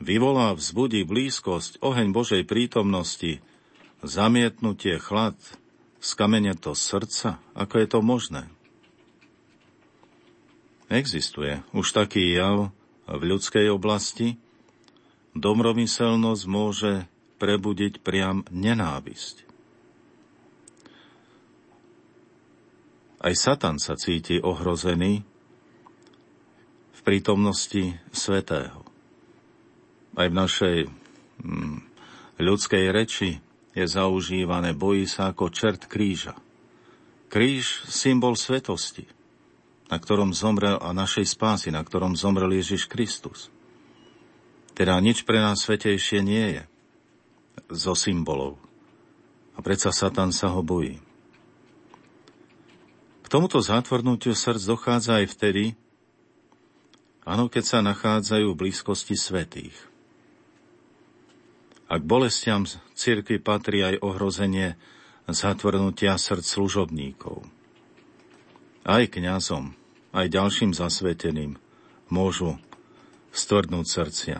[0.00, 3.44] vyvolá vzbudí blízkosť, oheň Božej prítomnosti,
[4.00, 5.36] zamietnutie chlad,
[6.00, 7.38] skamene to srdca?
[7.52, 8.48] Ako je to možné?
[10.88, 12.74] Existuje už taký jav
[13.06, 14.36] v ľudskej oblasti.
[15.32, 16.92] Domromyselnosť môže
[17.42, 19.50] prebudiť priam nenávisť.
[23.18, 25.26] Aj Satan sa cíti ohrozený
[26.94, 28.86] v prítomnosti svetého.
[30.14, 31.78] Aj v našej hm,
[32.38, 33.42] ľudskej reči
[33.74, 36.38] je zaužívané bojí sa ako čert kríža.
[37.26, 39.10] Kríž symbol svetosti,
[39.90, 43.50] na ktorom zomrel a našej spásy, na ktorom zomrel Ježiš Kristus.
[44.78, 46.71] Teda nič pre nás svetejšie nie je
[47.72, 48.60] zo symbolov.
[49.56, 50.96] A predsa Satan sa ho bojí.
[53.22, 55.64] K tomuto zátvornutiu srdc dochádza aj vtedy,
[57.24, 59.76] áno, keď sa nachádzajú v blízkosti svetých.
[61.92, 62.64] A k bolestiam
[62.96, 64.80] cirkvi patrí aj ohrozenie
[65.28, 67.44] zatvrnutia srdc služobníkov.
[68.82, 69.76] Aj kňazom,
[70.12, 71.60] aj ďalším zasveteným
[72.12, 72.60] môžu
[73.32, 74.38] stvrdnúť srdcia.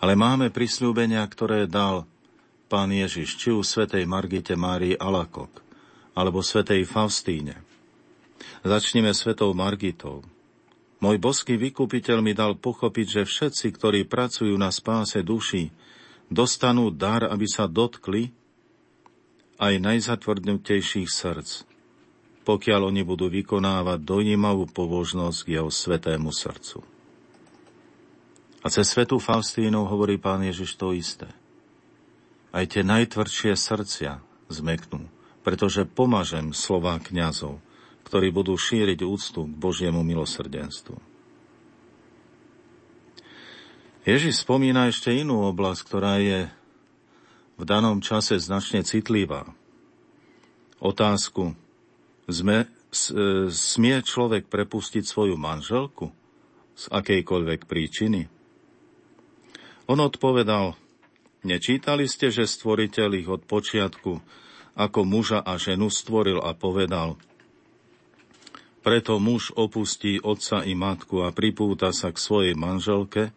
[0.00, 2.08] Ale máme prisľúbenia, ktoré dal
[2.72, 5.60] pán Ježiš, či u svetej Margite Márii Alakok,
[6.16, 7.60] alebo svetej Faustíne.
[8.64, 10.24] Začneme svetou Margitou.
[11.00, 15.72] Môj boský vykupiteľ mi dal pochopiť, že všetci, ktorí pracujú na spáse duši,
[16.28, 18.32] dostanú dar, aby sa dotkli
[19.60, 21.50] aj najzatvrdnutejších srdc,
[22.48, 26.99] pokiaľ oni budú vykonávať dojímavú pobožnosť k jeho svetému srdcu.
[28.60, 31.28] A cez svetú Faustínu hovorí pán Ježiš to isté.
[32.52, 34.20] Aj tie najtvrdšie srdcia
[34.52, 35.08] zmeknú,
[35.40, 37.56] pretože pomažem slová kňazov,
[38.04, 40.98] ktorí budú šíriť úctu k Božiemu milosrdenstvu.
[44.04, 46.48] Ježiš spomína ešte inú oblasť, ktorá je
[47.60, 49.44] v danom čase značne citlivá.
[50.80, 51.52] Otázku,
[52.24, 52.64] sme,
[53.52, 56.08] smie človek prepustiť svoju manželku
[56.74, 58.39] z akejkoľvek príčiny?
[59.90, 60.78] On odpovedal,
[61.42, 64.22] nečítali ste, že stvoriteľ ich od počiatku
[64.78, 67.18] ako muža a ženu stvoril a povedal,
[68.86, 73.34] preto muž opustí otca i matku a pripúta sa k svojej manželke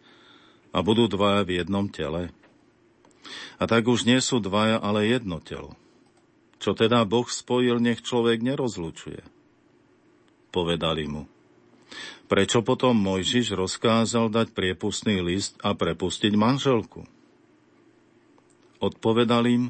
[0.70, 2.30] a budú dvaja v jednom tele.
[3.58, 5.74] A tak už nie sú dvaja, ale jedno telo.
[6.62, 9.26] Čo teda Boh spojil, nech človek nerozlučuje.
[10.54, 11.33] Povedali mu.
[12.34, 17.06] Prečo potom Mojžiš rozkázal dať priepustný list a prepustiť manželku?
[18.82, 19.64] Odpovedal im,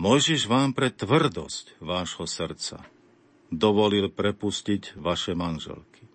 [0.00, 2.80] Mojžiš vám pre tvrdosť vášho srdca
[3.52, 6.08] dovolil prepustiť vaše manželky.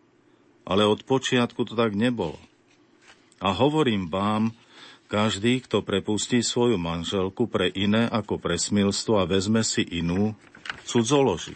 [0.66, 2.42] Ale od počiatku to tak nebolo.
[3.38, 4.50] A hovorím vám,
[5.06, 10.34] každý, kto prepustí svoju manželku pre iné ako pre smilstvo a vezme si inú,
[10.90, 11.54] cudzoloží.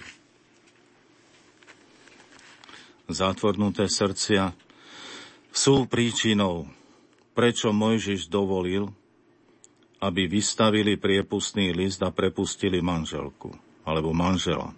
[3.09, 4.53] Zatvornuté srdcia
[5.49, 6.69] sú príčinou,
[7.33, 8.87] prečo Mojžiš dovolil,
[9.99, 13.51] aby vystavili priepustný list a prepustili manželku
[13.83, 14.71] alebo manžela,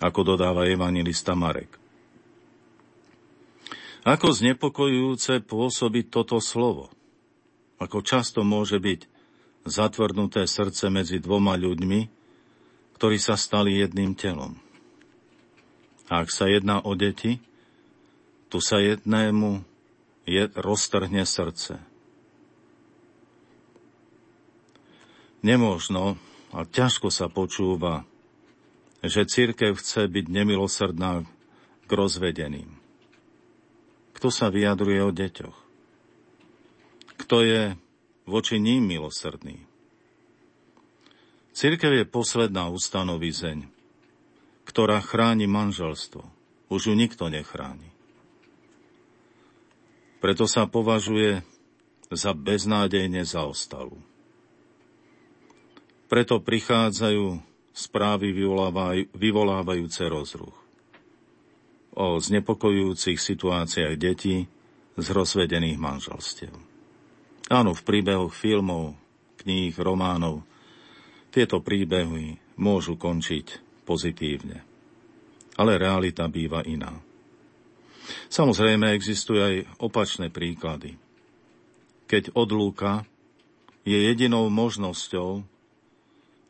[0.00, 1.76] ako dodáva evangelista Marek.
[4.08, 6.88] Ako znepokojujúce pôsobí toto slovo–
[7.84, 9.00] ako často môže byť
[9.68, 12.00] zatvrdnuté srdce medzi dvoma ľuďmi,
[12.96, 14.56] ktorí sa stali jedným telom.
[16.12, 17.40] A ak sa jedná o deti,
[18.52, 19.64] tu sa jednému
[20.24, 21.80] je, roztrhne srdce.
[25.44, 26.16] Nemožno
[26.54, 28.08] a ťažko sa počúva,
[29.04, 31.28] že církev chce byť nemilosrdná
[31.84, 32.72] k rozvedeným.
[34.16, 35.64] Kto sa vyjadruje o deťoch?
[37.24, 37.62] kto je
[38.28, 39.64] voči ním milosrdný.
[41.54, 43.70] Cirkev je posledná ustanovizeň,
[44.64, 46.24] ktorá chráni manželstvo.
[46.72, 47.92] Už ju nikto nechráni.
[50.24, 51.44] Preto sa považuje
[52.08, 54.00] za beznádejne zaostalú.
[56.08, 57.40] Preto prichádzajú
[57.74, 58.32] správy
[59.12, 60.56] vyvolávajúce rozruch
[61.94, 64.50] o znepokojujúcich situáciách detí
[64.94, 66.54] z rozvedených manželstiev.
[67.50, 68.98] Áno, v príbehoch filmov,
[69.42, 70.42] kníh, románov
[71.34, 74.64] tieto príbehy môžu končiť pozitívne.
[75.54, 76.98] Ale realita býva iná.
[78.28, 80.98] Samozrejme existujú aj opačné príklady.
[82.04, 83.06] Keď odlúka
[83.86, 85.44] je jedinou možnosťou,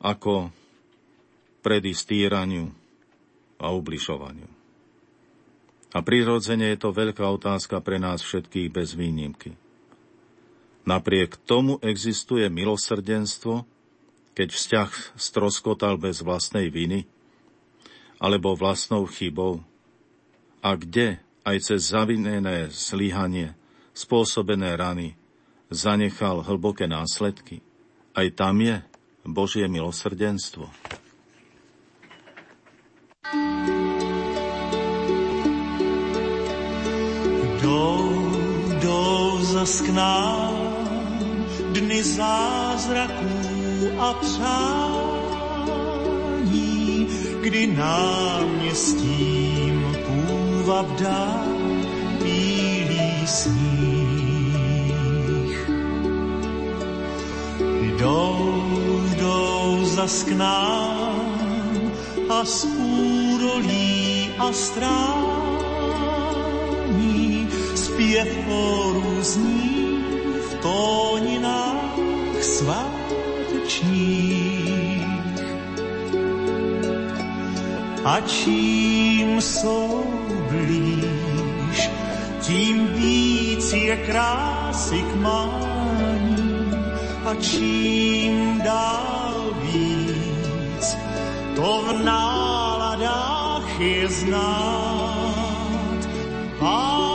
[0.02, 0.50] ako
[1.64, 2.68] predísť týraniu
[3.56, 4.50] a ubližovaniu.
[5.94, 9.54] A prirodzene je to veľká otázka pre nás všetkých bez výnimky.
[10.84, 13.64] Napriek tomu existuje milosrdenstvo,
[14.36, 17.06] keď vzťah stroskotal bez vlastnej viny
[18.20, 19.62] alebo vlastnou chybou
[20.64, 23.52] a kde aj cez zavinené zlyhanie
[23.92, 25.14] spôsobené rany
[25.68, 27.60] zanechal hlboké následky.
[28.16, 28.80] Aj tam je
[29.26, 30.70] Božie milosrdenstvo.
[37.58, 37.80] Kdo,
[38.68, 38.98] kdo
[39.40, 39.80] zas
[41.74, 43.34] dny zázraků
[43.98, 45.13] a přání,
[47.44, 49.16] kdy náměstím
[50.06, 51.44] půva vdá
[52.22, 53.60] bílý sníh.
[57.80, 58.64] Jdou,
[59.16, 60.32] jdou zas k
[62.28, 65.08] a z údolí a strání
[67.74, 70.04] zpěv chorů zní
[70.62, 72.00] tóninách
[72.40, 73.94] svátečních.
[78.04, 80.04] A čím jsou
[80.50, 81.90] blíž,
[82.40, 86.70] tím víc je krásy k mání
[87.24, 90.96] a čím dál víc,
[91.56, 95.54] to v náladách je znát.
[96.60, 97.13] A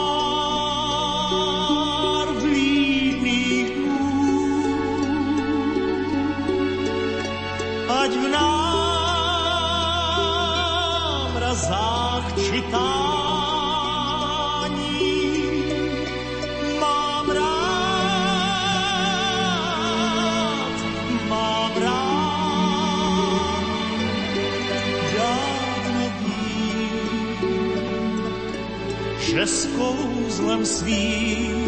[29.40, 31.59] že s kouzlem svým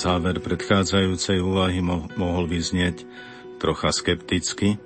[0.00, 3.04] Záver predchádzajúcej úvahy mo- mohol vyznieť
[3.60, 4.80] trocha skepticky,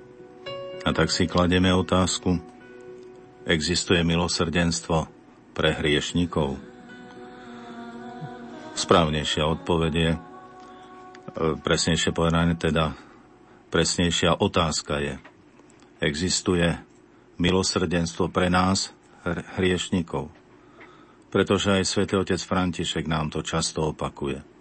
[0.83, 2.35] a tak si klademe otázku,
[3.47, 5.07] existuje milosrdenstvo
[5.55, 6.59] pre hriešnikov?
[8.75, 10.19] Správnejšia odpovedie,
[11.63, 12.91] presnejšie povedané teda,
[13.71, 15.15] presnejšia otázka je,
[16.03, 16.75] existuje
[17.39, 18.91] milosrdenstvo pre nás,
[19.55, 20.27] hriešnikov?
[21.31, 24.43] Pretože aj svätý otec František nám to často opakuje–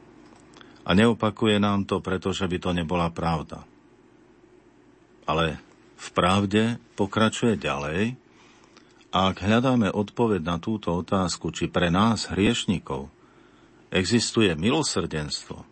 [0.85, 3.65] a neopakuje nám to, pretože by to nebola pravda.
[5.25, 5.57] Ale
[5.97, 8.21] v pravde pokračuje ďalej
[9.09, 13.09] a ak hľadáme odpoveď na túto otázku, či pre nás hriešnikov
[13.89, 15.65] existuje milosrdenstvo,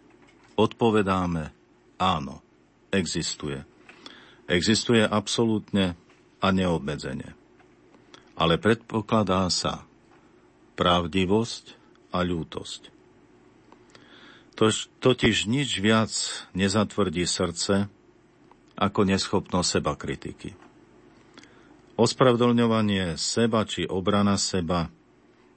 [0.57, 1.53] odpovedáme
[2.01, 2.41] áno,
[2.89, 3.61] existuje.
[4.47, 5.99] Existuje absolútne
[6.39, 7.35] a neobmedzenie.
[8.39, 9.85] Ale predpokladá sa
[10.75, 11.65] pravdivosť
[12.15, 13.02] a ľútosť.
[14.63, 16.15] Tož, totiž nič viac
[16.55, 17.91] nezatvrdí srdce
[18.79, 20.55] ako neschopnosť seba kritiky.
[21.99, 24.87] Ospravedlňovanie seba či obrana seba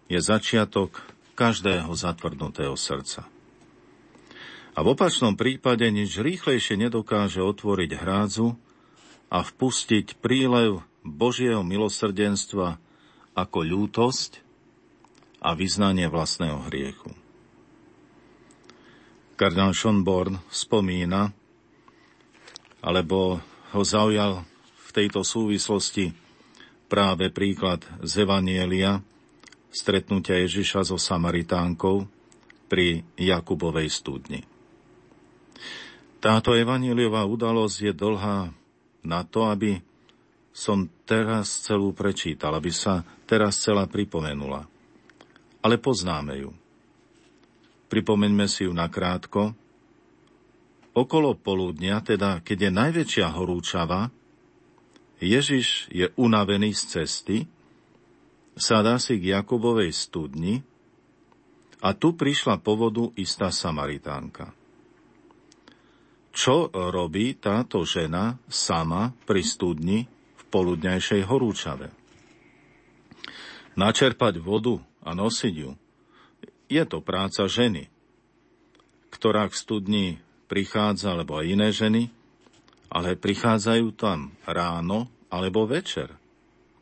[0.10, 1.06] je začiatok
[1.38, 3.30] každého zatvrdnutého srdca.
[4.74, 8.58] A v opačnom prípade nič rýchlejšie nedokáže otvoriť hrádzu
[9.30, 12.82] a vpustiť prílev Božieho milosrdenstva
[13.38, 14.42] ako ľútosť
[15.46, 17.14] a vyznanie vlastného hriechu.
[19.36, 21.32] Kardinál Schonborn spomína,
[22.80, 23.44] alebo
[23.76, 24.48] ho zaujal
[24.88, 26.16] v tejto súvislosti
[26.88, 29.04] práve príklad z Evanielia,
[29.76, 32.08] stretnutia Ježiša so Samaritánkou
[32.72, 34.48] pri Jakubovej studni.
[36.24, 38.50] Táto evaníliová udalosť je dlhá
[39.06, 39.78] na to, aby
[40.56, 44.66] som teraz celú prečítal, aby sa teraz celá pripomenula.
[45.62, 46.50] Ale poznáme ju.
[47.86, 49.54] Pripomeňme si ju nakrátko.
[50.96, 54.10] Okolo poludnia, teda keď je najväčšia horúčava,
[55.20, 57.38] Ježiš je unavený z cesty,
[58.56, 60.64] sadá si k Jakubovej studni
[61.84, 64.56] a tu prišla po vodu istá Samaritánka.
[66.36, 70.04] Čo robí táto žena sama pri studni
[70.36, 71.88] v poludňajšej horúčave?
[73.76, 75.72] Načerpať vodu a nosiť ju–
[76.72, 77.90] je to práca ženy,
[79.14, 80.08] ktorá k studni
[80.46, 82.04] prichádza, alebo aj iné ženy,
[82.90, 86.14] ale prichádzajú tam ráno alebo večer,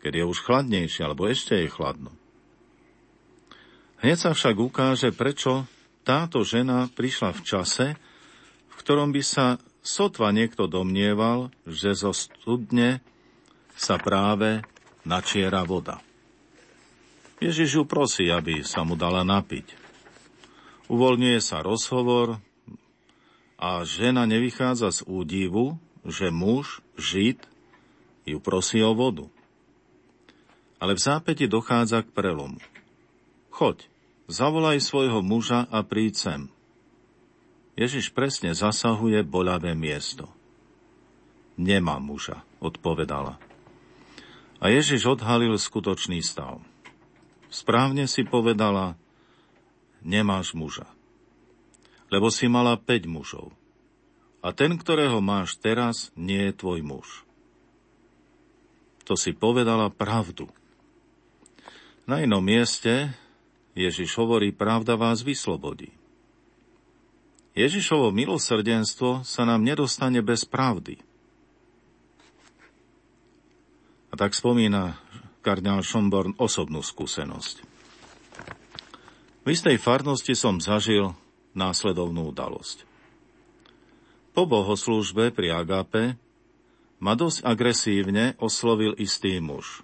[0.03, 2.11] keď je už chladnejšie, alebo ešte je chladno.
[4.03, 5.63] Hneď sa však ukáže, prečo
[6.03, 7.87] táto žena prišla v čase,
[8.67, 12.99] v ktorom by sa sotva niekto domnieval, že zo studne
[13.79, 14.59] sa práve
[15.07, 16.03] načiera voda.
[17.43, 19.75] Ježiš ju prosí, aby sa mu dala napiť.
[20.87, 22.39] Uvoľňuje sa rozhovor
[23.59, 25.75] a žena nevychádza z údivu,
[26.07, 27.43] že muž, žid,
[28.23, 29.27] ju prosí o vodu.
[30.79, 32.63] Ale v zápäti dochádza k prelomu.
[33.51, 33.91] Choď,
[34.31, 36.41] zavolaj svojho muža a príď sem.
[37.75, 40.31] Ježiš presne zasahuje boľavé miesto.
[41.59, 43.35] Nemá muža, odpovedala.
[44.63, 46.63] A Ježiš odhalil skutočný stav.
[47.53, 48.97] Správne si povedala,
[50.01, 50.89] nemáš muža.
[52.09, 53.53] Lebo si mala 5 mužov.
[54.41, 57.07] A ten, ktorého máš teraz, nie je tvoj muž.
[59.05, 60.49] To si povedala pravdu.
[62.09, 63.13] Na inom mieste
[63.77, 65.93] Ježiš hovorí, pravda vás vyslobodí.
[67.53, 70.97] Ježišovo milosrdenstvo sa nám nedostane bez pravdy.
[74.09, 75.02] A tak spomína
[75.43, 77.55] kardinál Schomborn osobnú skúsenosť.
[79.43, 81.11] V istej farnosti som zažil
[81.51, 82.87] následovnú udalosť.
[84.31, 86.15] Po bohoslúžbe pri Agape
[87.03, 89.83] ma dosť agresívne oslovil istý muž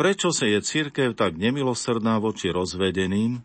[0.00, 3.44] Prečo sa je církev tak nemilosrdná voči rozvedeným,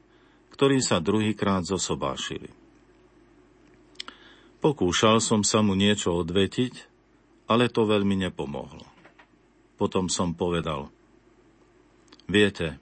[0.55, 2.47] ktorí sa druhýkrát zosobášili?
[4.63, 6.87] Pokúšal som sa mu niečo odvetiť,
[7.51, 8.87] ale to veľmi nepomohlo.
[9.75, 10.87] Potom som povedal,
[12.31, 12.79] viete,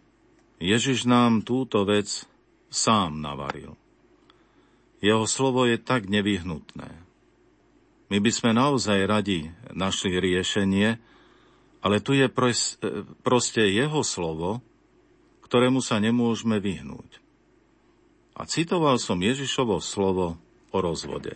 [0.61, 2.29] Ježiš nám túto vec
[2.69, 3.73] sám navaril.
[5.03, 6.89] Jeho slovo je tak nevyhnutné.
[8.07, 11.01] My by sme naozaj radi našli riešenie,
[11.83, 12.29] ale tu je
[13.25, 14.63] proste jeho slovo,
[15.43, 17.19] ktorému sa nemôžeme vyhnúť.
[18.37, 20.39] A citoval som Ježišovo slovo
[20.73, 21.35] o rozvode.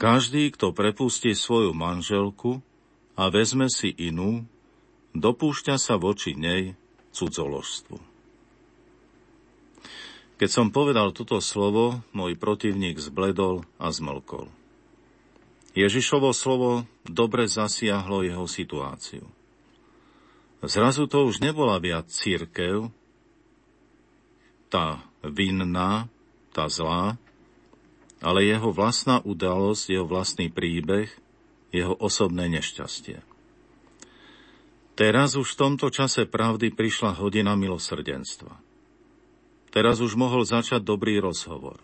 [0.00, 2.64] Každý, kto prepustí svoju manželku
[3.14, 4.46] a vezme si inú,
[5.14, 6.74] dopúšťa sa voči nej
[7.14, 7.98] cudzoložstvu.
[10.34, 14.50] Keď som povedal toto slovo, môj protivník zbledol a zmlkol.
[15.78, 19.26] Ježišovo slovo dobre zasiahlo jeho situáciu.
[20.64, 22.90] Zrazu to už nebola viac církev,
[24.72, 26.10] tá vinná,
[26.50, 27.14] tá zlá,
[28.18, 31.12] ale jeho vlastná udalosť, jeho vlastný príbeh,
[31.74, 33.18] jeho osobné nešťastie.
[34.94, 38.54] Teraz už v tomto čase pravdy prišla hodina milosrdenstva.
[39.74, 41.82] Teraz už mohol začať dobrý rozhovor.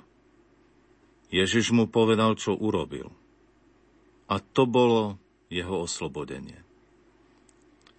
[1.35, 3.11] Ježiš mu povedal, čo urobil–
[4.31, 5.19] a to bolo
[5.51, 6.63] jeho oslobodenie.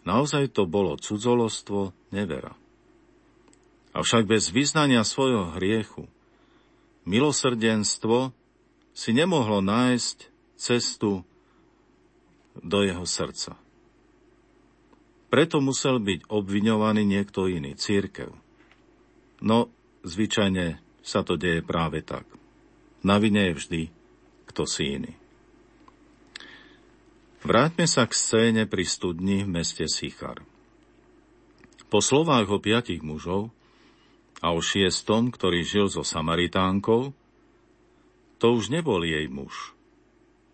[0.08, 2.56] Naozaj to bolo cudzolostvo, nevera.
[3.92, 6.08] Avšak bez vyznania svojho hriechu,
[7.04, 8.32] milosrdenstvo
[8.96, 11.28] si nemohlo nájsť cestu
[12.60, 13.56] do jeho srdca.
[15.32, 18.36] Preto musel byť obviňovaný niekto iný, církev.
[19.40, 19.72] No,
[20.03, 22.28] zvyčajne sa to deje práve tak.
[23.02, 23.82] Na vine je vždy
[24.52, 25.15] kto si iný.
[27.48, 30.44] Vráťme sa k scéne pri studni v meste Sichar.
[31.88, 33.49] Po slovách o piatich mužov
[34.44, 37.15] a o šiestom, ktorý žil so Samaritánkou,
[38.38, 39.73] to už nebol jej muž.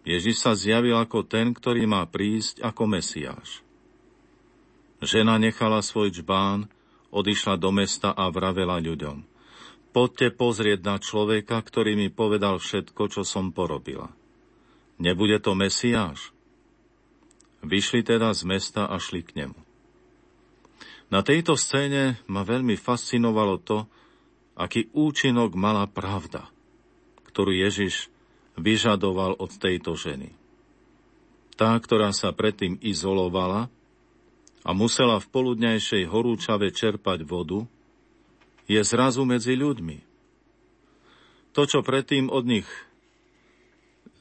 [0.08, 3.60] Ježiš sa zjavil ako ten, ktorý má prísť ako Mesiáš.
[5.04, 6.72] Žena nechala svoj čbán,
[7.12, 9.28] odišla do mesta a vravela ľuďom.
[9.92, 14.08] Poďte pozrieť na človeka, ktorý mi povedal všetko, čo som porobila.
[14.96, 16.32] Nebude to Mesiáš?
[17.68, 19.60] Vyšli teda z mesta a šli k nemu.
[21.12, 23.84] Na tejto scéne ma veľmi fascinovalo to,
[24.56, 26.48] aký účinok mala pravda,
[27.28, 28.08] ktorú Ježiš
[28.58, 30.34] vyžadoval od tejto ženy.
[31.58, 33.70] Tá, ktorá sa predtým izolovala
[34.62, 37.66] a musela v poludňajšej horúčave čerpať vodu,
[38.68, 39.98] je zrazu medzi ľuďmi.
[41.56, 42.70] To, čo predtým od nich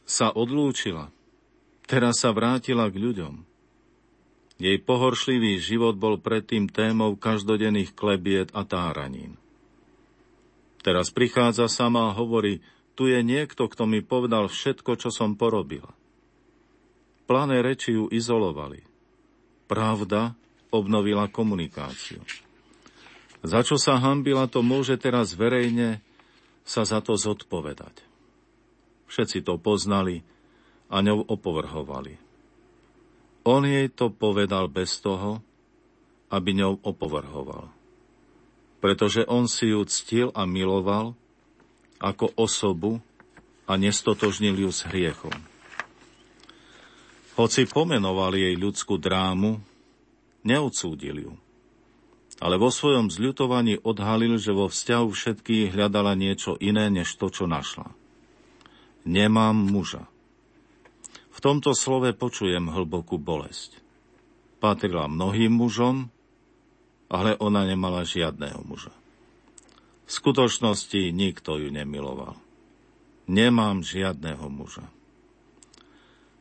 [0.07, 1.13] sa odlúčila,
[1.87, 3.35] Teraz sa vrátila k ľuďom.
[4.59, 9.39] Jej pohoršlivý život bol predtým témou každodenných klebiet a táranín.
[10.83, 12.59] Teraz prichádza sama a hovorí,
[12.97, 15.93] tu je niekto, kto mi povedal všetko, čo som porobila.
[17.29, 18.81] Plané reči ju izolovali.
[19.69, 20.33] Pravda
[20.73, 22.25] obnovila komunikáciu.
[23.45, 26.01] Za čo sa hambila, to môže teraz verejne
[26.65, 28.03] sa za to zodpovedať.
[29.07, 30.27] Všetci to poznali,
[30.91, 32.19] a ňou opovrhovali.
[33.47, 35.43] On jej to povedal bez toho,
[36.31, 37.71] aby ňou opovrhoval.
[38.83, 41.15] Pretože on si ju ctil a miloval
[42.01, 43.01] ako osobu
[43.67, 45.35] a nestotožnil ju s hriechom.
[47.37, 49.61] Hoci pomenoval jej ľudskú drámu,
[50.47, 51.33] neodsúdil ju.
[52.41, 57.45] Ale vo svojom zľutovaní odhalil, že vo vzťahu všetkých hľadala niečo iné, než to, čo
[57.49, 57.93] našla.
[59.05, 60.09] Nemám muža.
[61.37, 63.77] V tomto slove počujem hlbokú bolesť.
[64.57, 66.09] Patrila mnohým mužom,
[67.13, 68.96] ale ona nemala žiadného muža.
[70.07, 72.39] V skutočnosti nikto ju nemiloval.
[73.27, 74.87] Nemám žiadného muža.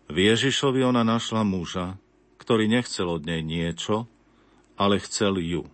[0.06, 1.98] V Ježišovi ona našla muža,
[2.38, 4.06] ktorý nechcel od nej niečo,
[4.78, 5.66] ale chcel ju.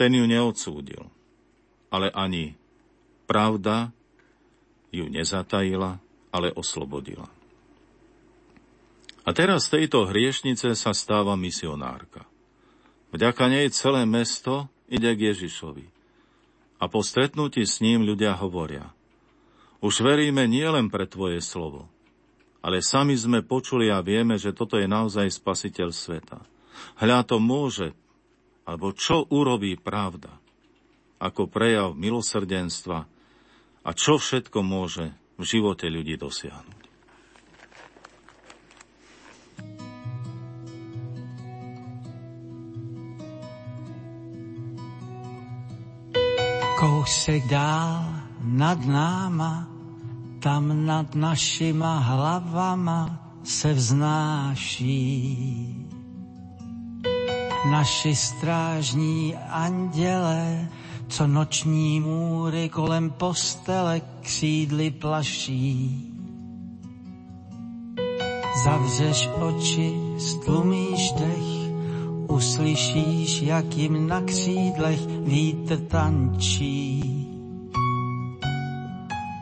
[0.00, 1.04] Ten ju neodsúdil,
[1.92, 2.56] ale ani
[3.28, 3.92] pravda
[4.88, 6.00] ju nezatajila,
[6.32, 7.28] ale oslobodila.
[9.24, 12.24] A teraz z tejto hriešnice sa stáva misionárka.
[13.12, 15.93] Vďaka nej celé mesto ide k Ježišovi.
[16.84, 18.92] A po stretnutí s ním ľudia hovoria,
[19.80, 21.88] už veríme nielen pre Tvoje slovo,
[22.60, 26.44] ale sami sme počuli a vieme, že toto je naozaj spasiteľ sveta.
[27.00, 27.96] Hľa to môže,
[28.68, 30.28] alebo čo urobí pravda,
[31.16, 33.08] ako prejav milosrdenstva
[33.80, 35.08] a čo všetko môže
[35.40, 36.73] v živote ľudí dosiahnuť.
[46.84, 48.04] Kousek dál
[48.44, 49.64] nad náma,
[50.36, 53.08] tam nad našima hlavama
[53.44, 55.16] se vznáší.
[57.70, 60.68] Naši strážní anděle,
[61.08, 66.12] co noční můry kolem postele křídly plaší.
[68.64, 71.63] Zavřeš oči, stlumíš dech,
[72.28, 77.02] uslyšíš, jak jim na křídlech vítr tančí.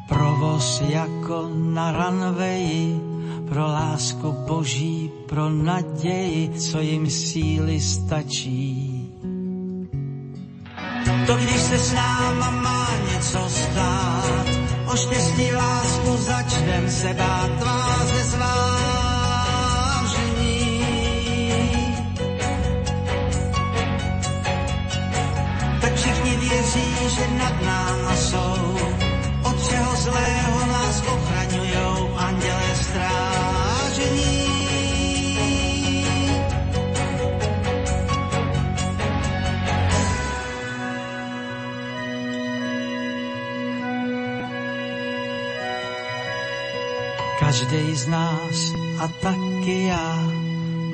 [0.09, 3.01] Provoz jako na ranveji,
[3.49, 8.93] pro lásku boží, pro naději, co jim síly stačí.
[11.27, 14.47] To když se s náma má něco stát,
[14.93, 18.91] o štěstí lásku začnem se bát tváře zvát.
[26.52, 28.76] Věří, že nad náma jsou.
[29.42, 34.42] Od čeho zlého nás ochraňujou andělé strážení.
[47.40, 50.31] Každý z nás a taky já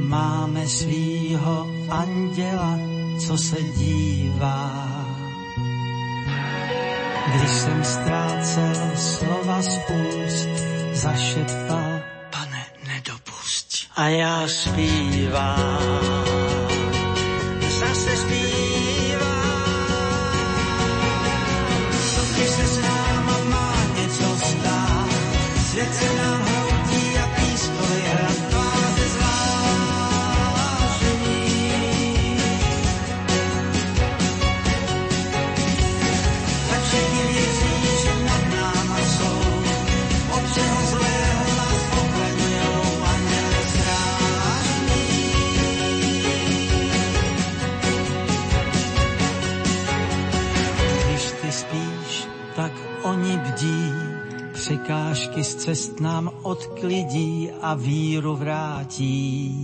[0.00, 2.78] máme svýho anděla,
[3.18, 4.97] co se dívá
[7.34, 10.48] když jsem ztrácel slova z úst,
[10.92, 12.00] zašeptal,
[12.30, 13.68] pane, nedopust.
[13.96, 15.78] A já zpívám,
[17.80, 18.58] zase zpívám.
[22.36, 25.08] Když se s náma má něco stát,
[25.70, 26.17] svět se
[54.68, 59.54] překážky z cest nám odklidí a víru vrátí.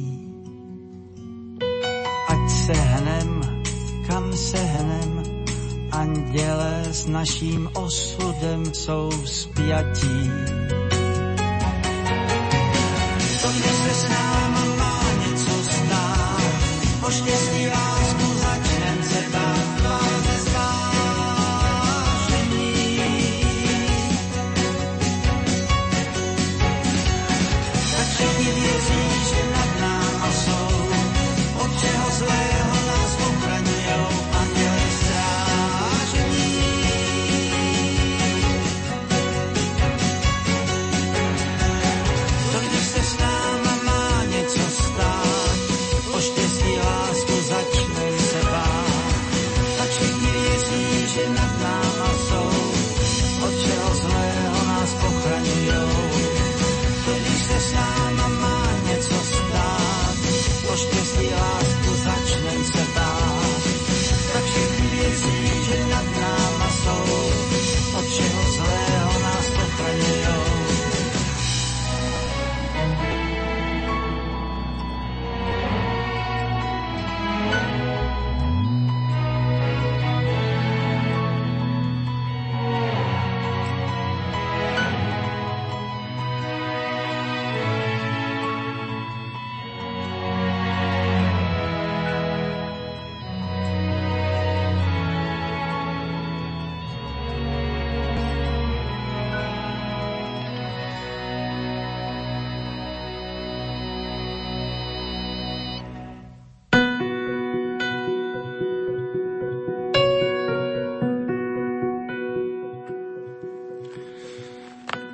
[2.28, 3.40] Ať se hnem,
[4.06, 5.22] kam se hnem,
[5.92, 10.30] anděle s naším osudem jsou spjatí.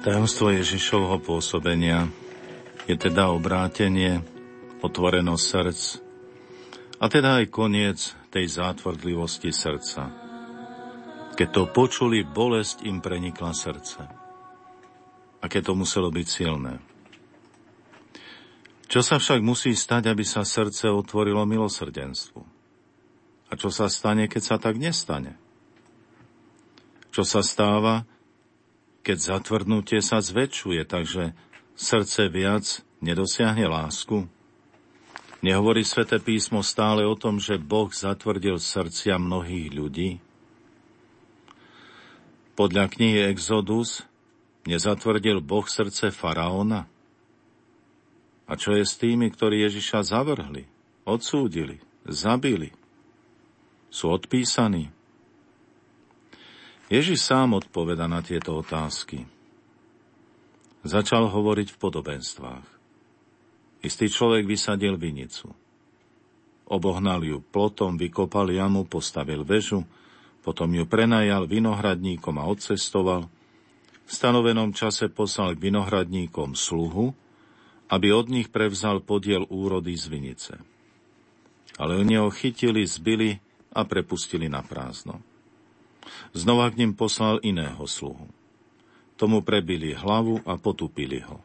[0.01, 2.09] Tajomstvo Ježišovho pôsobenia
[2.89, 4.25] je teda obrátenie,
[4.81, 5.83] otvorenosť srdc
[6.97, 10.09] A teda aj koniec tej zátvrdlivosti srdca.
[11.37, 14.01] Keď to počuli, bolesť im prenikla srdce.
[15.45, 16.81] Aké to muselo byť silné.
[18.89, 22.41] Čo sa však musí stať, aby sa srdce otvorilo milosrdenstvu?
[23.49, 25.37] A čo sa stane, keď sa tak nestane?
[27.13, 28.09] Čo sa stáva,
[29.01, 31.33] keď zatvrdnutie sa zväčšuje, takže
[31.77, 34.29] srdce viac nedosiahne lásku?
[35.41, 40.11] Nehovorí sväté písmo stále o tom, že Boh zatvrdil srdcia mnohých ľudí?
[42.61, 44.05] Podľa knihy Exodus
[44.69, 46.85] nezatvrdil Boh srdce faraóna?
[48.45, 50.69] A čo je s tými, ktorí Ježiša zavrhli,
[51.09, 52.77] odsúdili, zabili?
[53.89, 54.93] Sú odpísaní?
[56.91, 59.23] Ježiš sám odpoveda na tieto otázky.
[60.83, 62.67] Začal hovoriť v podobenstvách.
[63.87, 65.55] Istý človek vysadil vinicu.
[66.67, 69.87] Obohnal ju plotom, vykopal jamu, postavil väžu,
[70.43, 73.31] potom ju prenajal vinohradníkom a odcestoval.
[74.03, 77.15] V stanovenom čase poslal k vinohradníkom sluhu,
[77.87, 80.55] aby od nich prevzal podiel úrody z vinice.
[81.79, 83.39] Ale oni ho chytili, zbili
[83.79, 85.30] a prepustili na prázdno.
[86.33, 88.29] Znova k ním poslal iného sluhu.
[89.21, 91.43] Tomu prebili hlavu a potupili ho.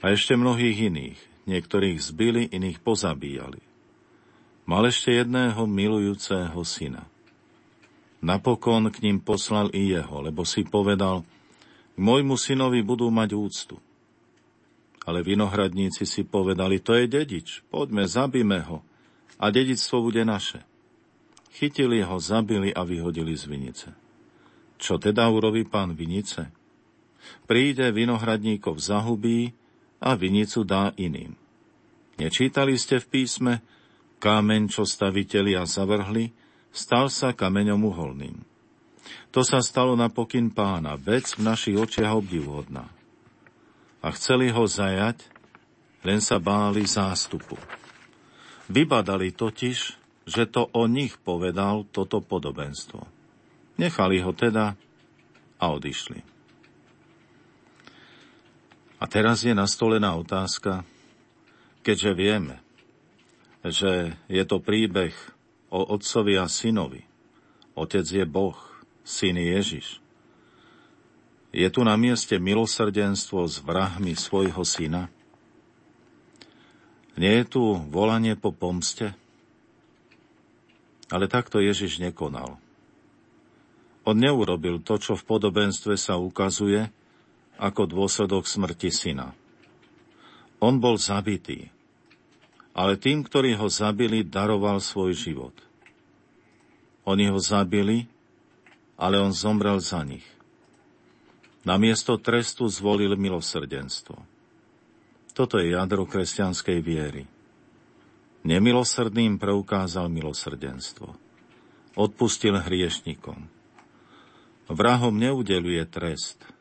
[0.00, 3.62] A ešte mnohých iných, Niektorých zbili, iných pozabíjali.
[4.66, 7.06] Mal ešte jedného milujúceho syna.
[8.18, 11.22] Napokon k ním poslal i jeho, lebo si povedal,
[11.94, 13.78] k môjmu synovi budú mať úctu.
[15.06, 18.82] Ale vinohradníci si povedali, to je dedič, poďme, zabíme ho
[19.38, 20.66] a dedictvo bude naše.
[21.56, 23.88] Chytili ho, zabili a vyhodili z vinice.
[24.76, 26.52] Čo teda urobí pán vinice?
[27.48, 29.56] Príde, vinohradníkov zahubí
[29.96, 31.32] a vinicu dá iným.
[32.20, 33.64] Nečítali ste v písme,
[34.20, 36.28] kámeň, čo stavitelia zavrhli,
[36.76, 38.36] stal sa kameňom uholným.
[39.32, 42.84] To sa stalo na pokyn pána, vec v našich očiach obdivuhodná.
[44.04, 45.24] A chceli ho zajať,
[46.04, 47.56] len sa báli zástupu.
[48.68, 53.06] Vybadali totiž, že to o nich povedal toto podobenstvo.
[53.78, 54.74] Nechali ho teda
[55.56, 56.20] a odišli.
[58.98, 60.82] A teraz je nastolená otázka,
[61.86, 62.56] keďže vieme,
[63.62, 65.14] že je to príbeh
[65.70, 67.06] o otcovi a synovi.
[67.76, 68.56] Otec je Boh,
[69.04, 70.00] syn Ježiš.
[71.52, 75.12] Je tu na mieste milosrdenstvo s vrahmi svojho syna?
[77.16, 79.12] Nie je tu volanie po pomste?
[81.10, 82.58] Ale takto Ježiš nekonal.
[84.06, 86.86] On neurobil to, čo v podobenstve sa ukazuje,
[87.58, 89.34] ako dôsledok smrti syna.
[90.62, 91.68] On bol zabitý,
[92.76, 95.56] ale tým, ktorí ho zabili, daroval svoj život.
[97.08, 98.04] Oni ho zabili,
[99.00, 100.24] ale on zomrel za nich.
[101.66, 104.16] Namiesto trestu zvolil milosrdenstvo.
[105.34, 107.24] Toto je jadro kresťanskej viery.
[108.46, 111.10] Nemilosrdným preukázal milosrdenstvo.
[111.98, 113.50] Odpustil hriešnikom.
[114.70, 116.38] Vrahom neudeluje trest–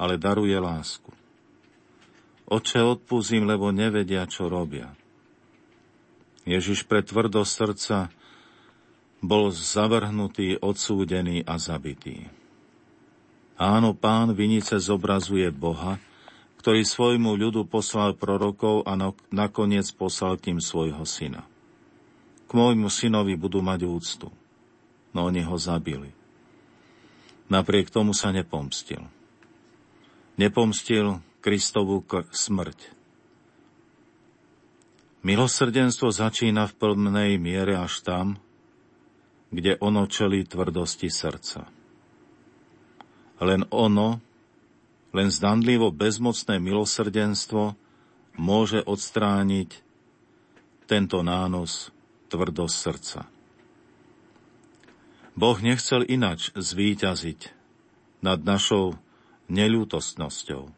[0.00, 1.12] ale daruje lásku.
[2.48, 4.96] Oče, odpúzim, lebo nevedia, čo robia.
[6.48, 8.08] Ježiš pre tvrdo srdca
[9.20, 12.24] bol zavrhnutý, odsúdený a zabitý.
[13.60, 16.00] Áno, pán Vinice zobrazuje Boha,
[16.60, 18.92] ktorý svojmu ľudu poslal prorokov a
[19.32, 21.48] nakoniec poslal tým svojho syna.
[22.44, 24.28] K môjmu synovi budú mať úctu,
[25.16, 26.12] no oni ho zabili.
[27.48, 29.00] Napriek tomu sa nepomstil
[30.40, 32.00] nepomstil Kristovú
[32.32, 32.96] smrť.
[35.20, 38.40] Milosrdenstvo začína v plnej miere až tam,
[39.52, 41.68] kde ono čelí tvrdosti srdca.
[43.44, 44.24] Len ono,
[45.10, 47.74] len zdanlivo bezmocné milosrdenstvo
[48.38, 49.82] môže odstrániť
[50.86, 51.90] tento nános
[52.30, 53.20] tvrdosť srdca.
[55.34, 57.40] Boh nechcel inač zvíťaziť
[58.22, 58.98] nad našou
[59.50, 60.70] neľútostnosťou.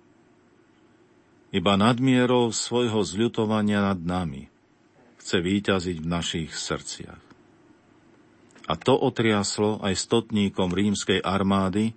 [1.52, 4.48] Iba nadmierou svojho zľutovania nad nami
[5.20, 7.22] chce výťaziť v našich srdciach.
[8.66, 11.94] A to otriaslo aj stotníkom rímskej armády,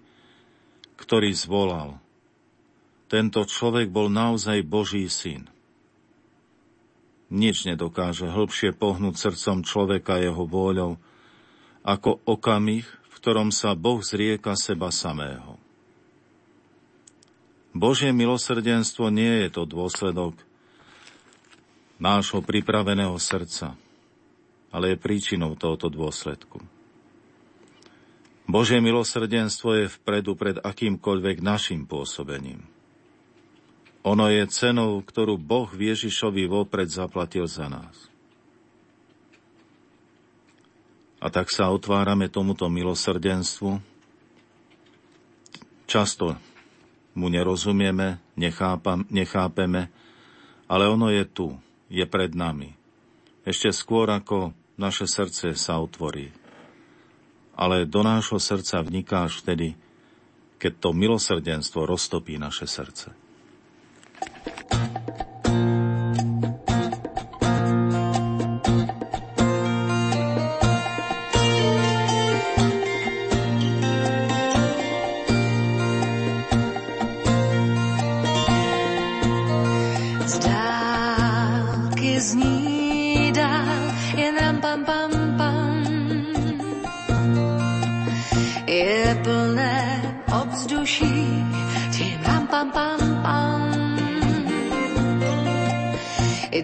[0.99, 2.04] ktorý zvolal.
[3.05, 5.45] Tento človek bol naozaj Boží syn.
[7.29, 10.97] Nič nedokáže hĺbšie pohnúť srdcom človeka jeho vôľou,
[11.85, 15.57] ako okamih, v ktorom sa Boh zrieka seba samého.
[17.75, 20.37] Božie milosrdenstvo nie je to dôsledok
[21.99, 23.75] nášho pripraveného srdca,
[24.71, 26.63] ale je príčinou tohoto dôsledku.
[28.45, 32.74] Božie milosrdenstvo je vpredu pred akýmkoľvek našim pôsobením.
[34.05, 38.07] Ono je cenou, ktorú Boh Ježišovi vopred zaplatil za nás.
[41.17, 43.81] A tak sa otvárame tomuto milosrdenstvu.
[45.89, 46.37] Často
[47.17, 49.89] mu nerozumieme, nechápam, nechápeme,
[50.69, 51.57] ale ono je tu,
[51.89, 52.77] je pred nami.
[53.41, 56.45] Ešte skôr, ako naše srdce sa otvorí
[57.55, 59.79] ale do nášho srdca vniká až vtedy,
[60.59, 63.15] keď to milosrdenstvo roztopí naše srdce.
[64.71, 65.34] あ!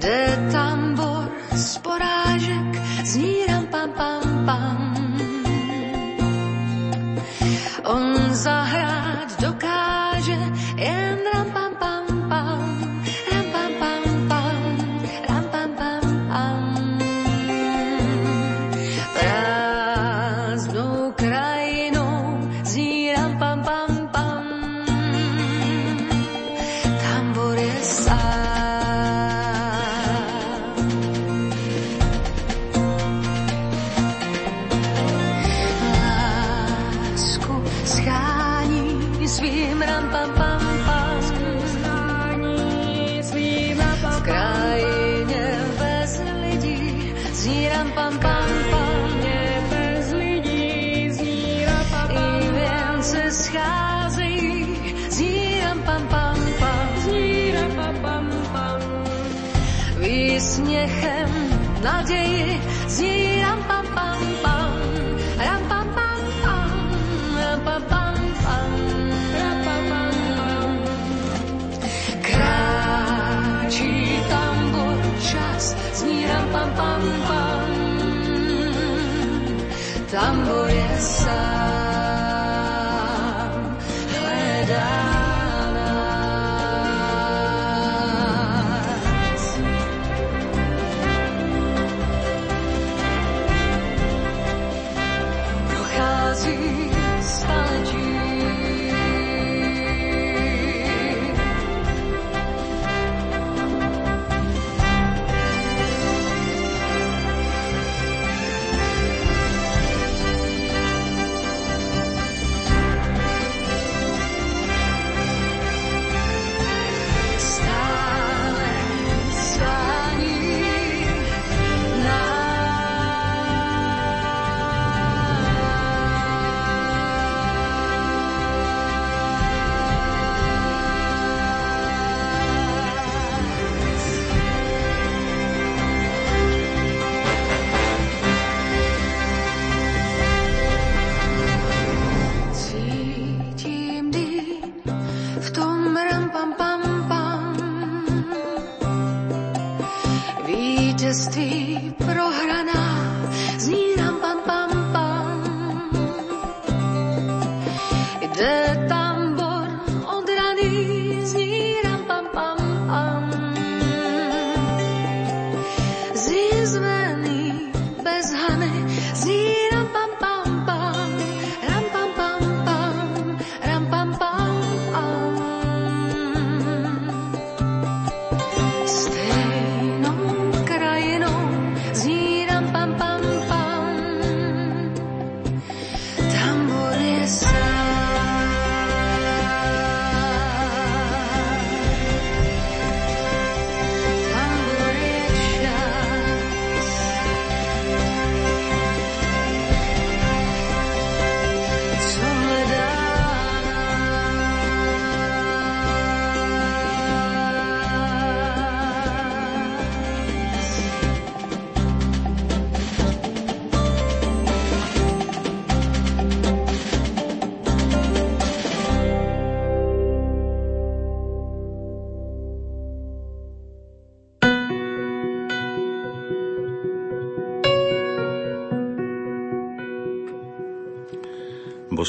[0.01, 0.80] the time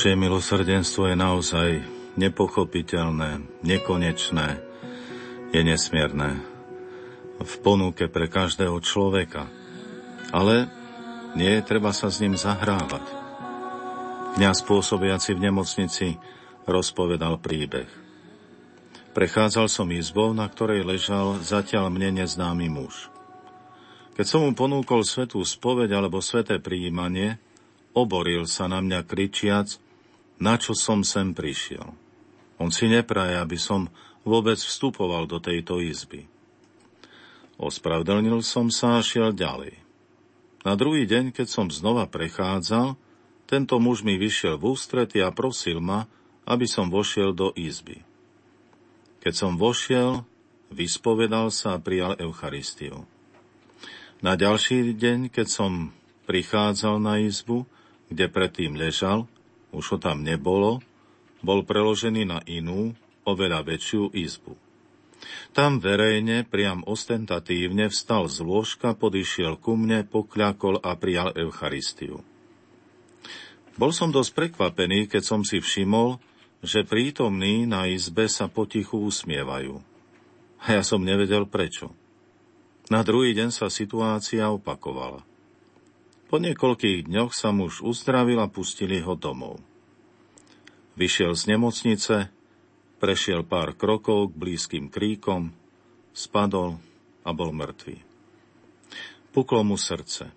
[0.03, 1.71] Božie milosrdenstvo je naozaj
[2.19, 4.59] nepochopiteľné, nekonečné,
[5.55, 6.43] je nesmierné
[7.39, 9.47] v ponuke pre každého človeka.
[10.35, 10.67] Ale
[11.39, 13.07] nie je treba sa s ním zahrávať.
[14.35, 16.19] Kňaz pôsobiaci v nemocnici
[16.67, 17.87] rozpovedal príbeh.
[19.15, 23.07] Prechádzal som izbou, na ktorej ležal zatiaľ mne neznámy muž.
[24.19, 27.39] Keď som mu ponúkol svetú spoveď alebo sveté príjmanie,
[27.95, 29.79] oboril sa na mňa kričiac,
[30.43, 31.87] na čo som sem prišiel.
[32.59, 33.87] On si nepraje, aby som
[34.27, 36.27] vôbec vstupoval do tejto izby.
[37.63, 39.79] Ospravedlnil som sa a šiel ďalej.
[40.67, 42.99] Na druhý deň, keď som znova prechádzal,
[43.47, 46.11] tento muž mi vyšiel v ústrety a prosil ma,
[46.43, 48.03] aby som vošiel do izby.
[49.23, 50.27] Keď som vošiel,
[50.75, 53.07] vyspovedal sa a prijal Eucharistiu.
[54.23, 55.91] Na ďalší deň, keď som
[56.27, 57.67] prichádzal na izbu,
[58.11, 59.27] kde predtým ležal,
[59.73, 60.85] už ho tam nebolo,
[61.43, 62.95] bol preložený na inú,
[63.27, 64.55] oveľa väčšiu izbu.
[65.55, 72.27] Tam verejne, priam ostentatívne vstal z lôžka, podišiel ku mne, pokľakol a prijal Eucharistiu.
[73.79, 76.21] Bol som dosť prekvapený, keď som si všimol,
[76.63, 79.81] že prítomní na izbe sa potichu usmievajú.
[80.63, 81.91] A ja som nevedel prečo.
[82.91, 85.32] Na druhý deň sa situácia opakovala.
[86.33, 89.61] Po niekoľkých dňoch sa muž uzdravil a pustili ho domov.
[90.97, 92.33] Vyšiel z nemocnice,
[92.97, 95.53] prešiel pár krokov k blízkym kríkom,
[96.17, 96.81] spadol
[97.21, 98.01] a bol mŕtvý.
[99.37, 100.33] Puklo mu srdce.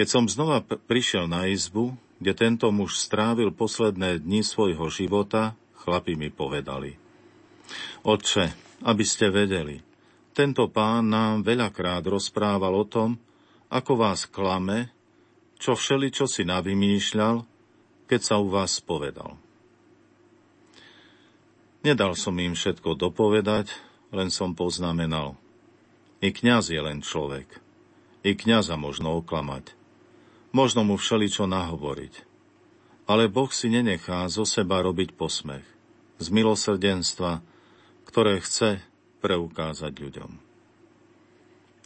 [0.00, 6.16] Keď som znova prišiel na izbu, kde tento muž strávil posledné dni svojho života, chlapi
[6.16, 6.96] mi povedali.
[8.00, 8.48] Otče,
[8.80, 9.84] aby ste vedeli,
[10.32, 13.20] tento pán nám veľakrát rozprával o tom,
[13.74, 14.94] ako vás klame,
[15.58, 17.42] čo všeli, čo si navymýšľal,
[18.06, 19.34] keď sa u vás povedal.
[21.82, 23.74] Nedal som im všetko dopovedať,
[24.14, 25.34] len som poznamenal.
[26.22, 27.50] I kňaz je len človek.
[28.22, 29.74] I kňaza možno oklamať.
[30.54, 32.14] Možno mu všeličo nahovoriť.
[33.04, 35.66] Ale Boh si nenechá zo seba robiť posmech.
[36.22, 37.42] Z milosrdenstva,
[38.08, 38.80] ktoré chce
[39.20, 40.43] preukázať ľuďom.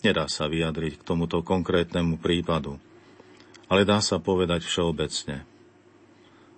[0.07, 2.79] Nedá sa vyjadriť k tomuto konkrétnemu prípadu,
[3.67, 5.43] ale dá sa povedať všeobecne.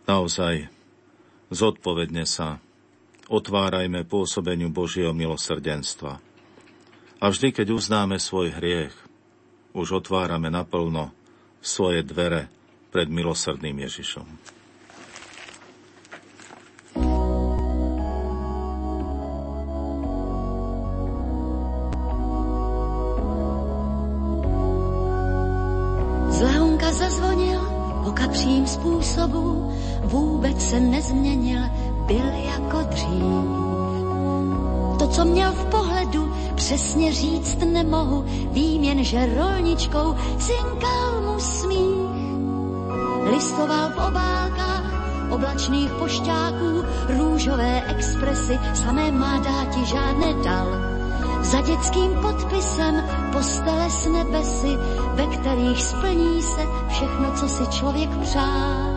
[0.05, 0.69] Naozaj,
[1.49, 2.61] zodpovedne sa
[3.31, 6.21] otvárajme pôsobeniu Božieho milosrdenstva.
[7.21, 8.93] A vždy, keď uznáme svoj hriech,
[9.73, 11.15] už otvárame naplno
[11.63, 12.51] svoje dvere
[12.91, 14.60] pred milosrdným Ježišom.
[28.71, 29.73] Způsobu
[30.05, 31.63] vůbec se nezměnil,
[32.07, 33.23] byl jako dřív.
[34.99, 42.11] To, co měl v pohledu, přesně říct nemohu, vím jen, že rolničkou cinkal mu smích.
[43.31, 44.85] Listoval v obálkách
[45.31, 46.85] oblačných pošťáků,
[47.19, 51.00] růžové expresy, samé má dáti žádné dal.
[51.51, 54.77] Za dětským podpisem postele s nebesy,
[55.15, 58.90] ve kterých splní se všechno, co si člověk přál.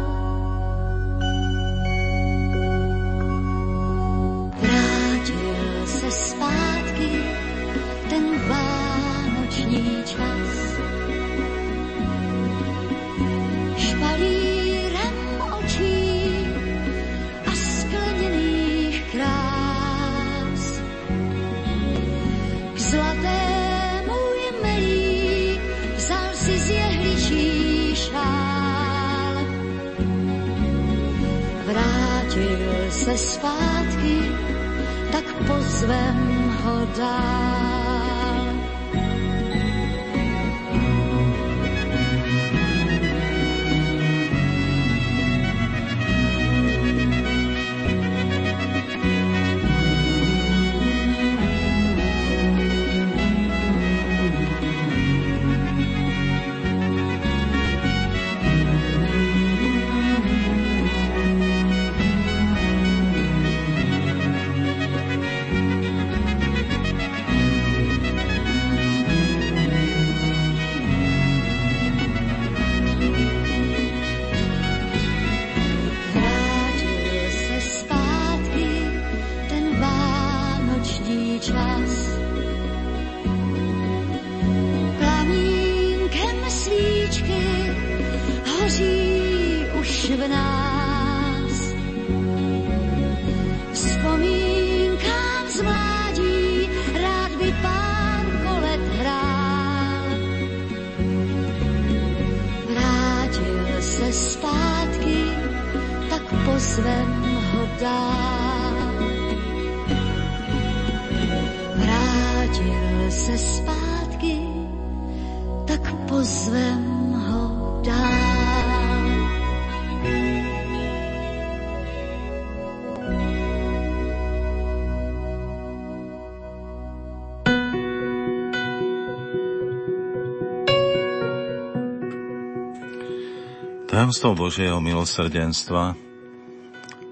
[134.14, 135.98] Tajomstvo Božieho milosrdenstva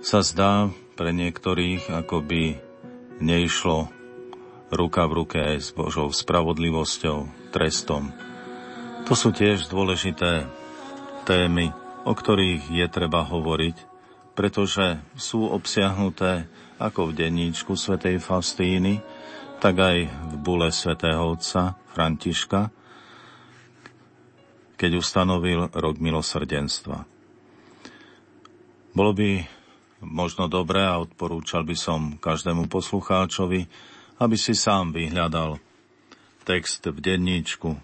[0.05, 2.61] sa zdá pre niektorých, ako by
[3.17, 3.89] neišlo
[4.69, 8.13] ruka v ruke aj s Božou spravodlivosťou, trestom.
[9.09, 10.45] To sú tiež dôležité
[11.25, 11.73] témy,
[12.05, 13.81] o ktorých je treba hovoriť,
[14.37, 16.45] pretože sú obsiahnuté
[16.77, 19.01] ako v denníčku svätej Faustíny,
[19.57, 22.69] tak aj v bule svätého otca Františka,
[24.81, 27.05] keď ustanovil rok milosrdenstva.
[28.97, 29.45] Bolo by
[30.01, 33.69] možno dobré a odporúčal by som každému poslucháčovi,
[34.17, 35.61] aby si sám vyhľadal
[36.49, 37.77] text v denníčku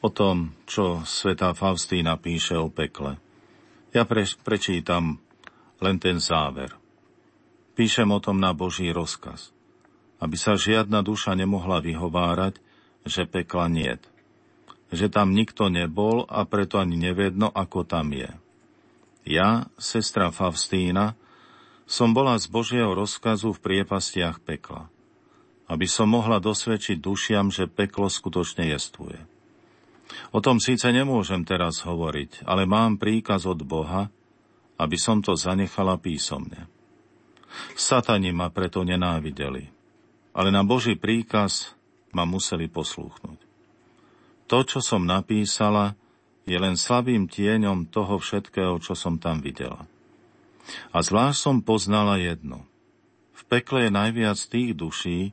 [0.00, 3.20] o tom, čo svätá Faustína píše o pekle.
[3.92, 5.20] Ja pre, prečítam
[5.84, 6.72] len ten záver.
[7.76, 9.52] Píšem o tom na Boží rozkaz,
[10.24, 12.56] aby sa žiadna duša nemohla vyhovárať,
[13.04, 14.09] že pekla niet
[14.90, 18.30] že tam nikto nebol a preto ani nevedno, ako tam je.
[19.26, 21.14] Ja, sestra Favstína,
[21.90, 24.86] som bola z Božieho rozkazu v priepastiach pekla,
[25.66, 29.18] aby som mohla dosvedčiť dušiam, že peklo skutočne jestvuje.
[30.34, 34.10] O tom síce nemôžem teraz hovoriť, ale mám príkaz od Boha,
[34.78, 36.66] aby som to zanechala písomne.
[37.74, 39.66] Satani ma preto nenávideli,
[40.34, 41.74] ale na Boží príkaz
[42.14, 43.49] ma museli poslúchnuť.
[44.50, 45.94] To, čo som napísala,
[46.42, 49.86] je len slabým tieňom toho všetkého, čo som tam videla.
[50.90, 52.66] A zvlášť som poznala jedno.
[53.30, 55.30] V pekle je najviac tých duší,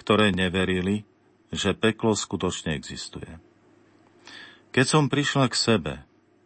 [0.00, 1.04] ktoré neverili,
[1.52, 3.28] že peklo skutočne existuje.
[4.72, 5.94] Keď som prišla k sebe,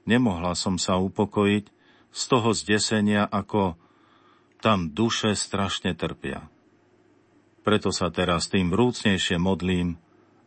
[0.03, 1.65] nemohla som sa upokojiť
[2.11, 3.79] z toho zdesenia, ako
[4.59, 6.51] tam duše strašne trpia.
[7.63, 9.95] Preto sa teraz tým vrúcnejšie modlím,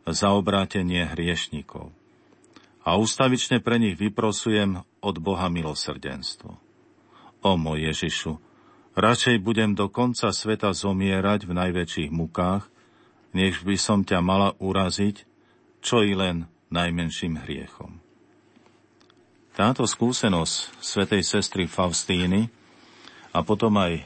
[0.07, 1.91] za obrátenie hriešnikov.
[2.83, 6.59] A ustavične pre nich vyprosujem od Boha milosrdenstvo.
[7.43, 8.39] O môj Ježišu,
[8.95, 12.67] radšej budem do konca sveta zomierať v najväčších mukách,
[13.31, 15.23] než by som ťa mala uraziť,
[15.79, 18.03] čo i len najmenším hriechom.
[19.53, 22.49] Táto skúsenosť svätej sestry Faustíny
[23.31, 24.01] a potom aj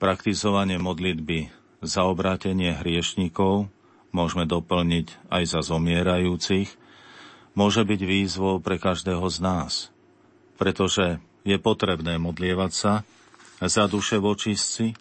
[0.00, 1.52] praktizovanie modlitby
[1.84, 3.68] za obrátenie hriešnikov
[4.10, 6.68] môžeme doplniť aj za zomierajúcich,
[7.52, 9.72] môže byť výzvou pre každého z nás,
[10.56, 12.92] pretože je potrebné modlievať sa
[13.58, 14.94] za duše vočistci,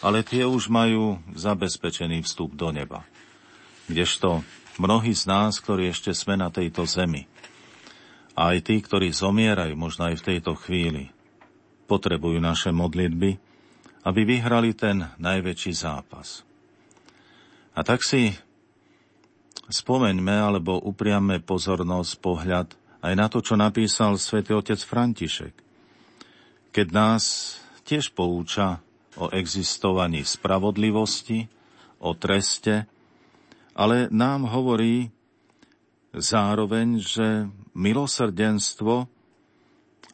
[0.00, 3.04] ale tie už majú zabezpečený vstup do neba.
[3.86, 4.42] Kdežto
[4.80, 7.28] mnohí z nás, ktorí ešte sme na tejto zemi,
[8.40, 11.12] a aj tí, ktorí zomierajú možno aj v tejto chvíli,
[11.84, 13.36] potrebujú naše modlitby,
[14.06, 16.46] aby vyhrali ten najväčší zápas.
[17.76, 18.32] A tak si
[19.70, 22.68] spomeňme alebo upriame pozornosť, pohľad
[23.00, 25.54] aj na to, čo napísal svätý otec František.
[26.70, 27.56] Keď nás
[27.88, 28.82] tiež pouča
[29.18, 31.48] o existovaní spravodlivosti,
[32.00, 32.86] o treste,
[33.74, 35.10] ale nám hovorí
[36.14, 37.28] zároveň, že
[37.72, 39.06] milosrdenstvo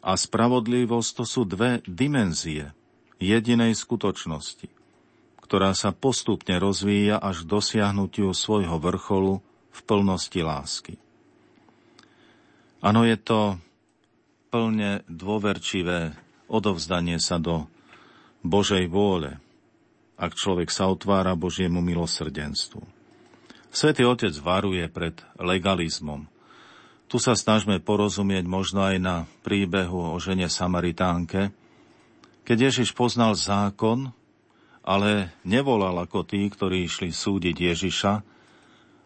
[0.07, 2.71] a spravodlivosť to sú dve dimenzie
[3.19, 4.76] jedinej skutočnosti
[5.47, 9.39] ktorá sa postupne rozvíja až k dosiahnutiu svojho vrcholu
[9.71, 10.95] v plnosti lásky.
[12.83, 13.55] Áno, je to
[14.51, 16.19] plne dôverčivé
[16.51, 17.71] odovzdanie sa do
[18.43, 19.39] Božej vôle,
[20.19, 22.83] ak človek sa otvára Božiemu milosrdenstvu.
[23.71, 26.25] Svetý Otec varuje pred legalizmom.
[27.07, 31.53] Tu sa snažme porozumieť možno aj na príbehu o žene Samaritánke,
[32.47, 34.16] keď Ježiš poznal zákon,
[34.87, 38.15] ale nevolal ako tí, ktorí išli súdiť Ježiša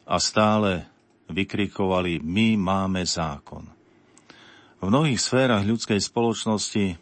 [0.04, 0.84] a stále
[1.32, 3.64] vykrikovali My máme zákon.
[4.80, 7.00] V mnohých sférach ľudskej spoločnosti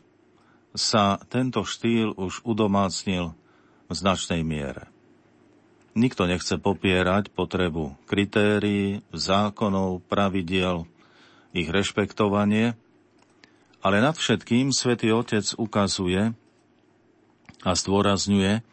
[0.78, 3.34] sa tento štýl už udomácnil
[3.88, 4.86] v značnej miere.
[5.98, 10.86] Nikto nechce popierať potrebu kritérií, zákonov, pravidiel,
[11.50, 12.78] ich rešpektovanie,
[13.82, 16.34] ale nad všetkým svätý Otec ukazuje,
[17.68, 18.64] a zdôrazňuje,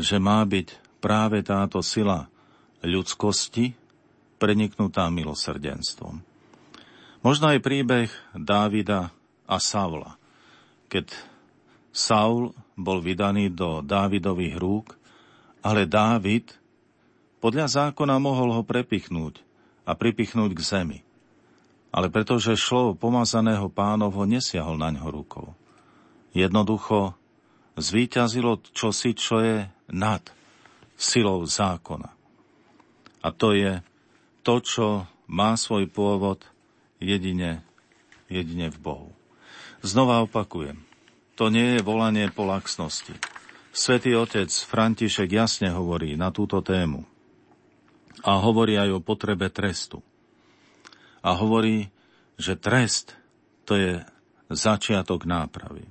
[0.00, 0.72] že má byť
[1.04, 2.32] práve táto sila
[2.80, 3.76] ľudskosti
[4.40, 6.24] preniknutá milosrdenstvom.
[7.20, 9.12] Možno aj príbeh Dávida
[9.44, 10.16] a Savla,
[10.88, 11.12] keď
[11.92, 14.96] Saul bol vydaný do Dávidových rúk,
[15.60, 16.56] ale Dávid
[17.44, 19.44] podľa zákona mohol ho prepichnúť
[19.84, 20.98] a pripichnúť k zemi.
[21.92, 25.52] Ale pretože šlo pomazaného pánovho, nesiahol na ňo rukou.
[26.32, 27.19] Jednoducho
[27.78, 30.22] zvíťazilo čosi, čo je nad
[30.98, 32.10] silou zákona.
[33.20, 33.84] A to je
[34.40, 34.86] to, čo
[35.28, 36.42] má svoj pôvod
[36.98, 37.62] jedine,
[38.26, 39.10] jedine v Bohu.
[39.80, 40.80] Znova opakujem,
[41.36, 43.16] to nie je volanie po laxnosti.
[43.70, 47.06] Svetý otec František jasne hovorí na túto tému
[48.20, 50.04] a hovorí aj o potrebe trestu.
[51.24, 51.88] A hovorí,
[52.40, 53.16] že trest
[53.64, 53.92] to je
[54.50, 55.86] začiatok nápravy.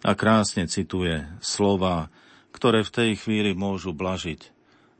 [0.00, 2.08] A krásne cituje slova,
[2.56, 4.48] ktoré v tej chvíli môžu blažiť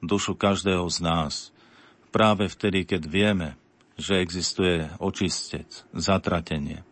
[0.04, 1.34] dušu každého z nás,
[2.12, 3.48] práve vtedy, keď vieme,
[4.00, 6.82] že existuje očistec, zatratenie.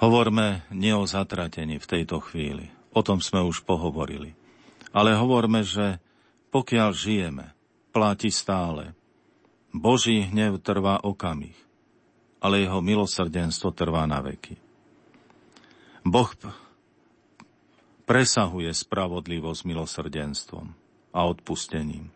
[0.00, 2.72] Hovorme nie o zatratení v tejto chvíli.
[2.92, 4.36] O tom sme už pohovorili.
[4.92, 6.00] Ale hovorme, že
[6.50, 7.46] pokiaľ žijeme,
[7.90, 8.94] platí stále.
[9.74, 11.56] Boží hnev trvá okamih,
[12.38, 14.63] ale jeho milosrdenstvo trvá na veky.
[16.04, 16.30] Boh
[18.04, 20.76] presahuje spravodlivosť milosrdenstvom
[21.16, 22.12] a odpustením.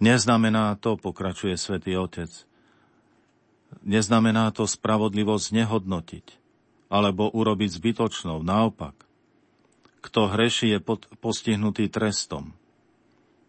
[0.00, 2.32] Neznamená to, pokračuje svätý Otec,
[3.84, 6.26] neznamená to spravodlivosť nehodnotiť,
[6.92, 8.40] alebo urobiť zbytočnou.
[8.44, 8.96] Naopak,
[10.04, 12.52] kto hreší je pod, postihnutý trestom.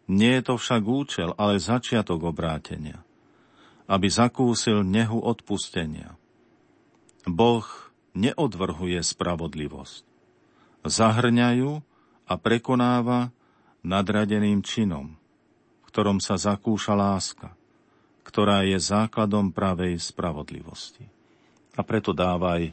[0.08, 3.00] Nie je to však účel, ale začiatok obrátenia,
[3.88, 6.16] aby zakúsil nehu odpustenia.
[7.24, 7.64] Boh
[8.14, 10.03] neodvrhuje spravodlivosť.
[10.83, 11.72] Zahrňajú
[12.30, 13.33] a prekonáva
[13.83, 15.16] nadradeným činom,
[15.83, 17.51] v ktorom sa zakúša láska,
[18.24, 21.06] ktorá je základom pravej spravodlivosti.
[21.74, 22.72] A preto dávaj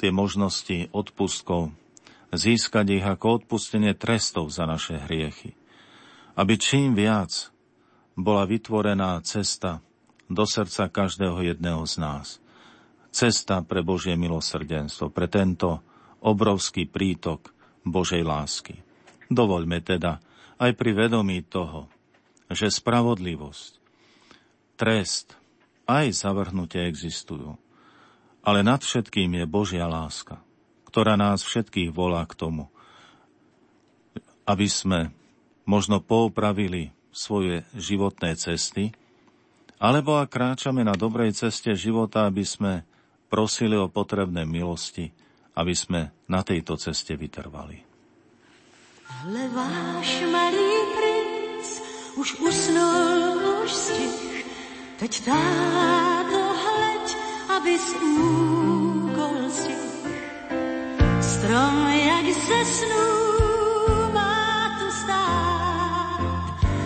[0.00, 1.70] tie možnosti odpustkov,
[2.32, 5.52] získať ich ako odpustenie trestov za naše hriechy.
[6.34, 7.52] Aby čím viac
[8.16, 9.84] bola vytvorená cesta
[10.30, 12.39] do srdca každého jedného z nás.
[13.10, 15.82] Cesta pre Božie milosrdenstvo, pre tento
[16.22, 17.50] obrovský prítok
[17.82, 18.78] Božej lásky.
[19.26, 20.22] Dovoľme teda
[20.62, 21.90] aj pri vedomí toho,
[22.50, 23.72] že spravodlivosť,
[24.78, 25.34] trest,
[25.90, 27.58] aj zavrhnutie existujú
[28.40, 30.40] ale nad všetkým je Božia láska,
[30.88, 32.72] ktorá nás všetkých volá k tomu,
[34.48, 35.12] aby sme
[35.68, 38.96] možno poupravili svoje životné cesty,
[39.80, 42.84] alebo ak kráčame na dobrej ceste života, aby sme
[43.30, 45.06] prosili o potrebné milosti,
[45.54, 47.78] aby sme na tejto ceste vytrvali.
[49.22, 51.66] Ale váš malý princ
[52.18, 53.18] už usnul,
[53.62, 54.44] už stich,
[54.98, 56.42] teď táto
[57.60, 59.36] aby z úkol
[61.20, 63.08] Strom, jak ze snů,
[64.12, 66.20] má tu stát.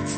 [0.06, 0.14] S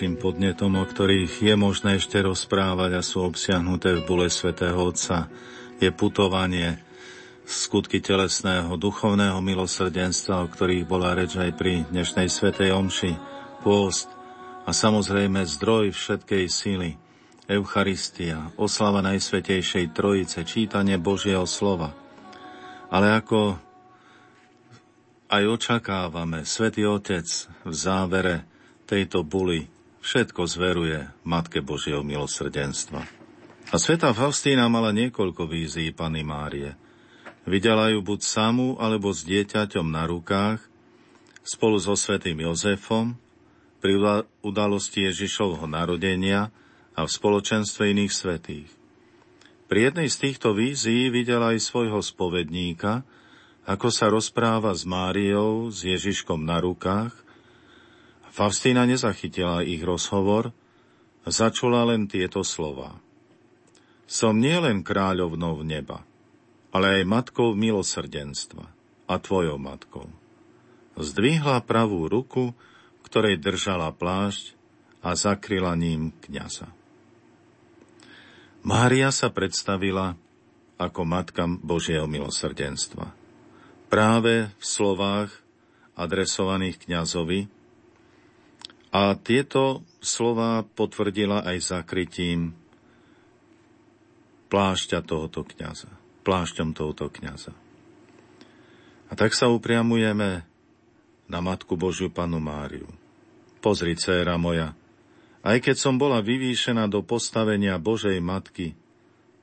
[0.00, 5.28] ďalším podnetom, o ktorých je možné ešte rozprávať a sú obsiahnuté v bule svätého Otca,
[5.76, 6.80] je putovanie,
[7.44, 13.12] skutky telesného, duchovného milosrdenstva, o ktorých bola reč aj pri dnešnej svätej Omši,
[13.60, 14.08] pôst
[14.64, 16.96] a samozrejme zdroj všetkej síly,
[17.44, 21.92] Eucharistia, oslava Najsvetejšej Trojice, čítanie Božieho slova.
[22.88, 23.60] Ale ako
[25.28, 27.28] aj očakávame, Svetý Otec
[27.68, 28.48] v závere
[28.88, 29.68] tejto buly
[30.00, 33.04] všetko zveruje Matke Božieho milosrdenstva.
[33.70, 36.74] A sveta Faustína mala niekoľko vízií Pany Márie.
[37.46, 40.60] Videla ju buď samú, alebo s dieťaťom na rukách,
[41.46, 43.14] spolu so svetým Jozefom,
[43.80, 43.96] pri
[44.44, 46.52] udalosti Ježišovho narodenia
[46.92, 48.68] a v spoločenstve iných svetých.
[49.70, 53.06] Pri jednej z týchto vízií videla aj svojho spovedníka,
[53.64, 57.14] ako sa rozpráva s Máriou, s Ježiškom na rukách–
[58.30, 60.54] Faustína nezachytila ich rozhovor,
[61.26, 62.94] začula len tieto slova.
[64.06, 66.06] Som nielen kráľovnou neba,
[66.70, 68.66] ale aj matkou milosrdenstva
[69.10, 70.06] a tvojou matkou.
[70.94, 72.54] Zdvihla pravú ruku,
[73.06, 74.54] ktorej držala plášť
[75.02, 76.70] a zakryla ním kniaza.
[78.62, 80.14] Mária sa predstavila
[80.78, 83.10] ako matka Božieho milosrdenstva.
[83.90, 85.32] Práve v slovách
[85.98, 87.59] adresovaných kňazovi
[88.90, 92.54] a tieto slova potvrdila aj zakrytím
[94.50, 95.90] plášťa tohoto kniaza,
[96.26, 97.54] plášťom tohoto kniaza.
[99.10, 100.42] A tak sa upriamujeme
[101.30, 102.90] na Matku Božiu Panu Máriu.
[103.62, 104.74] Pozri, dcéra moja,
[105.46, 108.74] aj keď som bola vyvýšená do postavenia Božej Matky,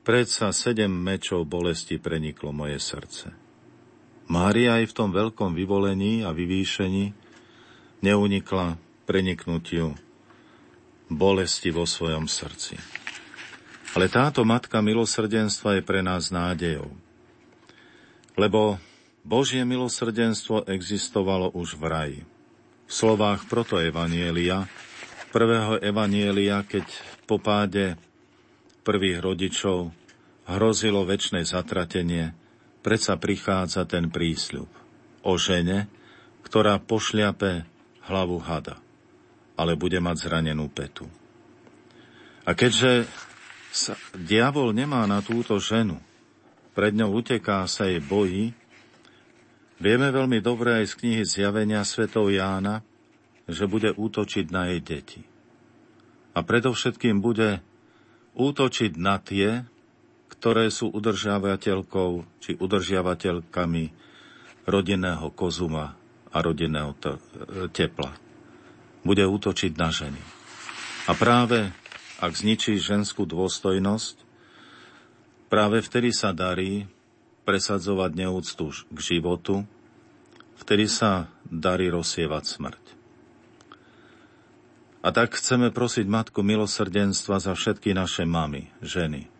[0.04, 3.32] predsa sedem mečov bolesti preniklo moje srdce.
[4.28, 7.16] Mária aj v tom veľkom vyvolení a vyvýšení
[8.04, 8.76] neunikla
[9.08, 9.96] preniknutiu
[11.08, 12.76] bolesti vo svojom srdci.
[13.96, 16.92] Ale táto matka milosrdenstva je pre nás nádejou.
[18.36, 18.76] Lebo
[19.24, 22.20] Božie milosrdenstvo existovalo už v raji.
[22.84, 24.68] V slovách proto Evanielia,
[25.32, 26.84] prvého Evanielia, keď
[27.24, 27.96] po páde
[28.84, 29.92] prvých rodičov
[30.48, 32.36] hrozilo väčšie zatratenie,
[32.84, 34.68] predsa prichádza ten prísľub
[35.24, 35.88] o žene,
[36.44, 37.68] ktorá pošliape
[38.08, 38.87] hlavu hada
[39.58, 41.10] ale bude mať zranenú petu.
[42.46, 43.10] A keďže
[43.74, 45.98] sa, diabol nemá na túto ženu,
[46.78, 48.54] pred ňou uteká sa jej bojí,
[49.82, 52.86] vieme veľmi dobre aj z knihy Zjavenia svetov Jána,
[53.50, 55.20] že bude útočiť na jej deti.
[56.38, 57.58] A predovšetkým bude
[58.38, 59.66] útočiť na tie,
[60.30, 63.84] ktoré sú udržiavateľkou či udržiavateľkami
[64.70, 65.98] rodinného kozuma
[66.30, 66.94] a rodinného
[67.74, 68.27] tepla
[69.08, 70.20] bude útočiť na ženy.
[71.08, 71.72] A práve
[72.18, 74.26] ak zničí ženskú dôstojnosť,
[75.46, 76.90] práve vtedy sa darí
[77.46, 79.62] presadzovať neúctu k životu,
[80.60, 82.84] vtedy sa darí rozsievať smrť.
[84.98, 89.30] A tak chceme prosiť Matku milosrdenstva za všetky naše mamy, ženy,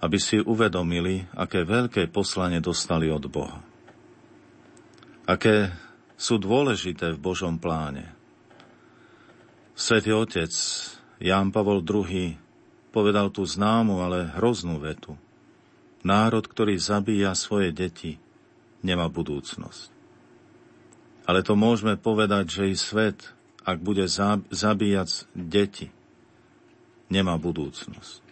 [0.00, 3.60] aby si uvedomili, aké veľké poslanie dostali od Boha.
[5.28, 5.68] Aké
[6.16, 8.17] sú dôležité v Božom pláne.
[9.78, 10.50] Svetý otec
[11.22, 12.34] Ján Pavol II
[12.90, 15.14] povedal tú známu, ale hroznú vetu.
[16.02, 18.18] Národ, ktorý zabíja svoje deti,
[18.82, 19.94] nemá budúcnosť.
[21.30, 23.30] Ale to môžeme povedať, že i svet,
[23.62, 24.10] ak bude
[24.50, 25.94] zabíjať deti,
[27.06, 28.26] nemá budúcnosť.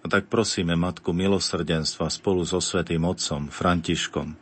[0.00, 4.32] A tak prosíme Matku milosrdenstva spolu so Svetým Otcom Františkom,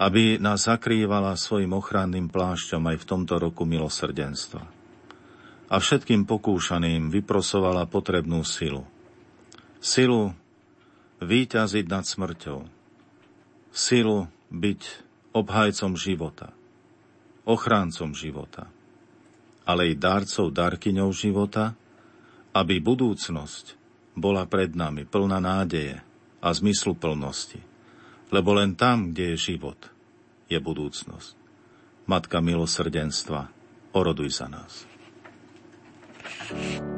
[0.00, 4.77] aby nás zakrývala svojim ochranným plášťom aj v tomto roku milosrdenstva
[5.68, 8.88] a všetkým pokúšaným vyprosovala potrebnú silu.
[9.78, 10.32] Silu
[11.20, 12.64] výťaziť nad smrťou.
[13.68, 14.80] Silu byť
[15.36, 16.56] obhajcom života,
[17.44, 18.72] ochráncom života,
[19.68, 21.76] ale i darcov, darkyňou života,
[22.56, 23.76] aby budúcnosť
[24.16, 26.00] bola pred nami plná nádeje
[26.40, 27.60] a zmysluplnosti,
[28.32, 29.78] lebo len tam, kde je život,
[30.48, 31.36] je budúcnosť.
[32.08, 33.52] Matka milosrdenstva,
[33.92, 34.87] oroduj za nás.
[36.50, 36.97] you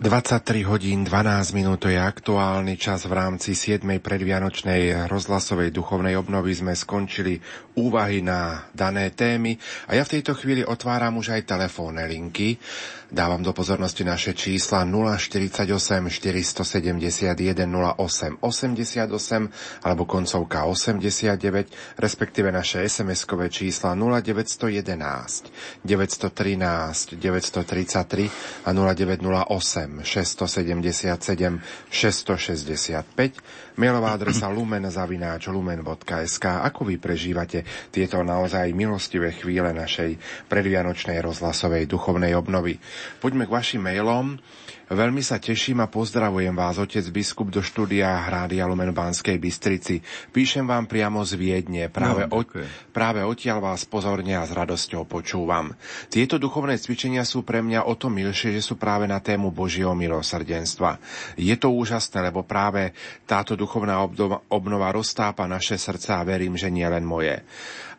[0.00, 3.84] 23 hodín 12 minút je aktuálny čas v rámci 7.
[4.00, 7.36] predvianočnej rozhlasovej duchovnej obnovy sme skončili
[7.76, 9.60] úvahy na dané témy
[9.92, 12.56] a ja v tejto chvíli otváram už aj telefónne linky.
[13.12, 14.86] Dávam do pozornosti naše čísla
[15.18, 19.50] 048 471 08 88
[19.82, 21.66] alebo koncovka 89,
[21.98, 25.50] respektíve naše SMS-kové čísla 0911
[25.84, 28.30] 913 933
[28.64, 33.32] a 0908 677 665,
[33.80, 36.44] mailová adresa lumen.lumen.sk.
[36.44, 40.20] Ako vy prežívate tieto naozaj milostivé chvíle našej
[40.52, 42.76] predvianočnej rozhlasovej duchovnej obnovy?
[43.24, 44.36] Poďme k vašim mailom.
[44.90, 50.02] Veľmi sa teším a pozdravujem vás, otec biskup, do štúdia Hrádia Lumen Banskej Bystrici.
[50.34, 51.86] Píšem vám priamo z Viedne.
[51.86, 52.42] Práve, no, o,
[52.90, 55.70] práve odtiaľ vás pozorne a s radosťou počúvam.
[56.10, 59.94] Tieto duchovné cvičenia sú pre mňa o to milšie, že sú práve na tému Božieho
[59.94, 60.98] milosrdenstva.
[61.38, 62.90] Je to úžasné, lebo práve
[63.30, 64.02] táto duchovná
[64.50, 67.46] obnova roztápa naše srdca a verím, že nie len moje.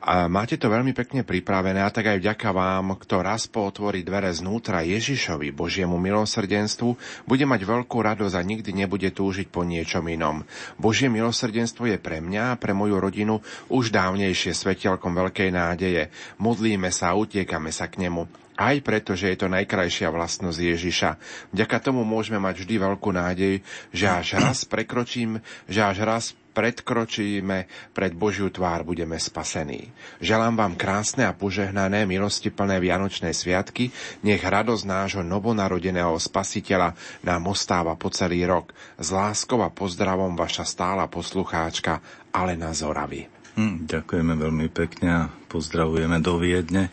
[0.01, 4.33] A máte to veľmi pekne pripravené a tak aj vďaka vám, kto raz pootvorí dvere
[4.33, 6.89] znútra Ježišovi, Božiemu milosrdenstvu,
[7.29, 10.41] bude mať veľkú radosť a nikdy nebude túžiť po niečom inom.
[10.81, 16.09] Božie milosrdenstvo je pre mňa a pre moju rodinu už dávnejšie svetelkom veľkej nádeje.
[16.41, 18.25] Modlíme sa a utiekame sa k nemu.
[18.57, 21.09] Aj preto, že je to najkrajšia vlastnosť Ježiša.
[21.53, 23.61] Vďaka tomu môžeme mať vždy veľkú nádej,
[23.93, 27.65] že až raz prekročím, že až raz predkročíme
[27.95, 29.89] pred Božiu tvár, budeme spasení.
[30.19, 33.89] Želám vám krásne a požehnané milosti plné Vianočné sviatky,
[34.21, 38.75] nech radosť nášho novonarodeného spasiteľa nám ostáva po celý rok.
[38.99, 42.03] S láskou a pozdravom vaša stála poslucháčka
[42.35, 43.25] Alena Zoravy.
[43.55, 45.21] Hm, ďakujeme veľmi pekne a
[45.51, 46.91] pozdravujeme do Viedne.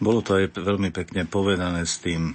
[0.00, 2.32] Bolo to aj veľmi pekne povedané s tým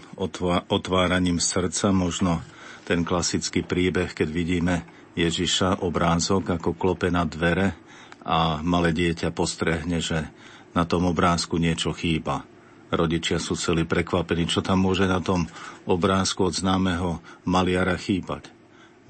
[0.70, 2.42] otváraním srdca, možno
[2.86, 4.76] ten klasický príbeh, keď vidíme
[5.20, 7.76] Ježiša obrázok, ako klope na dvere
[8.24, 10.32] a malé dieťa postrehne, že
[10.72, 12.48] na tom obrázku niečo chýba.
[12.90, 15.46] Rodičia sú celí prekvapení, čo tam môže na tom
[15.86, 18.50] obrázku od známeho maliara chýbať.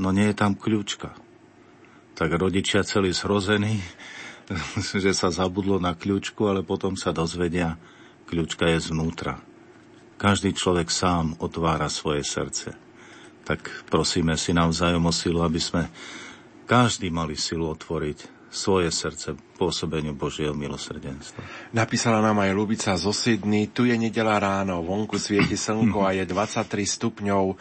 [0.01, 1.13] No nie je tam kľúčka.
[2.17, 3.79] Tak rodičia celí zhrození,
[5.03, 7.77] že sa zabudlo na kľúčku, ale potom sa dozvedia,
[8.27, 9.39] kľúčka je znútra.
[10.19, 12.88] Každý človek sám otvára svoje srdce
[13.49, 15.89] tak prosíme si navzájom o silu, aby sme
[16.69, 21.41] každý mali silu otvoriť svoje srdce pôsobeniu Božieho milosrdenstva.
[21.73, 23.69] Napísala nám aj Lubica zo Sydney.
[23.69, 27.57] Tu je nedela ráno, vonku svieti slnko a je 23 stupňov.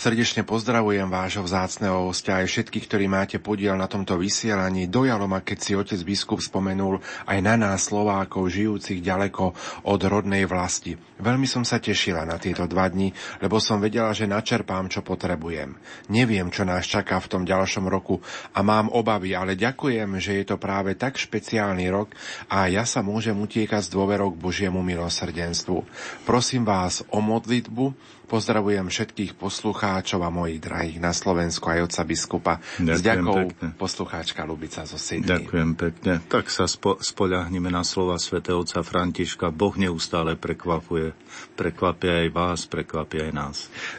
[0.00, 4.88] Srdečne pozdravujem vášho vzácného hostia aj všetkých, ktorí máte podiel na tomto vysielaní.
[4.88, 9.52] Dojalo ma, keď si otec biskup spomenul aj na nás Slovákov, žijúcich ďaleko
[9.84, 10.96] od rodnej vlasti.
[11.20, 13.12] Veľmi som sa tešila na tieto dva dni,
[13.44, 15.76] lebo som vedela, že načerpám, čo potrebujem.
[16.08, 18.24] Neviem, čo nás čaká v tom ďalšom roku
[18.56, 22.16] a mám obavy, ale ďakujem, že je to práve tak špeciálny rok
[22.48, 25.84] a ja sa môžem utiekať z dôverok Božiemu milosrdenstvu.
[26.24, 32.62] Prosím vás o modlitbu, Pozdravujem všetkých poslucháčov a mojich drahých na Slovensku aj otca biskupa.
[32.78, 33.68] Ďakujem S ďakou pekne.
[33.74, 35.26] poslucháčka Lubica zo Sydney.
[35.26, 36.12] Ďakujem pekne.
[36.30, 39.50] Tak sa spo, spoľahnime na slova svätého otca Františka.
[39.50, 41.10] Boh neustále prekvapuje.
[41.58, 43.56] Prekvapia aj vás, prekvapia aj nás.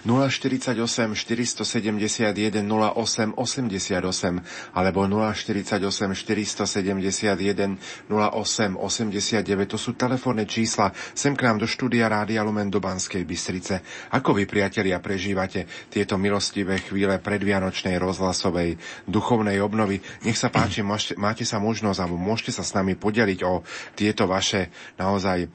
[0.07, 0.79] 048
[1.11, 7.75] 471 08 88 alebo 048 471
[8.07, 13.27] 08 89 to sú telefónne čísla sem k nám do štúdia Rádia Lumen do Banskej
[13.27, 13.83] Bystrice.
[14.21, 18.77] Ako vy, priatelia, prežívate tieto milostivé chvíle predvianočnej rozhlasovej
[19.09, 19.97] duchovnej obnovy?
[20.21, 20.85] Nech sa páči,
[21.17, 23.65] máte sa možnosť, alebo môžete sa s nami podeliť o
[23.97, 24.69] tieto vaše
[25.01, 25.49] naozaj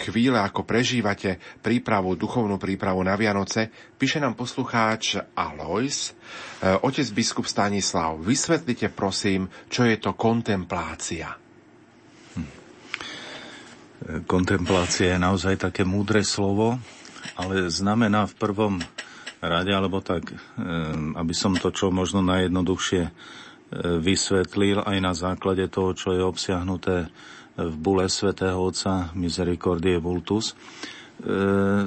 [0.00, 3.68] chvíle, ako prežívate prípravu, duchovnú prípravu na Vianoce,
[4.00, 6.16] píše nám poslucháč Alois.
[6.64, 11.36] E, otec biskup Stanislav, vysvetlite prosím, čo je to kontemplácia.
[12.32, 12.48] Hm.
[14.24, 16.80] Kontemplácia je naozaj také múdre slovo,
[17.34, 18.74] ale znamená v prvom
[19.42, 20.30] rade, alebo tak,
[21.18, 23.10] aby som to čo možno najjednoduchšie
[23.98, 27.10] vysvetlil aj na základe toho, čo je obsiahnuté
[27.56, 30.54] v bule svätého Otca Misericordie Vultus.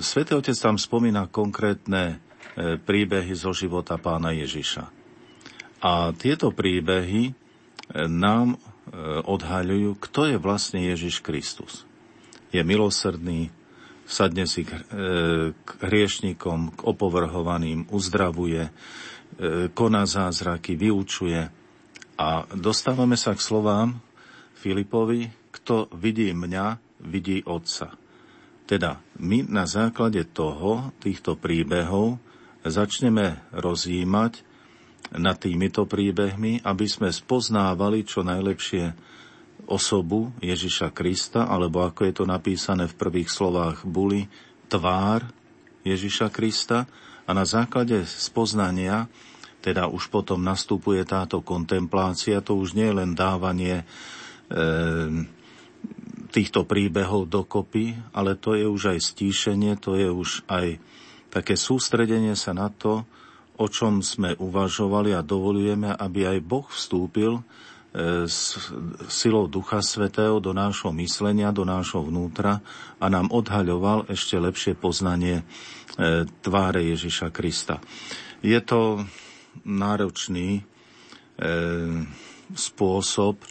[0.02, 2.20] Svetý Otec tam spomína konkrétne
[2.60, 4.90] príbehy zo života pána Ježiša.
[5.80, 7.32] A tieto príbehy
[8.10, 8.60] nám
[9.24, 11.86] odhaľujú, kto je vlastne Ježiš Kristus.
[12.50, 13.54] Je milosrdný,
[14.10, 14.82] sadne si k, e,
[15.54, 18.72] k hriešnikom, k opovrhovaným, uzdravuje, e,
[19.70, 21.46] koná zázraky, vyučuje.
[22.18, 24.02] A dostávame sa k slovám
[24.58, 27.94] Filipovi, kto vidí mňa, vidí Otca.
[28.66, 32.18] Teda my na základe toho, týchto príbehov,
[32.66, 34.44] začneme rozjímať
[35.16, 38.94] nad týmito príbehmi, aby sme spoznávali čo najlepšie
[39.70, 44.26] osobu Ježiša Krista, alebo ako je to napísané v prvých slovách Buli,
[44.66, 45.30] tvár
[45.86, 46.90] Ježiša Krista.
[47.30, 49.06] A na základe spoznania
[49.62, 53.86] teda už potom nastupuje táto kontemplácia, to už nie je len dávanie e,
[56.34, 60.82] týchto príbehov dokopy, ale to je už aj stíšenie, to je už aj
[61.30, 63.06] také sústredenie sa na to,
[63.60, 67.44] o čom sme uvažovali a dovolujeme, aby aj Boh vstúpil
[68.30, 68.70] s
[69.10, 72.62] silou Ducha Svetého do nášho myslenia, do nášho vnútra
[73.02, 75.44] a nám odhaľoval ešte lepšie poznanie e,
[76.46, 77.82] tváre Ježiša Krista.
[78.46, 79.02] Je to
[79.66, 80.64] náročný e,
[82.54, 83.42] spôsob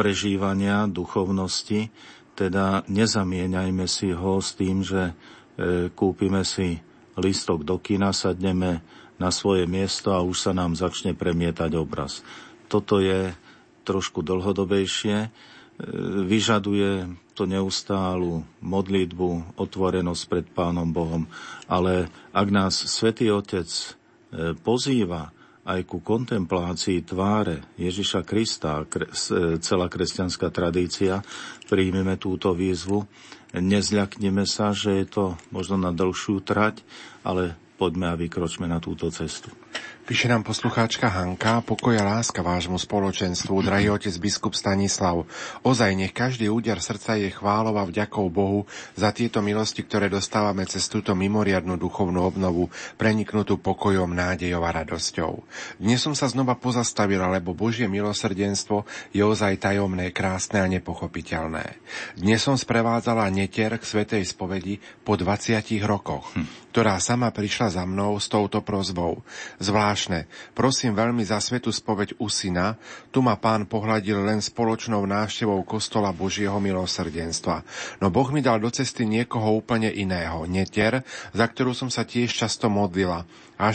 [0.00, 1.92] prežívania duchovnosti,
[2.32, 6.80] teda nezamieňajme si ho s tým, že e, kúpime si
[7.20, 8.80] listok do kina, sadneme
[9.20, 12.24] na svoje miesto a už sa nám začne premietať obraz.
[12.70, 13.34] Toto je
[13.88, 15.28] trošku dlhodobejšie, e,
[16.28, 21.24] vyžaduje to neustálu modlitbu, otvorenosť pred Pánom Bohom.
[21.64, 23.96] Ale ak nás Svetý Otec
[24.28, 25.32] E, pozýva
[25.64, 31.24] aj ku kontemplácii tváre Ježiša Krista, e, celá kresťanská tradícia,
[31.64, 33.08] príjmeme túto výzvu,
[33.56, 36.84] nezľakneme sa, že je to možno na dlhšiu trať,
[37.24, 39.48] ale poďme a vykročme na túto cestu.
[40.08, 45.28] Píše nám poslucháčka Hanka, pokoja láska vášmu spoločenstvu, drahý otec biskup Stanislav.
[45.60, 48.64] Ozaj nech každý úder srdca je chválov a vďakou Bohu
[48.96, 55.44] za tieto milosti, ktoré dostávame cez túto mimoriadnu duchovnú obnovu, preniknutú pokojom, nádejou a radosťou.
[55.76, 61.84] Dnes som sa znova pozastavil, lebo Božie milosrdenstvo je ozaj tajomné, krásne a nepochopiteľné.
[62.16, 66.72] Dnes som sprevádzala netier k svetej spovedi po 20 rokoch, hm.
[66.72, 69.20] ktorá sama prišla za mnou s touto prozbou.
[69.60, 70.30] Zvlášť zvláštne.
[70.54, 72.78] Prosím veľmi za svetu spoveď u syna.
[73.10, 77.66] Tu ma pán pohľadil len spoločnou návštevou kostola Božieho milosrdenstva.
[77.98, 80.46] No Boh mi dal do cesty niekoho úplne iného.
[80.46, 81.02] Netier,
[81.34, 83.26] za ktorú som sa tiež často modlila.
[83.58, 83.74] A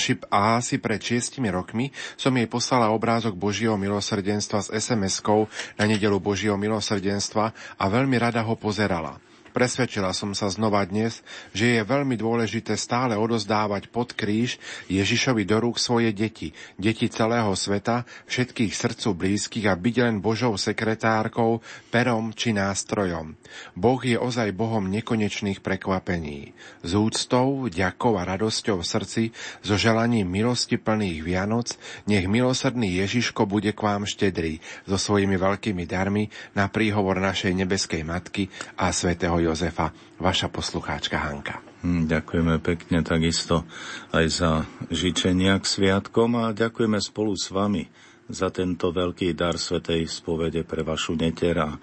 [0.56, 6.56] asi pred šiestimi rokmi som jej poslala obrázok Božieho milosrdenstva s SMS-kou na nedelu Božieho
[6.56, 9.20] milosrdenstva a veľmi rada ho pozerala.
[9.54, 11.22] Presvedčila som sa znova dnes,
[11.54, 14.58] že je veľmi dôležité stále odozdávať pod kríž
[14.90, 20.58] Ježišovi do rúk svoje deti, deti celého sveta, všetkých srdcu blízkych a byť len Božou
[20.58, 21.62] sekretárkou,
[21.94, 23.38] perom či nástrojom.
[23.78, 26.58] Boh je ozaj Bohom nekonečných prekvapení.
[26.82, 29.24] Z úctou, ďakou a radosťou v srdci,
[29.62, 31.78] so želaním milosti plných Vianoc,
[32.10, 34.58] nech milosrdný Ježiško bude k vám štedrý
[34.90, 38.50] so svojimi veľkými darmi na príhovor našej nebeskej Matky
[38.82, 41.60] a svätého Jozefa, vaša poslucháčka Hanka.
[41.84, 43.68] Hm, ďakujeme pekne takisto
[44.16, 44.52] aj za
[44.88, 47.84] žičenia k sviatkom a ďakujeme spolu s vami
[48.32, 51.76] za tento veľký dar Svetej spovede pre vašu netera.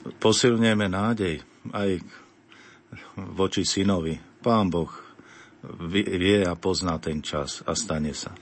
[0.00, 1.42] Posilňujeme nádej
[1.74, 1.90] aj
[3.34, 4.16] voči synovi.
[4.40, 4.90] Pán Boh
[5.90, 8.32] vie a pozná ten čas a stane sa.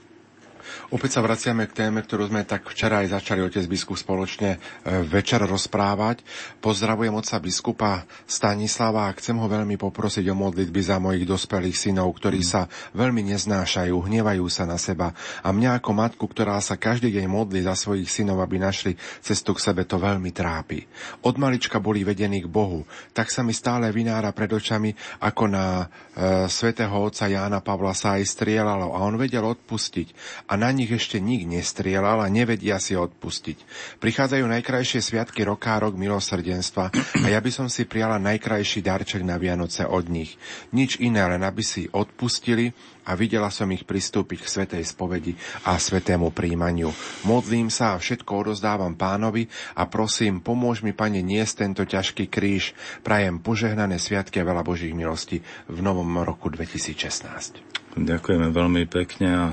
[0.89, 4.57] Opäť sa vraciame k téme, ktorú sme tak včera aj začali otec biskup spoločne
[5.05, 6.25] večer rozprávať.
[6.65, 12.09] Pozdravujem otca biskupa Stanislava a chcem ho veľmi poprosiť o modlitby za mojich dospelých synov,
[12.17, 12.65] ktorí sa
[12.97, 15.13] veľmi neznášajú, hnevajú sa na seba.
[15.45, 19.53] A mňa ako matku, ktorá sa každý deň modlí za svojich synov, aby našli cestu
[19.53, 20.89] k sebe, to veľmi trápi.
[21.21, 22.81] Od malička boli vedení k Bohu,
[23.13, 24.89] tak sa mi stále vynára pred očami,
[25.21, 30.17] ako na e, svätého otca Jána Pavla sa aj strieľalo a on vedel odpustiť
[30.49, 33.57] a na nich ešte nik nestrieľal a nevedia si odpustiť.
[33.99, 39.35] Prichádzajú najkrajšie sviatky roká rok milosrdenstva a ja by som si prijala najkrajší darček na
[39.35, 40.39] Vianoce od nich.
[40.71, 42.71] Nič iné, len aby si odpustili
[43.09, 45.33] a videla som ich pristúpiť k svetej spovedi
[45.65, 46.93] a svetému príjmaniu.
[47.25, 52.77] Modlím sa a všetko odozdávam pánovi a prosím, pomôž mi, pane, niesť tento ťažký kríž.
[53.01, 57.97] Prajem požehnané sviatky a veľa Božích milostí v novom roku 2016.
[57.97, 59.45] Ďakujeme veľmi pekne a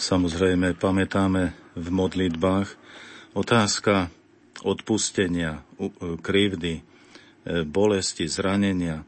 [0.00, 2.72] Samozrejme, pamätáme v modlitbách
[3.36, 4.08] otázka
[4.64, 6.82] odpustenia, e, krivdy, e,
[7.68, 9.04] bolesti, zranenia.
[9.04, 9.06] E,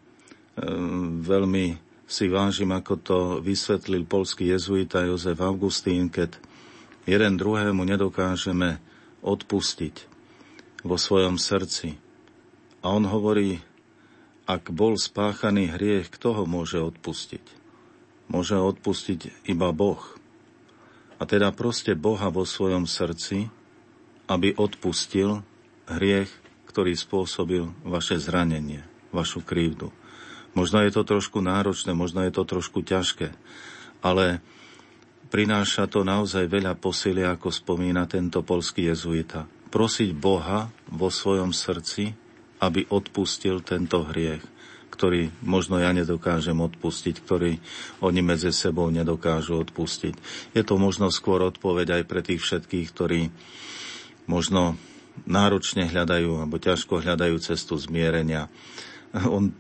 [1.25, 6.37] veľmi si vážim, ako to vysvetlil polský jezuita Jozef Augustín, keď
[7.09, 8.77] jeden druhému nedokážeme
[9.25, 9.97] odpustiť
[10.85, 11.97] vo svojom srdci.
[12.85, 13.65] A on hovorí,
[14.45, 17.45] ak bol spáchaný hriech, kto ho môže odpustiť?
[18.29, 20.21] Môže odpustiť iba Boh.
[21.23, 23.47] A teda proste Boha vo svojom srdci,
[24.27, 25.47] aby odpustil
[25.87, 26.27] hriech,
[26.67, 28.83] ktorý spôsobil vaše zranenie,
[29.15, 29.95] vašu krivdu.
[30.59, 33.31] Možno je to trošku náročné, možno je to trošku ťažké,
[34.03, 34.43] ale
[35.31, 39.47] prináša to naozaj veľa posilia, ako spomína tento polský jezuita.
[39.71, 42.19] Prosiť Boha vo svojom srdci,
[42.59, 44.43] aby odpustil tento hriech,
[45.03, 47.59] ktorý možno ja nedokážem odpustiť, ktorý
[48.07, 50.15] oni medzi sebou nedokážu odpustiť.
[50.55, 53.27] Je to možno skôr odpoveď aj pre tých všetkých, ktorí
[54.31, 54.79] možno
[55.27, 58.47] náročne hľadajú alebo ťažko hľadajú cestu zmierenia.
[59.27, 59.51] On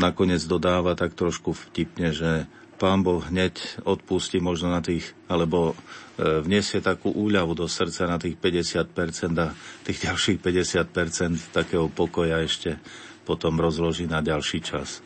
[0.00, 2.48] nakoniec dodáva tak trošku vtipne, že
[2.80, 5.76] pán Boh hneď odpustí možno na tých, alebo
[6.16, 9.52] e, vniesie takú úľavu do srdca na tých 50% a
[9.84, 12.80] tých ďalších 50% takého pokoja ešte
[13.26, 15.02] potom rozloží na ďalší čas.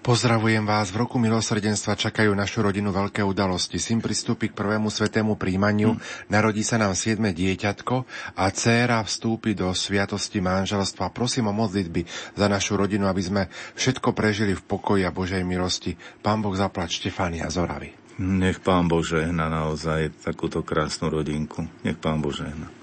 [0.00, 0.94] Pozdravujem vás.
[0.94, 3.82] V roku milosrdenstva čakajú našu rodinu veľké udalosti.
[3.82, 6.30] Syn pristúpi k prvému svetému príjmaniu, hmm.
[6.30, 8.06] narodí sa nám siedme dieťatko
[8.38, 11.10] a dcéra vstúpi do sviatosti manželstva.
[11.10, 12.06] Prosím o modlitby
[12.38, 13.42] za našu rodinu, aby sme
[13.74, 15.98] všetko prežili v pokoji a Božej milosti.
[16.22, 17.92] Pán Boh zaplať Štefánia Zoravy.
[18.16, 21.68] Nech Pán Bože na naozaj takúto krásnu rodinku.
[21.84, 22.75] Nech Pán Bože na.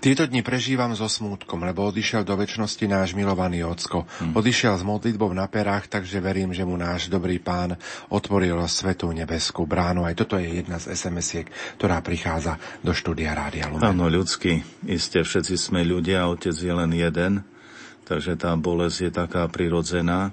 [0.00, 4.06] Tieto dni prežívam so smútkom, lebo odišiel do väčšnosti náš milovaný ocko.
[4.18, 4.34] Hmm.
[4.36, 7.76] Odišiel s modlitbou na perách, takže verím, že mu náš dobrý pán
[8.08, 10.06] otvoril svetú nebeskú bránu.
[10.06, 13.84] Aj toto je jedna z SMS-iek, ktorá prichádza do štúdia Rádia Lumen.
[13.84, 14.62] Áno, ľudský.
[14.86, 17.42] Isté, všetci sme ľudia, otec je len jeden,
[18.06, 20.30] takže tá bolesť je taká prirodzená.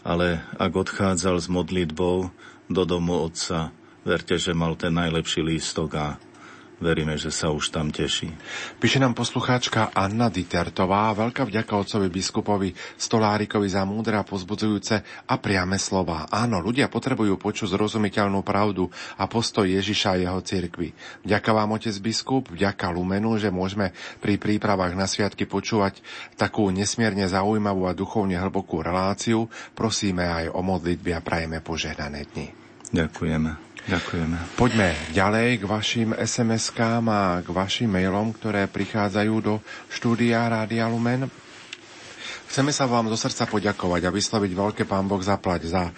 [0.00, 2.32] Ale ak odchádzal s modlitbou
[2.72, 3.68] do domu otca,
[4.00, 6.06] verte, že mal ten najlepší lístok a
[6.80, 8.32] veríme, že sa už tam teší.
[8.80, 11.12] Píše nám poslucháčka Anna Ditertová.
[11.12, 16.26] Veľká vďaka otcovi biskupovi Stolárikovi za múdre a pozbudzujúce a priame slova.
[16.32, 18.88] Áno, ľudia potrebujú počuť zrozumiteľnú pravdu
[19.20, 20.96] a postoj Ježiša a jeho cirkvi.
[21.22, 26.00] Vďaka vám, otec biskup, vďaka Lumenu, že môžeme pri prípravách na sviatky počúvať
[26.40, 29.46] takú nesmierne zaujímavú a duchovne hlbokú reláciu.
[29.76, 32.48] Prosíme aj o modlitby a prajeme požehnané dni.
[32.90, 33.69] Ďakujeme.
[33.90, 34.54] Ďakujeme.
[34.54, 39.58] Poďme ďalej k vašim SMS-kám a k vašim mailom, ktoré prichádzajú do
[39.90, 41.26] štúdia Rádia Lumen.
[42.46, 45.90] Chceme sa vám zo srdca poďakovať a vysloviť veľké pán Boh zaplať za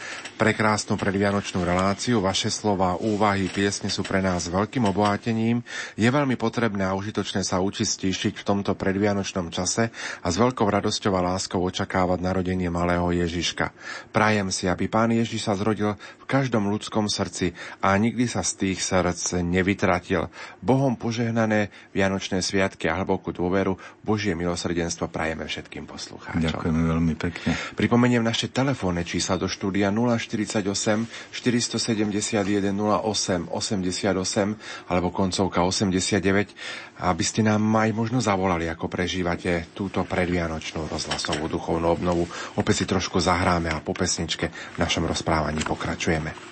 [0.43, 2.19] prekrásnu predvianočnú reláciu.
[2.19, 5.63] Vaše slova, úvahy, piesne sú pre nás veľkým obohatením.
[5.95, 10.67] Je veľmi potrebné a užitočné sa učiť stíšiť v tomto predvianočnom čase a s veľkou
[10.67, 13.71] radosťou a láskou očakávať narodenie malého Ježiška.
[14.11, 18.67] Prajem si, aby pán Ježiš sa zrodil v každom ľudskom srdci a nikdy sa z
[18.67, 20.27] tých srdc nevytratil.
[20.59, 26.51] Bohom požehnané Vianočné sviatky a hlbokú dôveru Božie milosrdenstvo prajeme všetkým poslucháčom.
[26.51, 27.55] Ďakujeme veľmi pekne.
[27.79, 29.95] Pripomeniem naše telefónne čísla do štúdia
[30.33, 39.69] 048 471 08 88 alebo koncovka 89, aby ste nám aj možno zavolali, ako prežívate
[39.77, 42.25] túto predvianočnú rozhlasovú duchovnú obnovu.
[42.57, 46.52] Opäť si trošku zahráme a po pesničke v našom rozprávaní pokračujeme.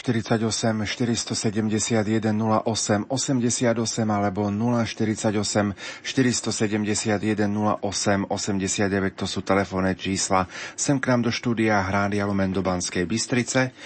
[0.00, 3.76] 048 471 08 88
[4.08, 12.24] alebo 048 471 08 89 to sú telefónne čísla sem k nám do štúdia Hrádia
[12.24, 13.76] Lumen do Banskej Bystrice.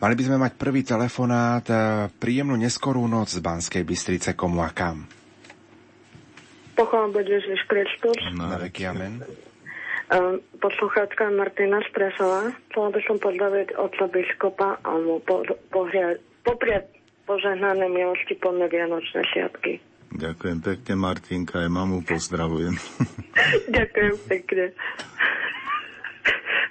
[0.00, 1.74] Mali by sme mať prvý telefonát, e,
[2.16, 5.04] príjemnú neskorú noc z Banskej Bystrice, komu a kam.
[6.78, 8.16] Pochválam bude Ježiš Kristus.
[8.38, 9.47] Na veky amen.
[10.58, 12.56] Poslucháčka Martina Stresová.
[12.72, 16.88] Chcela by som pozdraviť otca biskupa a mu po, pohriať, popriať
[17.28, 19.76] požehnané milosti plné Vianočné sviatky.
[20.16, 22.72] Ďakujem pekne, Martinka, aj mamu pozdravujem.
[23.76, 24.64] Ďakujem pekne.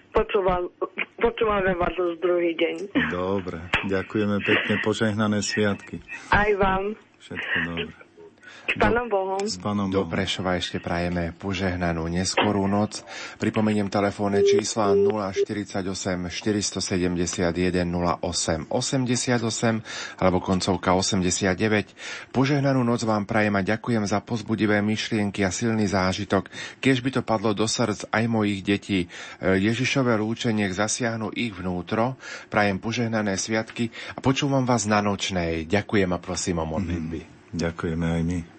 [0.10, 0.74] Počúvam,
[1.22, 2.90] počúvame vás už druhý deň.
[3.14, 6.02] Dobre, ďakujeme pekne, požehnané sviatky.
[6.34, 6.98] Aj vám.
[7.22, 8.07] Všetko dobre.
[8.68, 9.40] S Pánom Bohom.
[9.40, 10.04] S Pánom Do.
[10.04, 13.00] Prešova ešte prajeme požehnanú neskorú noc.
[13.40, 15.88] Pripomeniem telefónne čísla 048
[16.28, 22.36] 471 08 88 alebo koncovka 89.
[22.36, 26.52] Požehnanú noc vám prajem a ďakujem za pozbudivé myšlienky a silný zážitok.
[26.84, 29.08] Keď by to padlo do srdc aj mojich detí,
[29.40, 32.20] Ježišové lúče nech zasiahnu ich vnútro.
[32.52, 35.64] Prajem požehnané sviatky a počúvam vás na nočnej.
[35.64, 37.20] Ďakujem a prosím o modlitby.
[37.24, 38.57] Mm, ďakujeme aj my.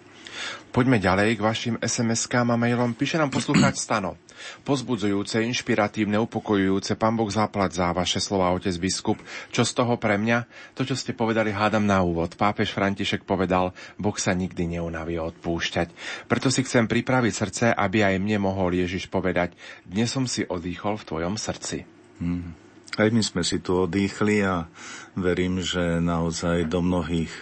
[0.69, 2.93] Poďme ďalej k vašim SMS-kám a mailom.
[2.93, 4.21] Píše nám poslúchať Stano.
[4.61, 6.93] Pozbudzujúce, inšpiratívne, upokojujúce.
[6.93, 9.17] Pán Boh zaplať za vaše slova, otec biskup.
[9.49, 10.45] Čo z toho pre mňa?
[10.77, 12.37] To, čo ste povedali, hádam na úvod.
[12.37, 15.89] Pápež František povedal, Boh sa nikdy neunaví odpúšťať.
[16.29, 19.57] Preto si chcem pripraviť srdce, aby aj mne mohol Ježiš povedať,
[19.89, 21.89] dnes som si odýchol v tvojom srdci.
[22.21, 22.53] Hmm.
[22.93, 24.69] Aj my sme si tu odýchli a
[25.17, 27.33] verím, že naozaj do mnohých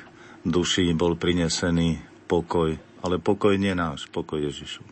[0.47, 1.99] duší bol prinesený
[2.31, 4.83] pokoj ale pokoj nie náš, pokoj Ježišu.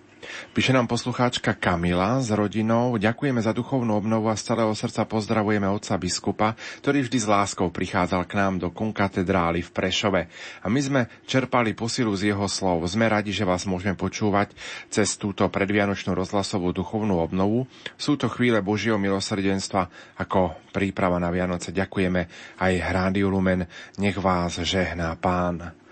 [0.57, 2.97] Píše nám poslucháčka Kamila s rodinou.
[2.97, 7.69] Ďakujeme za duchovnú obnovu a z celého srdca pozdravujeme otca biskupa, ktorý vždy s láskou
[7.69, 10.21] prichádzal k nám do kunkatedrály v Prešove.
[10.63, 12.81] A my sme čerpali posilu z jeho slov.
[12.89, 14.57] Sme radi, že vás môžeme počúvať
[14.89, 17.69] cez túto predvianočnú rozhlasovú duchovnú obnovu.
[17.95, 21.69] Sú to chvíle Božieho milosrdenstva ako príprava na Vianoce.
[21.69, 22.21] Ďakujeme
[22.57, 23.69] aj Hrádiu Lumen.
[24.01, 25.84] Nech vás žehná pán.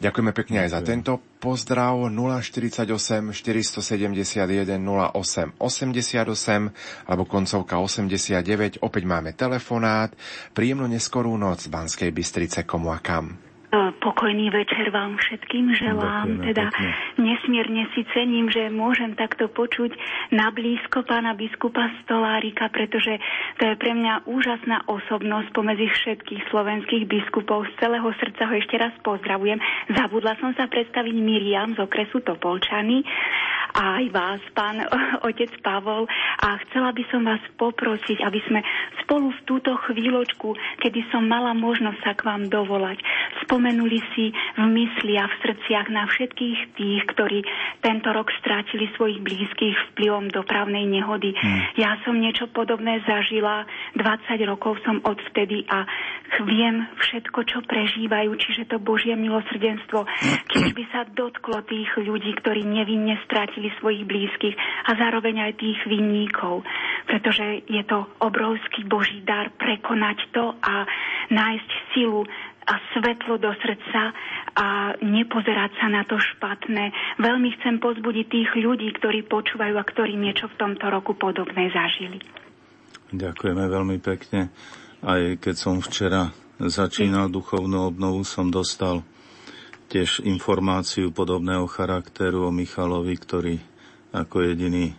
[0.00, 2.88] Ďakujeme pekne aj za tento pozdrav 048
[3.30, 8.80] 471 08 88 alebo koncovka 89.
[8.80, 10.10] Opäť máme telefonát.
[10.56, 13.43] Príjemnú neskorú noc z Banskej Bystrice komu a kam.
[13.74, 16.38] Pokojný večer vám všetkým želám.
[16.38, 16.90] Ďakujeme, teda pekne.
[17.18, 19.90] nesmierne si cením, že môžem takto počuť
[20.30, 23.18] na blízko pána biskupa Stolárika, pretože
[23.58, 27.66] to je pre mňa úžasná osobnosť pomedzi všetkých slovenských biskupov.
[27.74, 29.58] Z celého srdca ho ešte raz pozdravujem.
[29.90, 33.02] Zabudla som sa predstaviť Miriam z okresu Topolčany
[33.74, 34.86] a aj vás, pán
[35.28, 36.06] otec Pavol.
[36.46, 38.60] A chcela by som vás poprosiť, aby sme
[39.02, 43.02] spolu v túto chvíľočku, kedy som mala možnosť sa k vám dovolať,
[43.64, 44.28] spomenuli si
[44.60, 47.48] v mysli a v srdciach na všetkých tých, ktorí
[47.80, 51.32] tento rok strátili svojich blízkych vplyvom dopravnej nehody.
[51.32, 51.64] Hmm.
[51.80, 53.64] Ja som niečo podobné zažila,
[53.96, 55.88] 20 rokov som odvtedy a
[56.44, 60.04] viem všetko, čo prežívajú, čiže to Božie milosrdenstvo,
[60.52, 65.80] keď by sa dotklo tých ľudí, ktorí nevinne strátili svojich blízkych a zároveň aj tých
[65.88, 66.68] vinníkov,
[67.08, 70.84] pretože je to obrovský Boží dar prekonať to a
[71.32, 72.28] nájsť silu
[72.64, 74.12] a svetlo do srdca
[74.54, 76.90] a nepozerať sa na to špatné.
[77.20, 82.18] Veľmi chcem pozbudiť tých ľudí, ktorí počúvajú a ktorí niečo v tomto roku podobné zažili.
[83.12, 84.48] Ďakujeme veľmi pekne.
[85.04, 89.04] Aj keď som včera začínal duchovnú obnovu, som dostal
[89.92, 93.54] tiež informáciu podobného charakteru o Michalovi, ktorý
[94.14, 94.96] ako jediný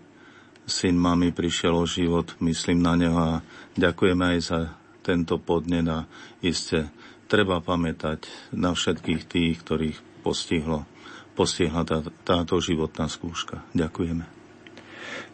[0.66, 2.38] syn mami prišiel o život.
[2.42, 3.34] Myslím na neho a
[3.78, 4.60] ďakujeme aj za
[5.06, 6.10] tento podnet a
[6.42, 6.90] iste
[7.36, 8.24] treba pamätať
[8.56, 10.88] na všetkých tých, ktorých postihlo,
[11.36, 13.60] postihla tá, táto životná skúška.
[13.76, 14.24] Ďakujeme.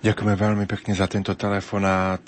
[0.02, 2.26] Ďakujeme veľmi pekne za tento telefonát.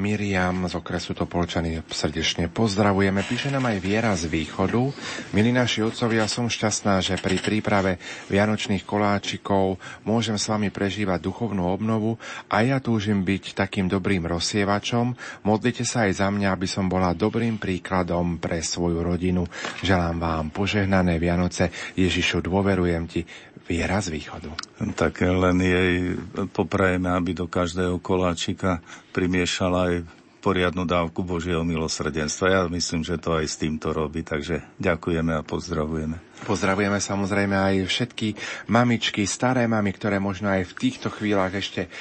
[0.00, 3.20] Miriam z okresu Topolčany srdečne pozdravujeme.
[3.20, 4.88] Píše nám aj Viera z východu.
[5.36, 8.00] Milí naši otcovia, som šťastná, že pri príprave
[8.32, 9.76] vianočných koláčikov
[10.08, 12.16] môžem s vami prežívať duchovnú obnovu
[12.48, 15.12] a ja túžim byť takým dobrým rozsievačom.
[15.44, 19.44] Modlite sa aj za mňa, aby som bola dobrým príkladom pre svoju rodinu.
[19.84, 21.68] Želám vám požehnané Vianoce.
[21.92, 23.28] Ježišu, dôverujem ti.
[23.70, 24.50] Viera z východu.
[24.98, 26.18] Tak len jej
[26.50, 29.94] poprajeme, aby do každého koláčika primiešala aj
[30.40, 32.46] poriadnu dávku Božieho milosrdenstva.
[32.48, 36.16] Ja myslím, že to aj s týmto robí, takže ďakujeme a pozdravujeme.
[36.48, 38.28] Pozdravujeme samozrejme aj všetky
[38.72, 41.92] mamičky, staré mamy, ktoré možno aj v týchto chvíľach ešte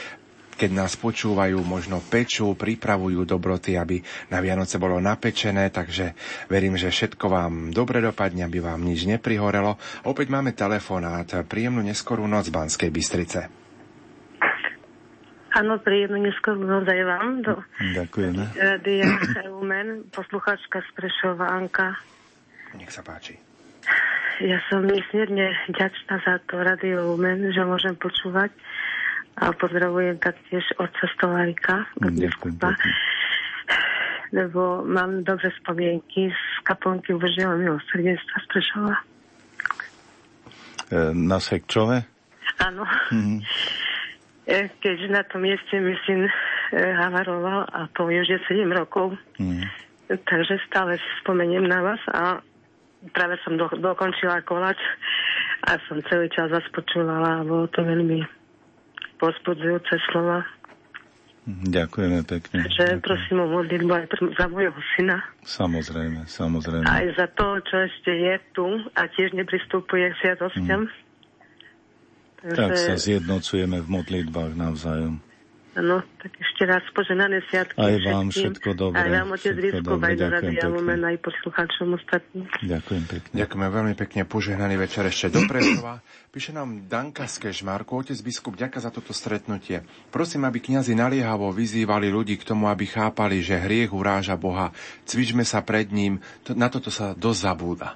[0.60, 6.20] keď nás počúvajú, možno pečú, pripravujú dobroty, aby na Vianoce bolo napečené, takže
[6.52, 9.80] verím, že všetko vám dobre dopadne, aby vám nič neprihorelo.
[10.04, 11.48] Opäť máme telefonát.
[11.48, 13.69] Príjemnú neskorú noc Banskej Bystrice.
[15.60, 17.44] Áno, príjemnú neskorú noc aj vám.
[17.44, 17.60] Do
[17.92, 18.44] Ďakujeme.
[18.56, 19.12] Radia
[19.44, 22.00] Eumen, posluchačka z Prešova Anka.
[22.80, 23.36] Nech sa páči.
[24.40, 28.56] Ja som nesmierne ďačná za to Radio Lumen, že môžem počúvať
[29.36, 32.80] a pozdravujem taktiež otca Stolárika, biskupa,
[34.32, 38.96] lebo mám dobré spomienky z kaplnky Božieho milosrdenstva z Prešova.
[40.88, 42.00] E, na Sekčove?
[42.64, 42.88] Áno.
[43.12, 43.44] Mhm.
[44.50, 46.32] E, Keďže na tom mieste mi syn e,
[46.98, 49.62] havaroval a to už je 7 rokov, Mhm.
[50.26, 52.42] takže stále si spomeniem na vás a
[53.14, 54.82] práve som do, dokončila kolač
[55.70, 58.26] a som celý čas vás počúvala a bolo to veľmi
[59.22, 60.42] pozbudzujúce slova.
[61.50, 62.62] Ďakujeme pekne.
[62.62, 64.06] Takže prosím o modlitbu aj
[64.38, 65.18] za môjho syna.
[65.42, 66.86] Samozrejme, samozrejme.
[66.86, 70.86] Aj za to, čo ešte je tu a tiež nepristupuje k sviatostiam.
[70.86, 71.09] Mm.
[72.40, 75.20] Tak sa zjednocujeme v modlitbách navzájom.
[75.80, 77.80] Áno, tak ešte raz poženané sviatky.
[77.80, 78.58] Aj vám všetkým.
[78.58, 80.66] všetko dobré, Aj vám, otec dobré, aj Radia.
[80.68, 82.50] Lumen, poslucháčom ostatným.
[82.68, 83.34] Ďakujem pekne.
[83.38, 86.04] Ďakujeme veľmi pekne, požehnaný večer ešte do Prešova.
[86.36, 89.88] Píše nám Danka z Kešmarku, otec biskup, ďaká za toto stretnutie.
[90.12, 94.76] Prosím, aby kňazi naliehavo vyzývali ľudí k tomu, aby chápali, že hriech uráža Boha.
[95.08, 97.96] Cvičme sa pred ním, to, na toto sa dosť zabúda.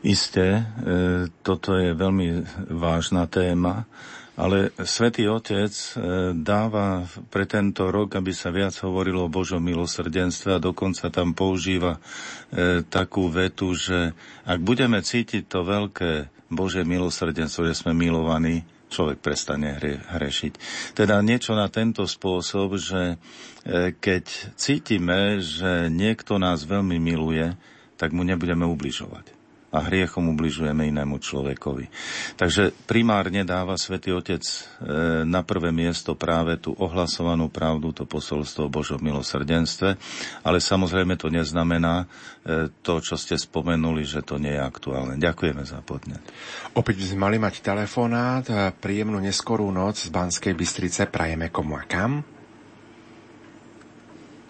[0.00, 0.62] Isté, e,
[1.44, 2.40] toto je veľmi
[2.72, 3.84] vážna téma,
[4.32, 5.88] ale Svetý Otec e,
[6.32, 12.00] dáva pre tento rok, aby sa viac hovorilo o Božom milosrdenstve a dokonca tam používa
[12.48, 14.16] e, takú vetu, že
[14.48, 20.52] ak budeme cítiť to veľké Bože milosrdenstvo, že sme milovaní, človek prestane hre, hrešiť.
[20.96, 23.20] Teda niečo na tento spôsob, že
[24.02, 24.24] keď
[24.58, 27.54] cítime, že niekto nás veľmi miluje,
[27.94, 29.39] tak mu nebudeme ubližovať
[29.70, 31.86] a hriechom ubližujeme inému človekovi.
[32.34, 34.58] Takže primárne dáva Svätý Otec e,
[35.22, 39.94] na prvé miesto práve tú ohlasovanú pravdu, to posolstvo o Božom milosrdenstve,
[40.42, 42.10] ale samozrejme to neznamená
[42.42, 45.22] e, to, čo ste spomenuli, že to nie je aktuálne.
[45.22, 46.22] Ďakujeme za podnet.
[46.74, 51.78] Opäť by sme mali mať telefonát, e, príjemnú neskorú noc z Banskej Bystrice, prajeme komu
[51.78, 52.26] a kam.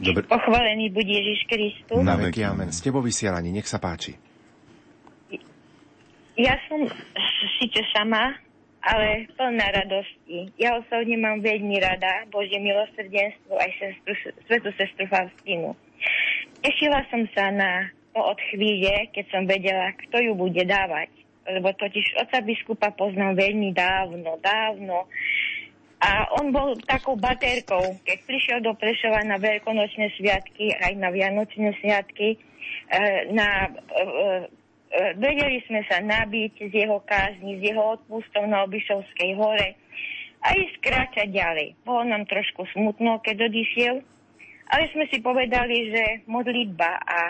[0.00, 0.24] Dobre.
[0.24, 2.00] Pochválený buď Ježiš Kristus.
[2.00, 2.72] Na veky, amen.
[2.72, 4.29] S tebou vysielaní, nech sa páči.
[6.40, 6.88] Ja som
[7.60, 8.32] síce sama,
[8.80, 10.48] ale plná radosti.
[10.56, 15.76] Ja osobne mám veľmi rada Božie milosrdenstvo aj sestru, svetu sestru Faustínu.
[16.64, 21.12] Tešila som sa na to od chvíle, keď som vedela, kto ju bude dávať.
[21.44, 25.12] Lebo totiž oca biskupa poznám veľmi dávno, dávno.
[26.00, 31.76] A on bol takou baterkou, keď prišiel do Prešova na veľkonočné sviatky, aj na vianočné
[31.84, 32.40] sviatky,
[32.88, 34.59] eh, na eh, E,
[35.16, 39.78] vedeli sme sa nabiť z jeho kázni, z jeho odpustov na Obišovskej hore
[40.42, 41.68] a ísť kráčať ďalej.
[41.86, 44.02] Bolo nám trošku smutno, keď odišiel,
[44.70, 47.22] ale sme si povedali, že modlitba a,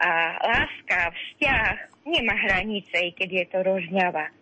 [0.00, 1.74] a láska, vzťah
[2.08, 4.24] nemá hranice, keď je to rožňava.
[4.26, 4.32] E,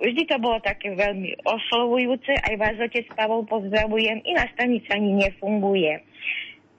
[0.00, 6.00] vždy to bolo také veľmi oslovujúce, aj vás otec Pavol pozdravujem, iná stanica ani nefunguje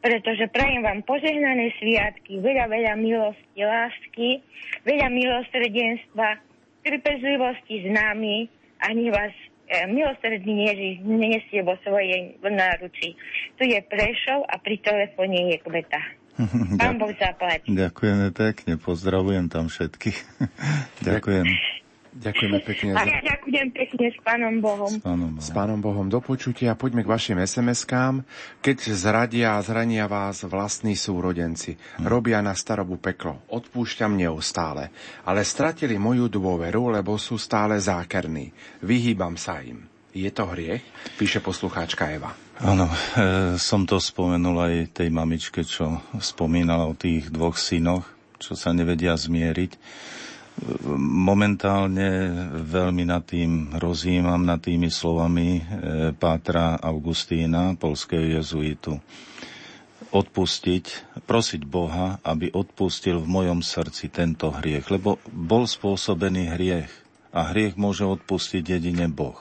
[0.05, 4.37] pretože prajem vám požehnané sviatky, veľa, veľa milosti, lásky,
[4.85, 6.37] veľa milosrdenstva,
[6.85, 8.45] trpezlivosti s nami
[8.85, 9.33] a nech vás
[9.65, 13.17] e, milosrdný Ježiš nesie vo svojej náruči.
[13.57, 16.01] Tu je Prešov a pri telefóne je Kveta.
[16.79, 17.65] Pán Boh zaplať.
[17.65, 20.17] Ďakujeme pekne, pozdravujem tam všetkých.
[21.09, 21.49] Ďakujem.
[22.15, 22.95] Ďakujeme pekne.
[22.95, 24.87] A ja ďakujem pekne s Pánom Bohom.
[24.87, 25.43] S pánom Bohom.
[25.43, 26.71] S pánom Bohom do počutia.
[26.79, 28.23] Poďme k vašim SMS-kám.
[28.63, 31.75] Keď zradia a zrania vás vlastní súrodenci,
[32.07, 34.95] robia na starobu peklo, odpúšťam neustále,
[35.27, 38.55] ale stratili moju dôveru, lebo sú stále zákerní.
[38.79, 39.83] Vyhýbam sa im.
[40.15, 40.79] Je to hriech?
[41.19, 42.31] Píše poslucháčka Eva.
[42.63, 48.07] Áno, e, som to spomenul aj tej mamičke, čo spomínala o tých dvoch synoch,
[48.39, 49.75] čo sa nevedia zmieriť.
[50.95, 52.31] Momentálne
[52.63, 55.61] veľmi nad tým rozjímam, nad tými slovami e,
[56.15, 58.95] Pátra Augustína, polského jezuitu.
[60.15, 60.85] Odpustiť,
[61.27, 66.91] prosiť Boha, aby odpustil v mojom srdci tento hriech, lebo bol spôsobený hriech
[67.35, 69.35] a hriech môže odpustiť jedine Boh.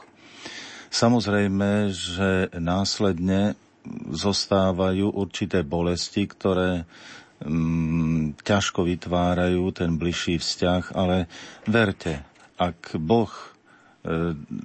[0.90, 3.54] Samozrejme, že následne
[4.10, 6.90] zostávajú určité bolesti, ktoré
[7.42, 11.26] mm, ťažko vytvárajú ten bližší vzťah, ale
[11.66, 12.22] verte,
[12.54, 13.54] ak Boh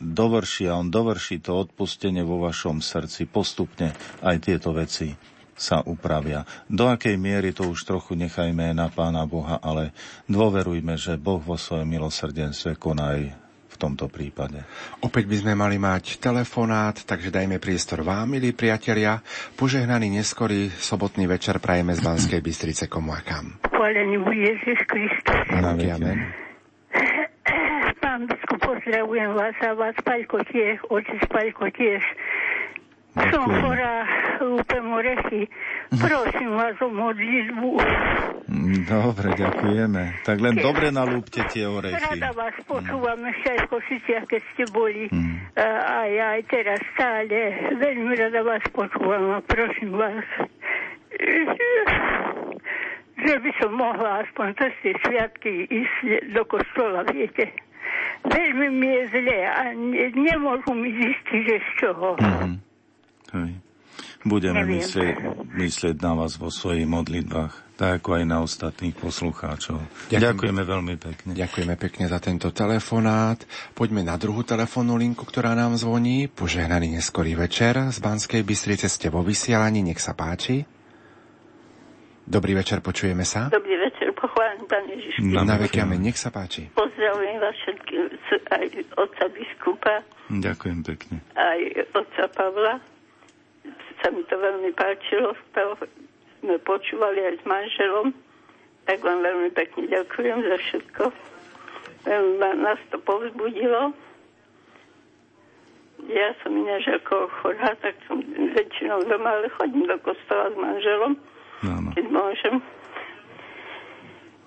[0.03, 3.23] dovrší a on dovrší to odpustenie vo vašom srdci.
[3.23, 5.15] Postupne aj tieto veci
[5.59, 6.43] sa upravia.
[6.67, 9.91] Do akej miery to už trochu nechajme na Pána Boha, ale
[10.27, 13.48] dôverujme, že Boh vo svojom milosrdenstve koná aj
[13.79, 14.59] tomto prípade.
[14.99, 19.23] Opäť by sme mali mať telefonát, takže dajme priestor vám, milí priatelia.
[19.55, 23.55] Požehnaný neskorý sobotný večer prajeme z Banskej Bystrice komu a kam.
[23.71, 25.39] Chválený bude Ježiš Kristus.
[25.55, 26.35] Amen.
[28.03, 32.03] Pán biskup, pozdravujem vás a vás, Paľko tiež, otec Paľko tiež.
[33.09, 34.05] Som chorá,
[34.37, 35.41] lúpem orechy.
[35.89, 37.69] Prosím vás o modlitbu.
[38.85, 40.21] Dobre, ďakujeme.
[40.21, 40.61] Tak len Ke...
[40.61, 41.97] dobre nalúbte tie orechy.
[41.97, 43.29] Rada vás počúvam mm.
[43.33, 45.09] ešte aj v Košiciach, keď ste boli.
[45.09, 45.35] Mm.
[45.89, 47.37] Aj, aj teraz stále.
[47.81, 50.25] Veľmi rada vás počúvam a prosím vás,
[53.25, 57.49] že by som mohla aspoň cez tie sviatky ísť do kostola, viete.
[58.21, 59.73] Veľmi mi je zle a
[60.13, 62.13] nemôžu mi zistiť, že z čoho.
[62.21, 62.68] Mm.
[63.33, 63.51] Hej.
[64.23, 69.79] Budeme myslieť, myslieť na vás vo svojich modlitbách, tak ako aj na ostatných poslucháčov.
[70.11, 70.23] Ďakujem.
[70.23, 71.31] Ďakujeme veľmi pekne.
[71.35, 73.39] Ďakujeme pekne za tento telefonát.
[73.75, 76.27] Poďme na druhú telefónnu linku, ktorá nám zvoní.
[76.27, 80.67] Požehnaný neskorý večer z Banskej Bystrice ste vo vysielaní, nech sa páči.
[82.29, 83.47] Dobrý večer, počujeme sa.
[83.49, 85.23] Dobrý večer, pochválim Pán Ježiš.
[85.23, 86.69] Na veky nech sa páči.
[86.75, 88.03] Pozdravujem vás všetkých,
[88.51, 88.65] aj
[88.99, 89.95] otca biskupa.
[90.27, 91.23] Ďakujem pekne.
[91.33, 91.59] Aj
[91.95, 92.98] otca Pavla
[94.01, 95.75] sa mi to veľmi páčilo, to
[96.39, 98.15] sme počúvali aj s manželom,
[98.87, 101.03] tak vám veľmi pekne ďakujem za všetko.
[102.07, 103.91] Veľmi nás to povzbudilo.
[106.07, 108.23] Ja som ináč ako chorá, tak som
[108.55, 111.13] väčšinou doma, ale chodím do kostola s manželom,
[111.67, 111.91] no, no.
[111.91, 112.55] keď môžem.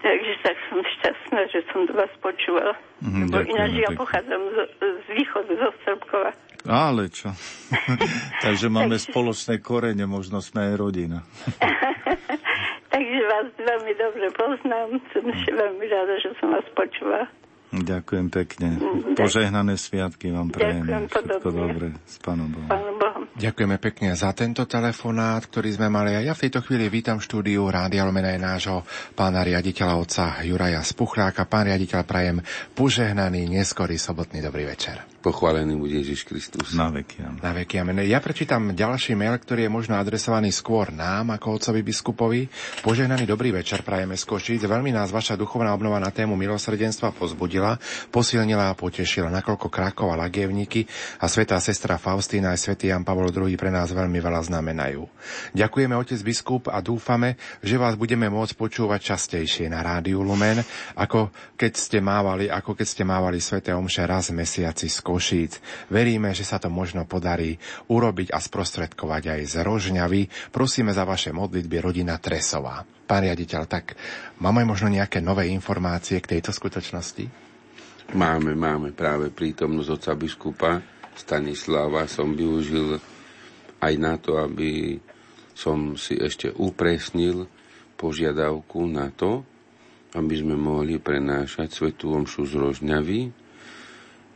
[0.03, 2.75] Takže tak som šťastná, že som do vás počúvala.
[2.99, 6.35] Mm, ináč ja pochádzam z, z východu, zo Srbkova.
[6.67, 7.35] Ale čo?
[8.45, 9.07] Takže máme Takže...
[9.11, 11.19] spoločné korene, možno sme aj rodina.
[12.93, 14.89] Takže vás veľmi dobre poznám.
[15.11, 17.27] Som veľmi rada, že som vás počula.
[17.73, 18.77] Ďakujem pekne.
[18.77, 20.85] Mm, Požehnané sviatky vám prajem.
[20.85, 21.87] Ďakujem Všetko dobre.
[22.05, 22.69] S Pánom Bohom.
[22.69, 23.23] Pánom Bohom.
[23.33, 26.13] Ďakujeme pekne za tento telefonát, ktorý sme mali.
[26.13, 28.85] A ja v tejto chvíli vítam v štúdiu Rádia Lumena nášho
[29.17, 31.49] pána riaditeľa otca Juraja Spuchráka.
[31.49, 32.45] Pán riaditeľ, prajem
[32.77, 35.12] požehnaný, neskorý sobotný dobrý večer.
[35.23, 36.75] Pochválený bude Ježiš Kristus.
[36.75, 37.39] Na veky amen.
[37.39, 38.03] Na veky amen.
[38.03, 42.51] Ja prečítam ďalší mail, ktorý je možno adresovaný skôr nám ako otcovi biskupovi.
[42.83, 44.67] Požehnaný dobrý večer prajeme z Košíc.
[44.67, 47.79] Veľmi nás vaša duchovná obnova na tému milosrdenstva pozbudila,
[48.11, 50.91] posilnila a potešila, nakoľko Krakov a Lagievníky
[51.23, 55.07] a svetá sestra Faustína aj svätý Jan Pavol II pre nás veľmi veľa znamenajú.
[55.55, 60.67] Ďakujeme otec biskup a dúfame, že vás budeme môcť počúvať častejšie na rádiu Lumen,
[60.99, 65.61] ako keď ste mávali, ako keď ste mávali sveté omše raz v mesiaci z Košíc.
[65.93, 67.61] Veríme, že sa to možno podarí
[67.93, 70.23] urobiť a sprostredkovať aj z Rožňavy.
[70.49, 72.81] Prosíme za vaše modlitby rodina Tresová.
[73.05, 73.93] Pán riaditeľ, tak
[74.41, 77.29] máme možno nejaké nové informácie k tejto skutočnosti?
[78.17, 80.73] Máme, máme práve prítomnosť oca biskupa
[81.13, 82.09] Stanislava.
[82.09, 82.97] Som využil
[83.85, 84.97] aj na to, aby
[85.53, 87.45] som si ešte upresnil
[88.01, 89.45] požiadavku na to,
[90.17, 93.42] aby sme mohli prenášať svetú omšu z Rožňavy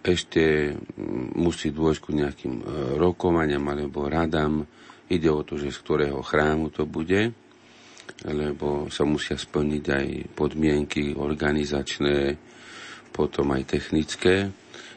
[0.07, 2.65] ešte mm, musí dôjsť ku nejakým e,
[2.97, 4.63] rokovaniam alebo radám.
[5.07, 7.31] Ide o to, že z ktorého chrámu to bude,
[8.27, 12.35] lebo sa musia splniť aj podmienky organizačné,
[13.15, 14.51] potom aj technické.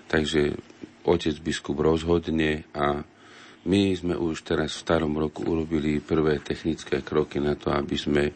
[0.10, 0.58] Takže
[1.06, 3.02] otec biskup rozhodne a
[3.70, 8.34] my sme už teraz v starom roku urobili prvé technické kroky na to, aby sme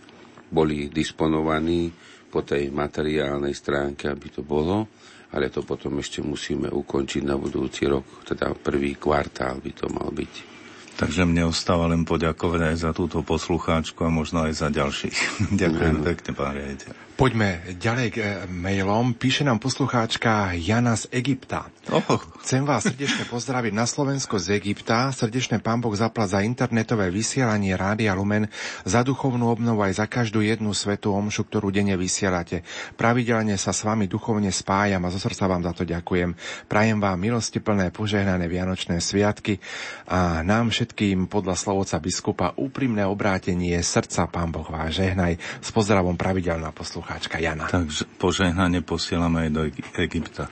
[0.53, 1.90] boli disponovaní
[2.30, 4.85] po tej materiálnej stránke, aby to bolo
[5.33, 10.13] ale to potom ešte musíme ukončiť na budúci rok, teda prvý kvartál by to mal
[10.13, 10.53] byť.
[10.93, 15.17] Takže mne ostáva len poďakovať aj za túto poslucháčku a možno aj za ďalších.
[15.61, 16.05] Ďakujem no.
[16.05, 16.93] pekne, pán riaditeľ.
[17.24, 19.16] Poďme ďalej k e, mailom.
[19.16, 21.72] Píše nám poslucháčka Jana z Egypta.
[21.88, 22.19] Oh.
[22.43, 25.08] Chcem vás srdečne pozdraviť na Slovensko z Egypta.
[25.16, 28.52] Srdečne pán Boh zaplat za internetové vysielanie Rádia Lumen,
[28.84, 32.68] za duchovnú obnovu aj za každú jednu svetú omšu, ktorú denne vysielate.
[33.00, 36.35] Pravidelne sa s vami duchovne spájam a zo srdca vám za to ďakujem.
[36.68, 39.64] Prajem vám milosti plné požehnané Vianočné sviatky
[40.11, 45.40] a nám všetkým podľa slovoca biskupa úprimné obrátenie srdca pán Boh vás žehnaj.
[45.64, 47.69] S pozdravom pravidelná poslucháčka poslucháčka Jana.
[47.69, 49.61] Takže požehnanie posielame aj do
[50.01, 50.50] Egypta.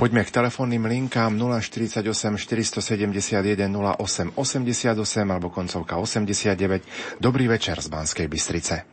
[0.00, 2.08] Poďme k telefónnym linkám 048
[2.40, 4.96] 471 08 88
[5.28, 7.20] alebo koncovka 89.
[7.20, 8.88] Dobrý večer z Banskej Bystrice.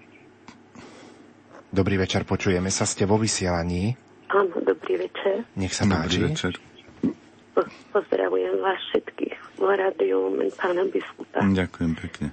[1.72, 3.96] Dobrý večer, počujeme sa, ste vo vysielaní.
[4.32, 5.48] Áno, dobrý večer.
[5.56, 6.20] Nech sa páči.
[6.20, 6.54] Dobrý večer.
[7.96, 10.30] Pozdravujem vás všetkých v rádiu
[10.60, 11.40] pána biskupa.
[11.42, 12.28] Ďakujem pekne.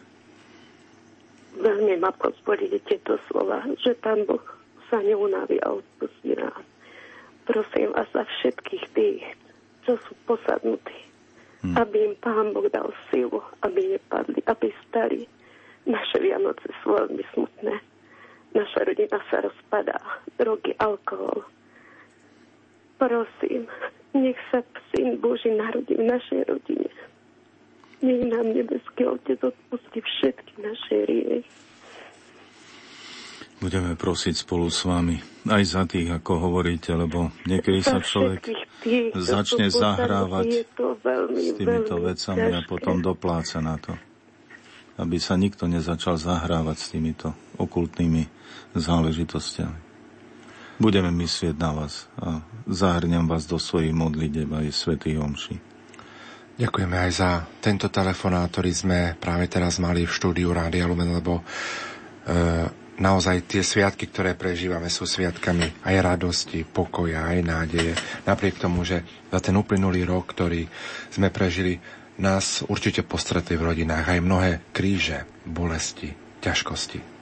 [1.54, 4.42] Veľmi ma pozbolili tieto slova, že pán Boh
[4.88, 6.62] sa neunaví a odpustí nám.
[7.44, 9.24] Prosím vás za všetkých tých,
[9.84, 10.98] čo sú posadnutí,
[11.60, 11.76] hmm.
[11.76, 15.28] aby im pán Boh dal silu, aby nepadli, aby stali.
[15.84, 17.74] Naše Vianoce sú veľmi smutné.
[18.56, 20.00] Naša rodina sa rozpadá.
[20.40, 21.44] Drogy, alkohol.
[22.96, 23.68] Prosím,
[24.16, 26.94] nech sa Syn Boží narodí v našej rodine.
[28.00, 31.63] Nech nám nebeský Otec odpustí všetky naše riechy.
[33.64, 35.16] Budeme prosiť spolu s vami
[35.48, 38.44] aj za tých, ako hovoríte, lebo niekedy sa človek
[38.84, 40.68] tých, začne zahrávať
[41.32, 43.96] s týmito vecami a potom dopláca na to.
[45.00, 48.28] Aby sa nikto nezačal zahrávať s týmito okultnými
[48.76, 49.80] záležitostiami.
[50.76, 55.56] Budeme myslieť na vás a zahrňam vás do svojich modlitev aj svätých omší.
[56.60, 57.30] Ďakujeme aj za
[57.64, 63.62] tento telefonát, ktorý sme práve teraz mali v štúdiu Rádia Lumen, lebo e, naozaj tie
[63.62, 67.92] sviatky, ktoré prežívame, sú sviatkami aj radosti, pokoja, aj nádeje.
[68.26, 70.66] Napriek tomu, že za ten uplynulý rok, ktorý
[71.10, 71.82] sme prežili,
[72.14, 77.14] nás určite postretli v rodinách aj mnohé kríže, bolesti, ťažkosti.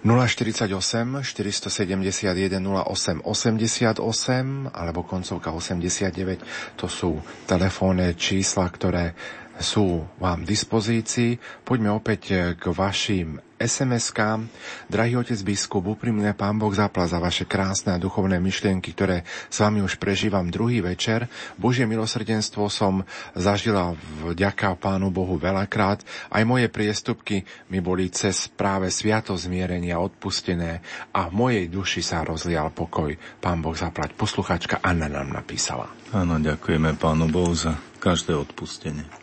[0.00, 0.72] 048
[1.20, 6.40] 471 08 88 alebo koncovka 89
[6.80, 9.12] to sú telefónne čísla, ktoré
[9.60, 11.36] sú vám v dispozícii.
[11.62, 14.48] Poďme opäť k vašim SMS-kám.
[14.88, 19.60] Drahý otec biskup, úprimne pán Boh zapla za vaše krásne a duchovné myšlienky, ktoré s
[19.60, 21.28] vami už prežívam druhý večer.
[21.60, 23.04] Božie milosrdenstvo som
[23.36, 23.92] zažila
[24.24, 26.00] vďaka pánu Bohu veľakrát.
[26.32, 30.80] Aj moje priestupky mi boli cez práve sviato zmierenia odpustené
[31.12, 33.12] a v mojej duši sa rozlial pokoj.
[33.44, 34.16] Pán Boh zaplať.
[34.16, 35.92] Posluchačka Anna nám napísala.
[36.16, 39.19] Áno, ďakujeme pánu Bohu za každé odpustenie.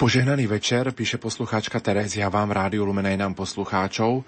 [0.00, 4.24] Požehnaný večer, píše poslucháčka Terezia vám Rádiu Lumen aj nám poslucháčov,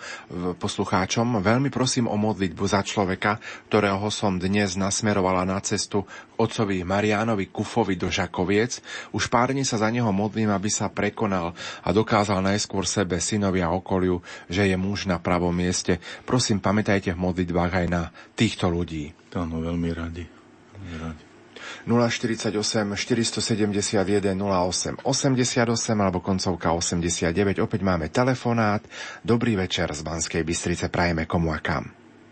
[0.61, 1.41] poslucháčom.
[1.41, 3.41] Veľmi prosím o modlitbu za človeka,
[3.73, 8.85] ktorého som dnes nasmerovala na cestu k otcovi Marianovi Kufovi do Žakoviec.
[9.17, 13.65] Už pár dní sa za neho modlím, aby sa prekonal a dokázal najskôr sebe, synovi
[13.65, 16.01] a okoliu, že je muž na pravom mieste.
[16.29, 18.03] Prosím, pamätajte v modlitbách aj na
[18.37, 19.13] týchto ľudí.
[19.33, 20.25] Áno, veľmi radi.
[20.77, 21.30] Veľmi radi.
[21.87, 22.55] 048
[22.97, 25.67] 471 08 88
[25.99, 27.61] alebo koncovka 89.
[27.61, 28.85] Opäť máme telefonát.
[29.25, 30.89] Dobrý večer z Banskej Bystrice.
[30.89, 31.91] Prajeme komu a kam.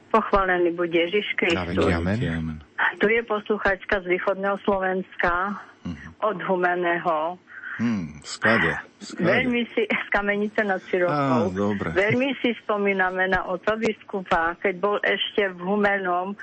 [0.08, 1.92] Pochválený bude Ježiš Kristus.
[1.92, 2.64] Amen.
[2.98, 6.32] Tu je posluchačka z východného Slovenska, uh-huh.
[6.32, 7.36] od Humeného.
[7.78, 9.22] Hmm, skade, skade.
[9.22, 11.54] Veľmi si, z Kamenice nad Sirokou.
[11.94, 16.34] Veľmi si spomíname na oca biskupa, keď bol ešte v Humenom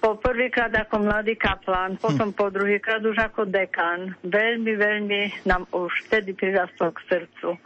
[0.00, 2.36] po prvýkrát ako mladý kaplan, potom hm.
[2.36, 4.14] po druhýkrát už ako dekan.
[4.22, 7.56] Veľmi, veľmi nám už vtedy prirastol k srdcu.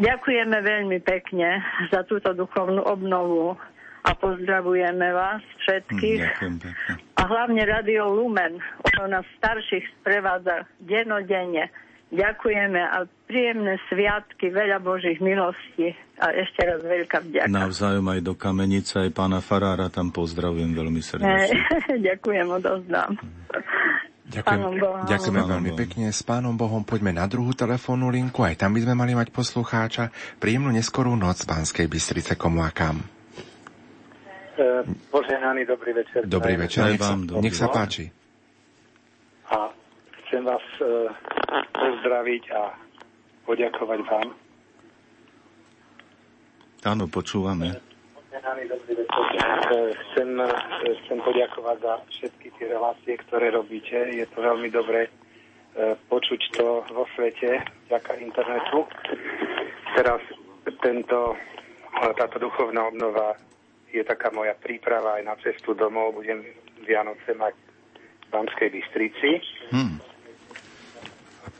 [0.00, 3.54] Ďakujeme veľmi pekne za túto duchovnú obnovu
[4.02, 6.22] a pozdravujeme vás všetkých.
[6.42, 6.58] Hm,
[7.14, 11.70] a hlavne Radio Lumen, ono nás starších sprevádza denodenne.
[12.12, 17.48] Ďakujeme a príjemné sviatky, veľa Božích milostí a ešte raz veľká vďaka.
[17.48, 21.56] Navzájom aj do Kamenice, aj pána Farára tam pozdravujem veľmi srdečne.
[22.12, 23.16] Ďakujem, odozdám.
[24.28, 24.60] Ďakujem,
[25.08, 26.06] ďakujeme veľmi pekne.
[26.12, 28.44] S pánom Bohom poďme na druhú telefónnu linku.
[28.44, 30.12] Aj tam by sme mali mať poslucháča.
[30.36, 33.00] Príjemnú neskorú noc z Banskej Bystrice komu a kam.
[34.56, 36.28] E, požehnaný dobrý večer.
[36.28, 38.08] Dobrý večer, nech, vám, sa, nech sa páči.
[39.52, 39.68] A
[40.32, 41.12] chcem vás e,
[41.76, 42.72] pozdraviť a
[43.44, 44.28] poďakovať vám.
[46.88, 47.76] Áno, počúvame.
[47.76, 47.76] E,
[49.92, 50.48] chcem, e,
[51.04, 54.08] chcem poďakovať za všetky tie relácie, ktoré robíte.
[54.08, 55.12] Je to veľmi dobré
[56.08, 58.84] počuť to vo svete vďaka internetu.
[59.96, 60.20] Teraz
[60.84, 61.32] tento,
[61.96, 63.36] táto duchovná obnova
[63.88, 66.20] je taká moja príprava aj na cestu domov.
[66.20, 66.44] Budem
[66.84, 69.40] Vianoce mať v Banskej Bystrici.
[69.72, 70.11] Hmm.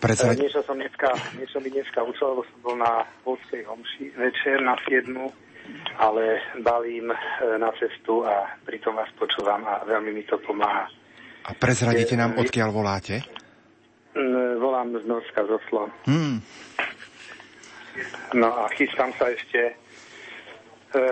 [0.03, 0.35] Predzrať...
[0.35, 4.75] Niečo som dneska, niečo mi dneska učil, lebo som bol na polskej homši večer na
[4.83, 5.15] 7,
[6.03, 7.19] ale balím e,
[7.55, 10.91] na cestu a pritom vás počúvam a veľmi mi to pomáha.
[11.47, 13.23] A prezradíte nám, odkiaľ voláte?
[14.59, 15.87] Volám z Norska, z Oslo.
[16.11, 16.43] Hmm.
[18.35, 19.79] No a chystám sa ešte...
[20.99, 21.03] E,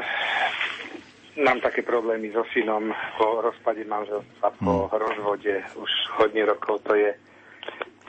[1.38, 4.98] mám také problémy so synom po rozpade manželstva, po hmm.
[4.98, 5.54] rozvode.
[5.78, 7.14] Už hodne rokov to je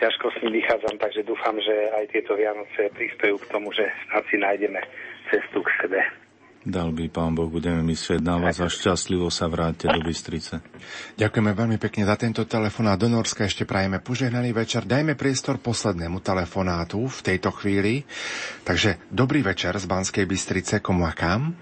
[0.01, 4.25] ťažko s ním vychádzam, takže dúfam, že aj tieto Vianoce prispejú k tomu, že snad
[4.33, 4.81] si nájdeme
[5.29, 6.01] cestu k sebe.
[6.61, 10.61] Dal by pán Boh, budeme myslieť na vás a šťastlivo sa vráte do Bystrice.
[11.17, 13.01] Ďakujeme veľmi pekne za tento telefonát.
[13.01, 14.85] Do Norska ešte prajeme požehnaný večer.
[14.85, 18.05] Dajme priestor poslednému telefonátu v tejto chvíli.
[18.61, 21.57] Takže dobrý večer z Banskej Bystrice, komu a kam?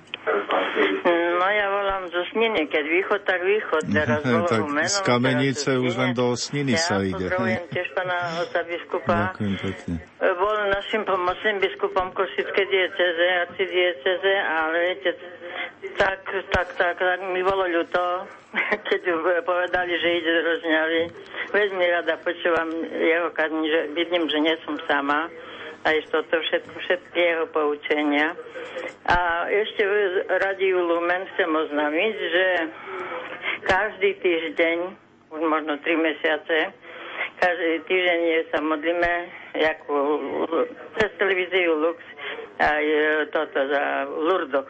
[2.39, 3.83] Zo Sniny, keď východ, tak východ.
[3.91, 7.27] Teraz tak z Kamenice už len do Sniny ja sa ide.
[7.27, 9.35] Ja tiež pána oca biskupa.
[9.35, 9.93] Ďakujem pekne.
[10.23, 15.11] Bol našim pomocným biskupom Košickej dieceze, arcidieceze, ale viete,
[15.99, 16.23] tak,
[16.55, 18.23] tak, tak, tak mi bolo ľúto,
[18.87, 19.01] keď
[19.43, 21.01] povedali, že ide do Rožňavy.
[21.51, 25.27] Veľmi rada počúvam jeho kazní, že vidím, že nie som sama
[25.85, 28.35] aj toto všetko, všetky jeho poučenia.
[29.07, 29.83] A ešte
[30.27, 32.45] Radiu Lumen chcem oznámiť, že
[33.63, 34.77] každý týždeň,
[35.31, 36.73] už možno tri mesiace,
[37.39, 39.13] každý týždeň sa modlíme
[39.55, 39.95] ako
[40.99, 41.99] cez televíziu Lux
[42.59, 42.85] aj
[43.31, 44.67] toto za Lurdok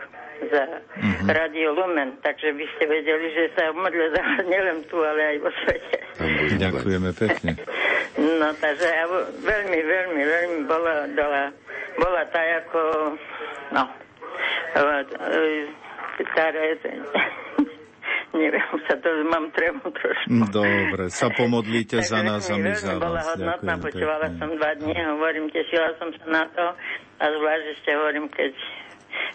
[0.48, 1.28] za mm-hmm.
[1.28, 5.52] Radio Lumen, takže by ste vedeli, že sa modlia za nielen tu, ale aj vo
[5.64, 5.98] svete.
[6.56, 7.52] Ďakujeme pekne.
[8.20, 9.06] No, takže ja
[9.48, 11.44] veľmi, veľmi, veľmi bola, bola,
[11.96, 12.80] bola tá ako,
[13.72, 13.84] no,
[16.40, 16.76] staré,
[18.40, 20.28] neviem, sa to mám tremu trošku.
[20.52, 23.02] Dobre, sa pomodlíte za nás a my za vás.
[23.02, 26.66] Bola hodnotná, počúvala som dva dní, hovorím, tešila som sa na to
[27.20, 28.52] a zvlášť ešte hovorím, keď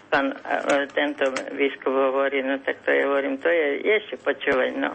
[0.09, 0.33] pán
[0.93, 4.91] tento biskup hovorí, no tak to je, hovorím, to je ešte počúvať, no.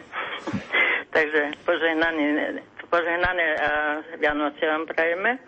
[1.14, 3.46] Takže požehnané, požehnané
[4.18, 5.38] Vianoce vám prajeme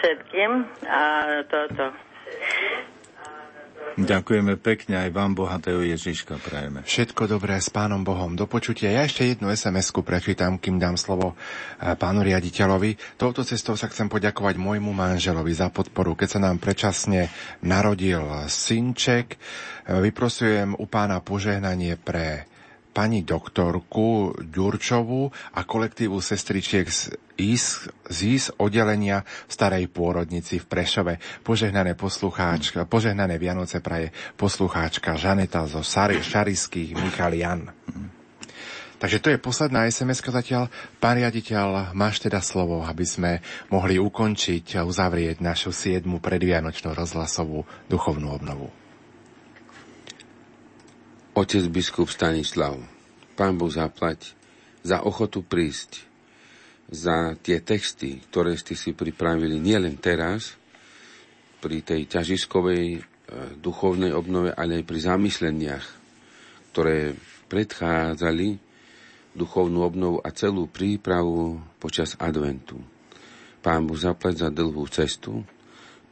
[0.00, 0.50] všetkým
[0.88, 1.02] a
[1.46, 1.84] toto.
[3.94, 6.82] Ďakujeme pekne, aj vám bohatého Ježiška prajeme.
[6.82, 8.34] Všetko dobré s pánom Bohom.
[8.34, 8.90] Do počutia.
[8.90, 11.38] Ja ešte jednu SMS-ku prečítam, kým dám slovo
[11.78, 12.98] pánu riaditeľovi.
[13.14, 16.18] Touto cestou sa chcem poďakovať môjmu manželovi za podporu.
[16.18, 17.30] Keď sa nám predčasne
[17.62, 19.38] narodil synček,
[19.86, 22.50] vyprosujem u pána požehnanie pre
[22.94, 30.66] pani doktorku Ďurčovú a kolektívu sestričiek z IS, z IS oddelenia v starej pôrodnici v
[30.70, 31.14] Prešove.
[31.42, 37.74] Požehnané poslucháčka, požehnané Vianoce praje poslucháčka Žaneta zo Šariských Michalian.
[39.04, 40.72] Takže to je posledná sms zatiaľ.
[40.96, 47.68] Pán riaditeľ, máš teda slovo, aby sme mohli ukončiť a uzavrieť našu siedmu predvianočnú rozhlasovú
[47.90, 48.72] duchovnú obnovu.
[51.34, 52.78] Otec biskup Stanislav,
[53.34, 54.38] Pán Boh zaplať
[54.86, 56.13] za ochotu prísť,
[56.94, 60.54] za tie texty, ktoré ste si pripravili nielen teraz,
[61.64, 63.00] pri tej ťažiskovej e,
[63.56, 65.86] duchovnej obnove, ale aj pri zamysleniach,
[66.76, 67.16] ktoré
[67.48, 68.60] predchádzali
[69.32, 72.76] duchovnú obnovu a celú prípravu počas adventu.
[73.64, 75.40] Pán Boh zaplať za dlhú cestu,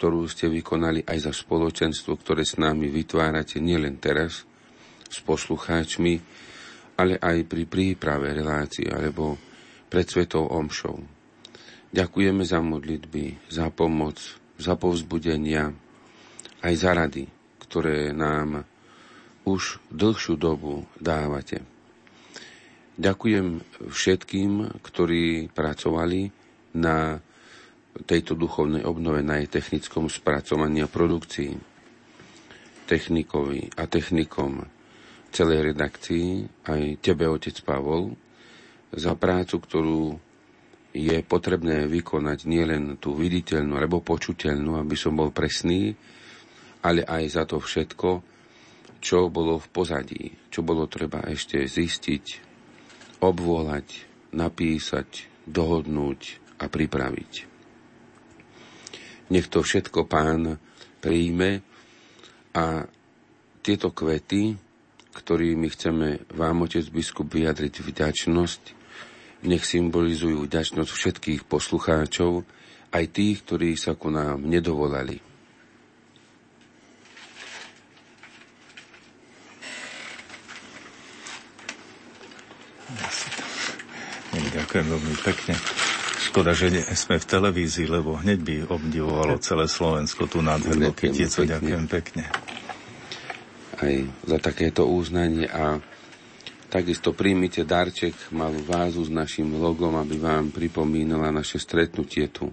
[0.01, 4.49] ktorú ste vykonali aj za spoločenstvo, ktoré s nami vytvárate nielen teraz,
[5.12, 6.17] s poslucháčmi,
[6.97, 9.52] ale aj pri príprave relácie alebo
[9.93, 11.05] pred svetou omšou.
[11.93, 14.17] Ďakujeme za modlitby, za pomoc,
[14.57, 15.77] za povzbudenia,
[16.65, 17.29] aj za rady,
[17.61, 18.65] ktoré nám
[19.45, 21.61] už dlhšiu dobu dávate.
[22.97, 23.61] Ďakujem
[23.93, 26.33] všetkým, ktorí pracovali
[26.73, 27.21] na
[28.09, 31.53] tejto duchovnej obnove, na jej technickom spracovaní a produkcii.
[32.89, 34.65] Technikovi a technikom
[35.29, 38.17] celej redakcii, aj tebe, otec Pavol,
[38.93, 40.03] za prácu, ktorú
[40.93, 45.97] je potrebné vykonať nielen tú viditeľnú alebo počuteľnú, aby som bol presný,
[46.85, 48.21] ale aj za to všetko,
[49.01, 52.25] čo bolo v pozadí, čo bolo treba ešte zistiť,
[53.25, 53.89] obvolať,
[54.37, 56.21] napísať, dohodnúť
[56.61, 57.33] a pripraviť.
[59.33, 60.61] Nech to všetko pán
[61.01, 61.65] príjme
[62.53, 62.85] a
[63.65, 64.55] tieto kvety,
[65.12, 68.82] ktorými chceme vám, otec biskup, vyjadriť vďačnosť.
[69.43, 72.47] Nech symbolizujú vďačnosť všetkých poslucháčov,
[72.93, 75.19] aj tých, ktorí sa ku nám nedovolali.
[84.53, 85.55] Ďakujem veľmi pekne.
[86.29, 91.45] Škoda, že nie sme v televízii, lebo hneď by obdivovalo celé Slovensko tú nádhernú kyticu.
[91.45, 92.25] Ďakujem pekne
[93.83, 93.95] aj
[94.31, 95.83] za takéto uznanie a
[96.73, 102.49] takisto príjmite darček, malú vázu s našim logom, aby vám pripomínala naše stretnutie tu.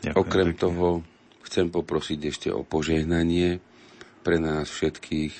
[0.00, 0.60] Ďakujem Okrem pekne.
[0.64, 0.86] toho
[1.44, 3.60] chcem poprosiť ešte o požehnanie
[4.24, 5.34] pre nás všetkých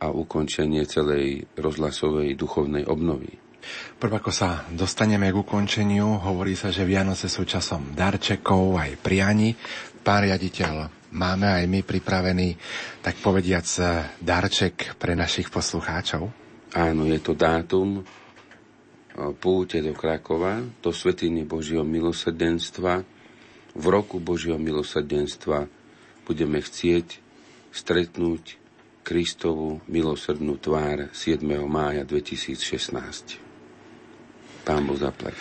[0.00, 3.36] a ukončenie celej rozhlasovej duchovnej obnovy.
[4.00, 9.52] Prv ako sa dostaneme k ukončeniu, hovorí sa, že Vianoce sú časom darčekov aj priani.
[10.00, 12.56] Pán riaditeľ, máme aj my pripravený,
[13.04, 13.68] tak povediac,
[14.16, 16.49] darček pre našich poslucháčov?
[16.70, 18.06] Áno, je to dátum
[19.38, 23.04] púte do Krakova, do Svetiny Božieho milosrdenstva.
[23.74, 25.68] V roku Božieho milosrdenstva
[26.26, 27.20] budeme chcieť
[27.70, 28.58] stretnúť
[29.04, 31.42] Kristovu milosrdnú tvár 7.
[31.66, 33.40] mája 2016.
[34.66, 35.34] Pán Boh zaplať.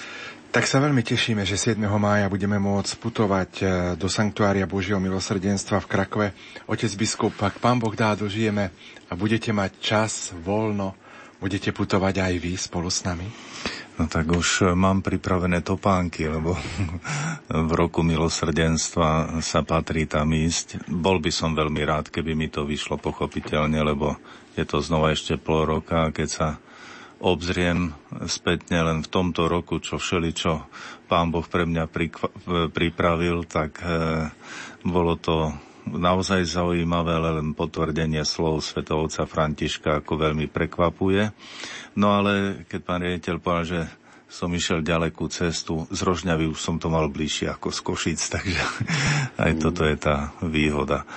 [0.50, 1.78] Tak sa veľmi tešíme, že 7.
[2.02, 6.28] mája budeme môcť putovať e, do Sanktuária Božieho milosrdenstva v Krakove.
[6.66, 8.74] Otec biskup, ak Pán Boh dá, dožijeme
[9.06, 10.98] a budete mať čas, voľno,
[11.40, 13.28] budete putovať aj vy spolu s nami?
[14.00, 16.56] No tak už mám pripravené topánky, lebo
[17.68, 20.88] v roku milosrdenstva sa patrí tam ísť.
[20.88, 24.16] Bol by som veľmi rád, keby mi to vyšlo pochopiteľne, lebo
[24.56, 26.48] je to znova ešte pol roka, keď sa
[27.20, 27.92] obzriem
[28.32, 30.64] spätne len v tomto roku, čo všeličo
[31.12, 31.92] pán Boh pre mňa
[32.72, 34.32] pripravil, tak e,
[34.88, 35.52] bolo to
[35.88, 41.32] naozaj zaujímavé, len potvrdenie slov svetovca Františka ako veľmi prekvapuje.
[41.96, 43.82] No ale keď pán riaditeľ povedal, že
[44.30, 48.62] som išiel ďalekú cestu, z Rožňavy už som to mal bližšie ako z Košic, takže
[49.42, 51.08] aj toto je tá výhoda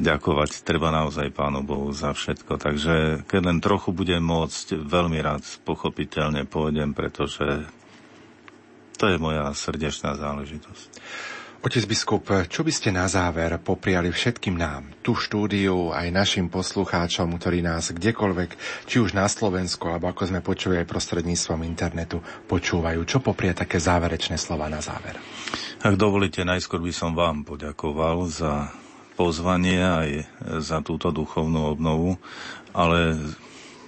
[0.00, 2.56] ďakovať treba naozaj Pánu Bohu za všetko.
[2.56, 7.68] Takže keď len trochu budem môcť, veľmi rád pochopiteľne pôjdem, pretože
[8.96, 10.90] to je moja srdečná záležitosť.
[11.68, 17.36] Otec biskup, čo by ste na záver popriali všetkým nám, tu štúdiu, aj našim poslucháčom,
[17.36, 18.56] ktorí nás kdekoľvek,
[18.88, 23.04] či už na Slovensku, alebo ako sme počuli aj prostredníctvom internetu, počúvajú?
[23.04, 25.20] Čo popria také záverečné slova na záver?
[25.84, 28.72] Ak dovolíte, najskôr by som vám poďakoval za
[29.20, 30.08] pozvanie aj
[30.64, 32.16] za túto duchovnú obnovu,
[32.72, 33.12] ale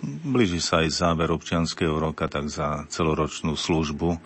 [0.04, 4.20] blíži sa aj záver občianského roka, tak za celoročnú službu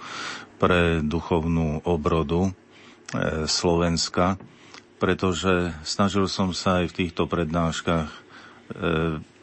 [0.58, 2.50] pre duchovnú obrodu
[3.46, 4.36] Slovenska,
[4.98, 8.18] pretože snažil som sa aj v týchto prednáškach e,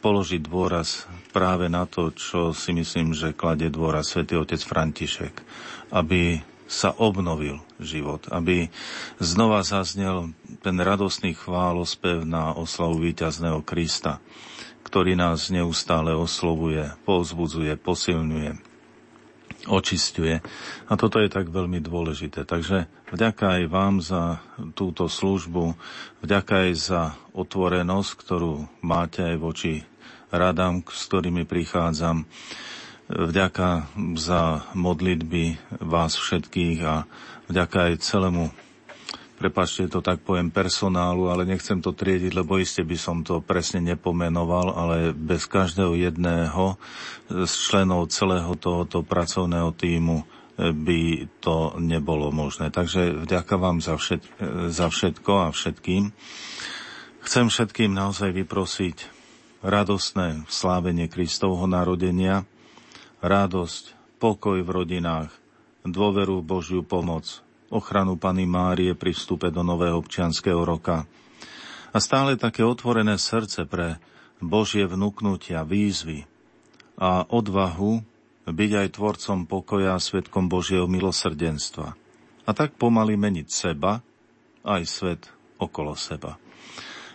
[0.02, 5.34] položiť dôraz práve na to, čo si myslím, že kladie dôraz svätý otec František,
[5.94, 6.42] aby
[6.72, 8.72] sa obnovil život, aby
[9.20, 10.32] znova zaznel
[10.64, 14.24] ten radostný chválospev na oslavu víťazného Krista,
[14.88, 18.71] ktorý nás neustále oslovuje, povzbudzuje, posilňuje,
[19.70, 20.42] očistuje.
[20.88, 22.46] A toto je tak veľmi dôležité.
[22.46, 24.42] Takže vďaka aj vám za
[24.74, 25.78] túto službu,
[26.24, 27.02] vďaka aj za
[27.34, 29.74] otvorenosť, ktorú máte aj voči
[30.32, 32.26] radám, s ktorými prichádzam
[33.12, 37.04] vďaka za modlitby vás všetkých a
[37.52, 38.46] vďaka aj celému
[39.42, 43.82] prepačte, to tak poviem, personálu, ale nechcem to triediť, lebo iste by som to presne
[43.82, 46.78] nepomenoval, ale bez každého jedného
[47.26, 50.22] z členov celého tohoto pracovného týmu
[50.62, 52.70] by to nebolo možné.
[52.70, 54.22] Takže vďaka vám za, všet,
[54.70, 56.14] za všetko a všetkým.
[57.26, 58.98] Chcem všetkým naozaj vyprosiť
[59.66, 62.46] radosné slávenie Kristovho narodenia,
[63.26, 65.34] radosť, pokoj v rodinách,
[65.82, 67.42] dôveru v Božiu pomoc,
[67.72, 71.08] ochranu Pany Márie pri vstupe do nového občianského roka
[71.92, 73.98] a stále také otvorené srdce pre
[74.44, 76.28] Božie vnúknutia, výzvy
[77.00, 78.04] a odvahu
[78.46, 81.96] byť aj tvorcom pokoja a svetkom Božieho milosrdenstva.
[82.44, 84.02] A tak pomaly meniť seba,
[84.66, 85.22] aj svet
[85.62, 86.42] okolo seba.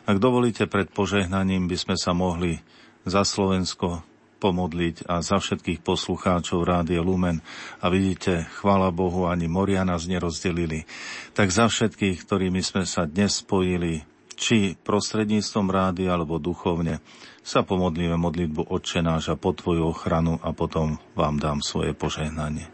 [0.07, 2.63] Ak dovolíte, pred požehnaním by sme sa mohli
[3.03, 7.41] za Slovensko pomodliť a za všetkých poslucháčov Rádia Lumen.
[7.81, 10.85] A vidíte, chvála Bohu, ani moria nás nerozdelili.
[11.33, 14.05] Tak za všetkých, ktorými sme sa dnes spojili,
[14.37, 17.01] či prostredníctvom rády alebo duchovne,
[17.41, 22.69] sa pomodlíme modlitbu Otče náš a po Tvoju ochranu a potom vám dám svoje požehnanie.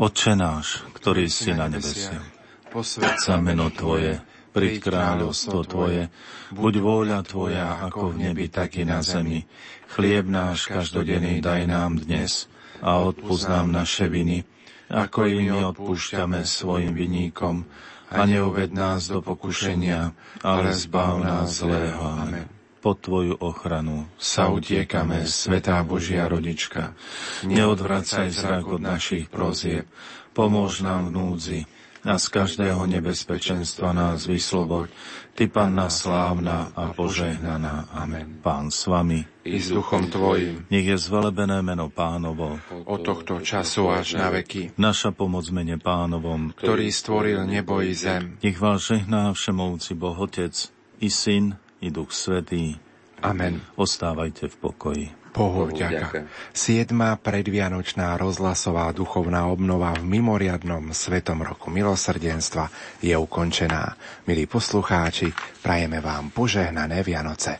[0.00, 2.24] Otče náš, ktorý si na nebesiach,
[2.72, 4.22] posvedca sa meno Tvoje,
[4.54, 6.08] príď kráľovstvo Tvoje,
[6.54, 9.44] buď vôľa Tvoja ako v nebi, tak i na zemi.
[9.90, 12.46] Chlieb náš každodenný daj nám dnes
[12.78, 14.46] a odpúsť nám naše viny,
[14.86, 17.66] ako i my odpúšťame svojim viníkom.
[18.10, 20.14] A neuved nás do pokušenia,
[20.46, 21.98] ale zbav nás zlého.
[22.06, 22.46] Amen.
[22.78, 26.94] Pod Tvoju ochranu sa utiekame, Svetá Božia Rodička.
[27.42, 29.90] Neodvracaj zrak od našich prozieb,
[30.38, 31.60] pomôž nám v núdzi,
[32.00, 34.88] a z každého nebezpečenstva nás vysloboď.
[35.34, 37.88] Ty, Panna slávna a požehnaná.
[37.96, 38.40] Amen.
[38.44, 39.24] Pán s vami.
[39.44, 40.68] I s duchom Tvojim.
[40.68, 42.60] Nech je zvelebené meno pánovo.
[42.84, 44.76] Od tohto času až na veky.
[44.76, 46.52] Naša pomoc mene pánovom.
[46.52, 48.36] Ktorý stvoril nebo i zem.
[48.44, 50.52] Nech vás žehná všemovci Boh Otec,
[51.00, 52.76] i Syn, i Duch Svetý.
[53.24, 53.64] Amen.
[53.76, 55.19] Ostávajte v pokoji.
[55.30, 56.26] Bohu vďaka.
[56.50, 62.70] Siedma predvianočná rozhlasová duchovná obnova v mimoriadnom Svetom roku milosrdenstva
[63.02, 63.94] je ukončená.
[64.26, 65.30] Milí poslucháči,
[65.62, 67.58] prajeme vám požehnané Vianoce.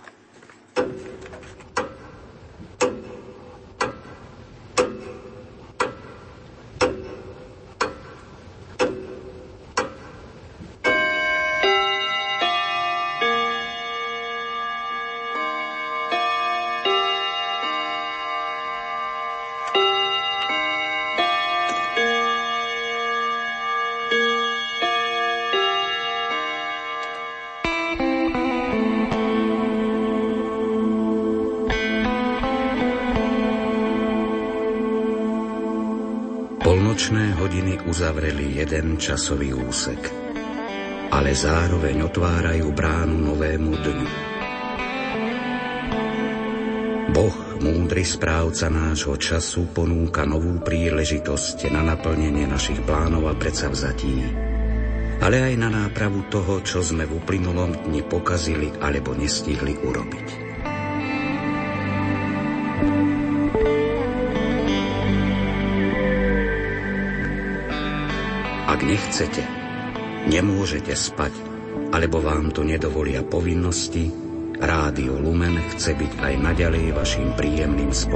[0.75, 1.10] uzavreli jeden
[39.11, 39.99] časový úsek,
[41.11, 44.09] ale zároveň otvárajú bránu novému dňu.
[47.11, 54.31] Boh, múdry správca nášho času, ponúka novú príležitosť na naplnenie našich plánov a predsavzatí,
[55.19, 60.50] ale aj na nápravu toho, čo sme v uplynulom dni pokazili alebo nestihli urobiť.
[69.01, 69.41] Ak nechcete,
[70.29, 71.33] nemôžete spať,
[71.89, 74.13] alebo vám to nedovolia povinnosti,
[74.61, 78.05] Rádio Lumen chce byť aj naďalej vašim príjemným spoločným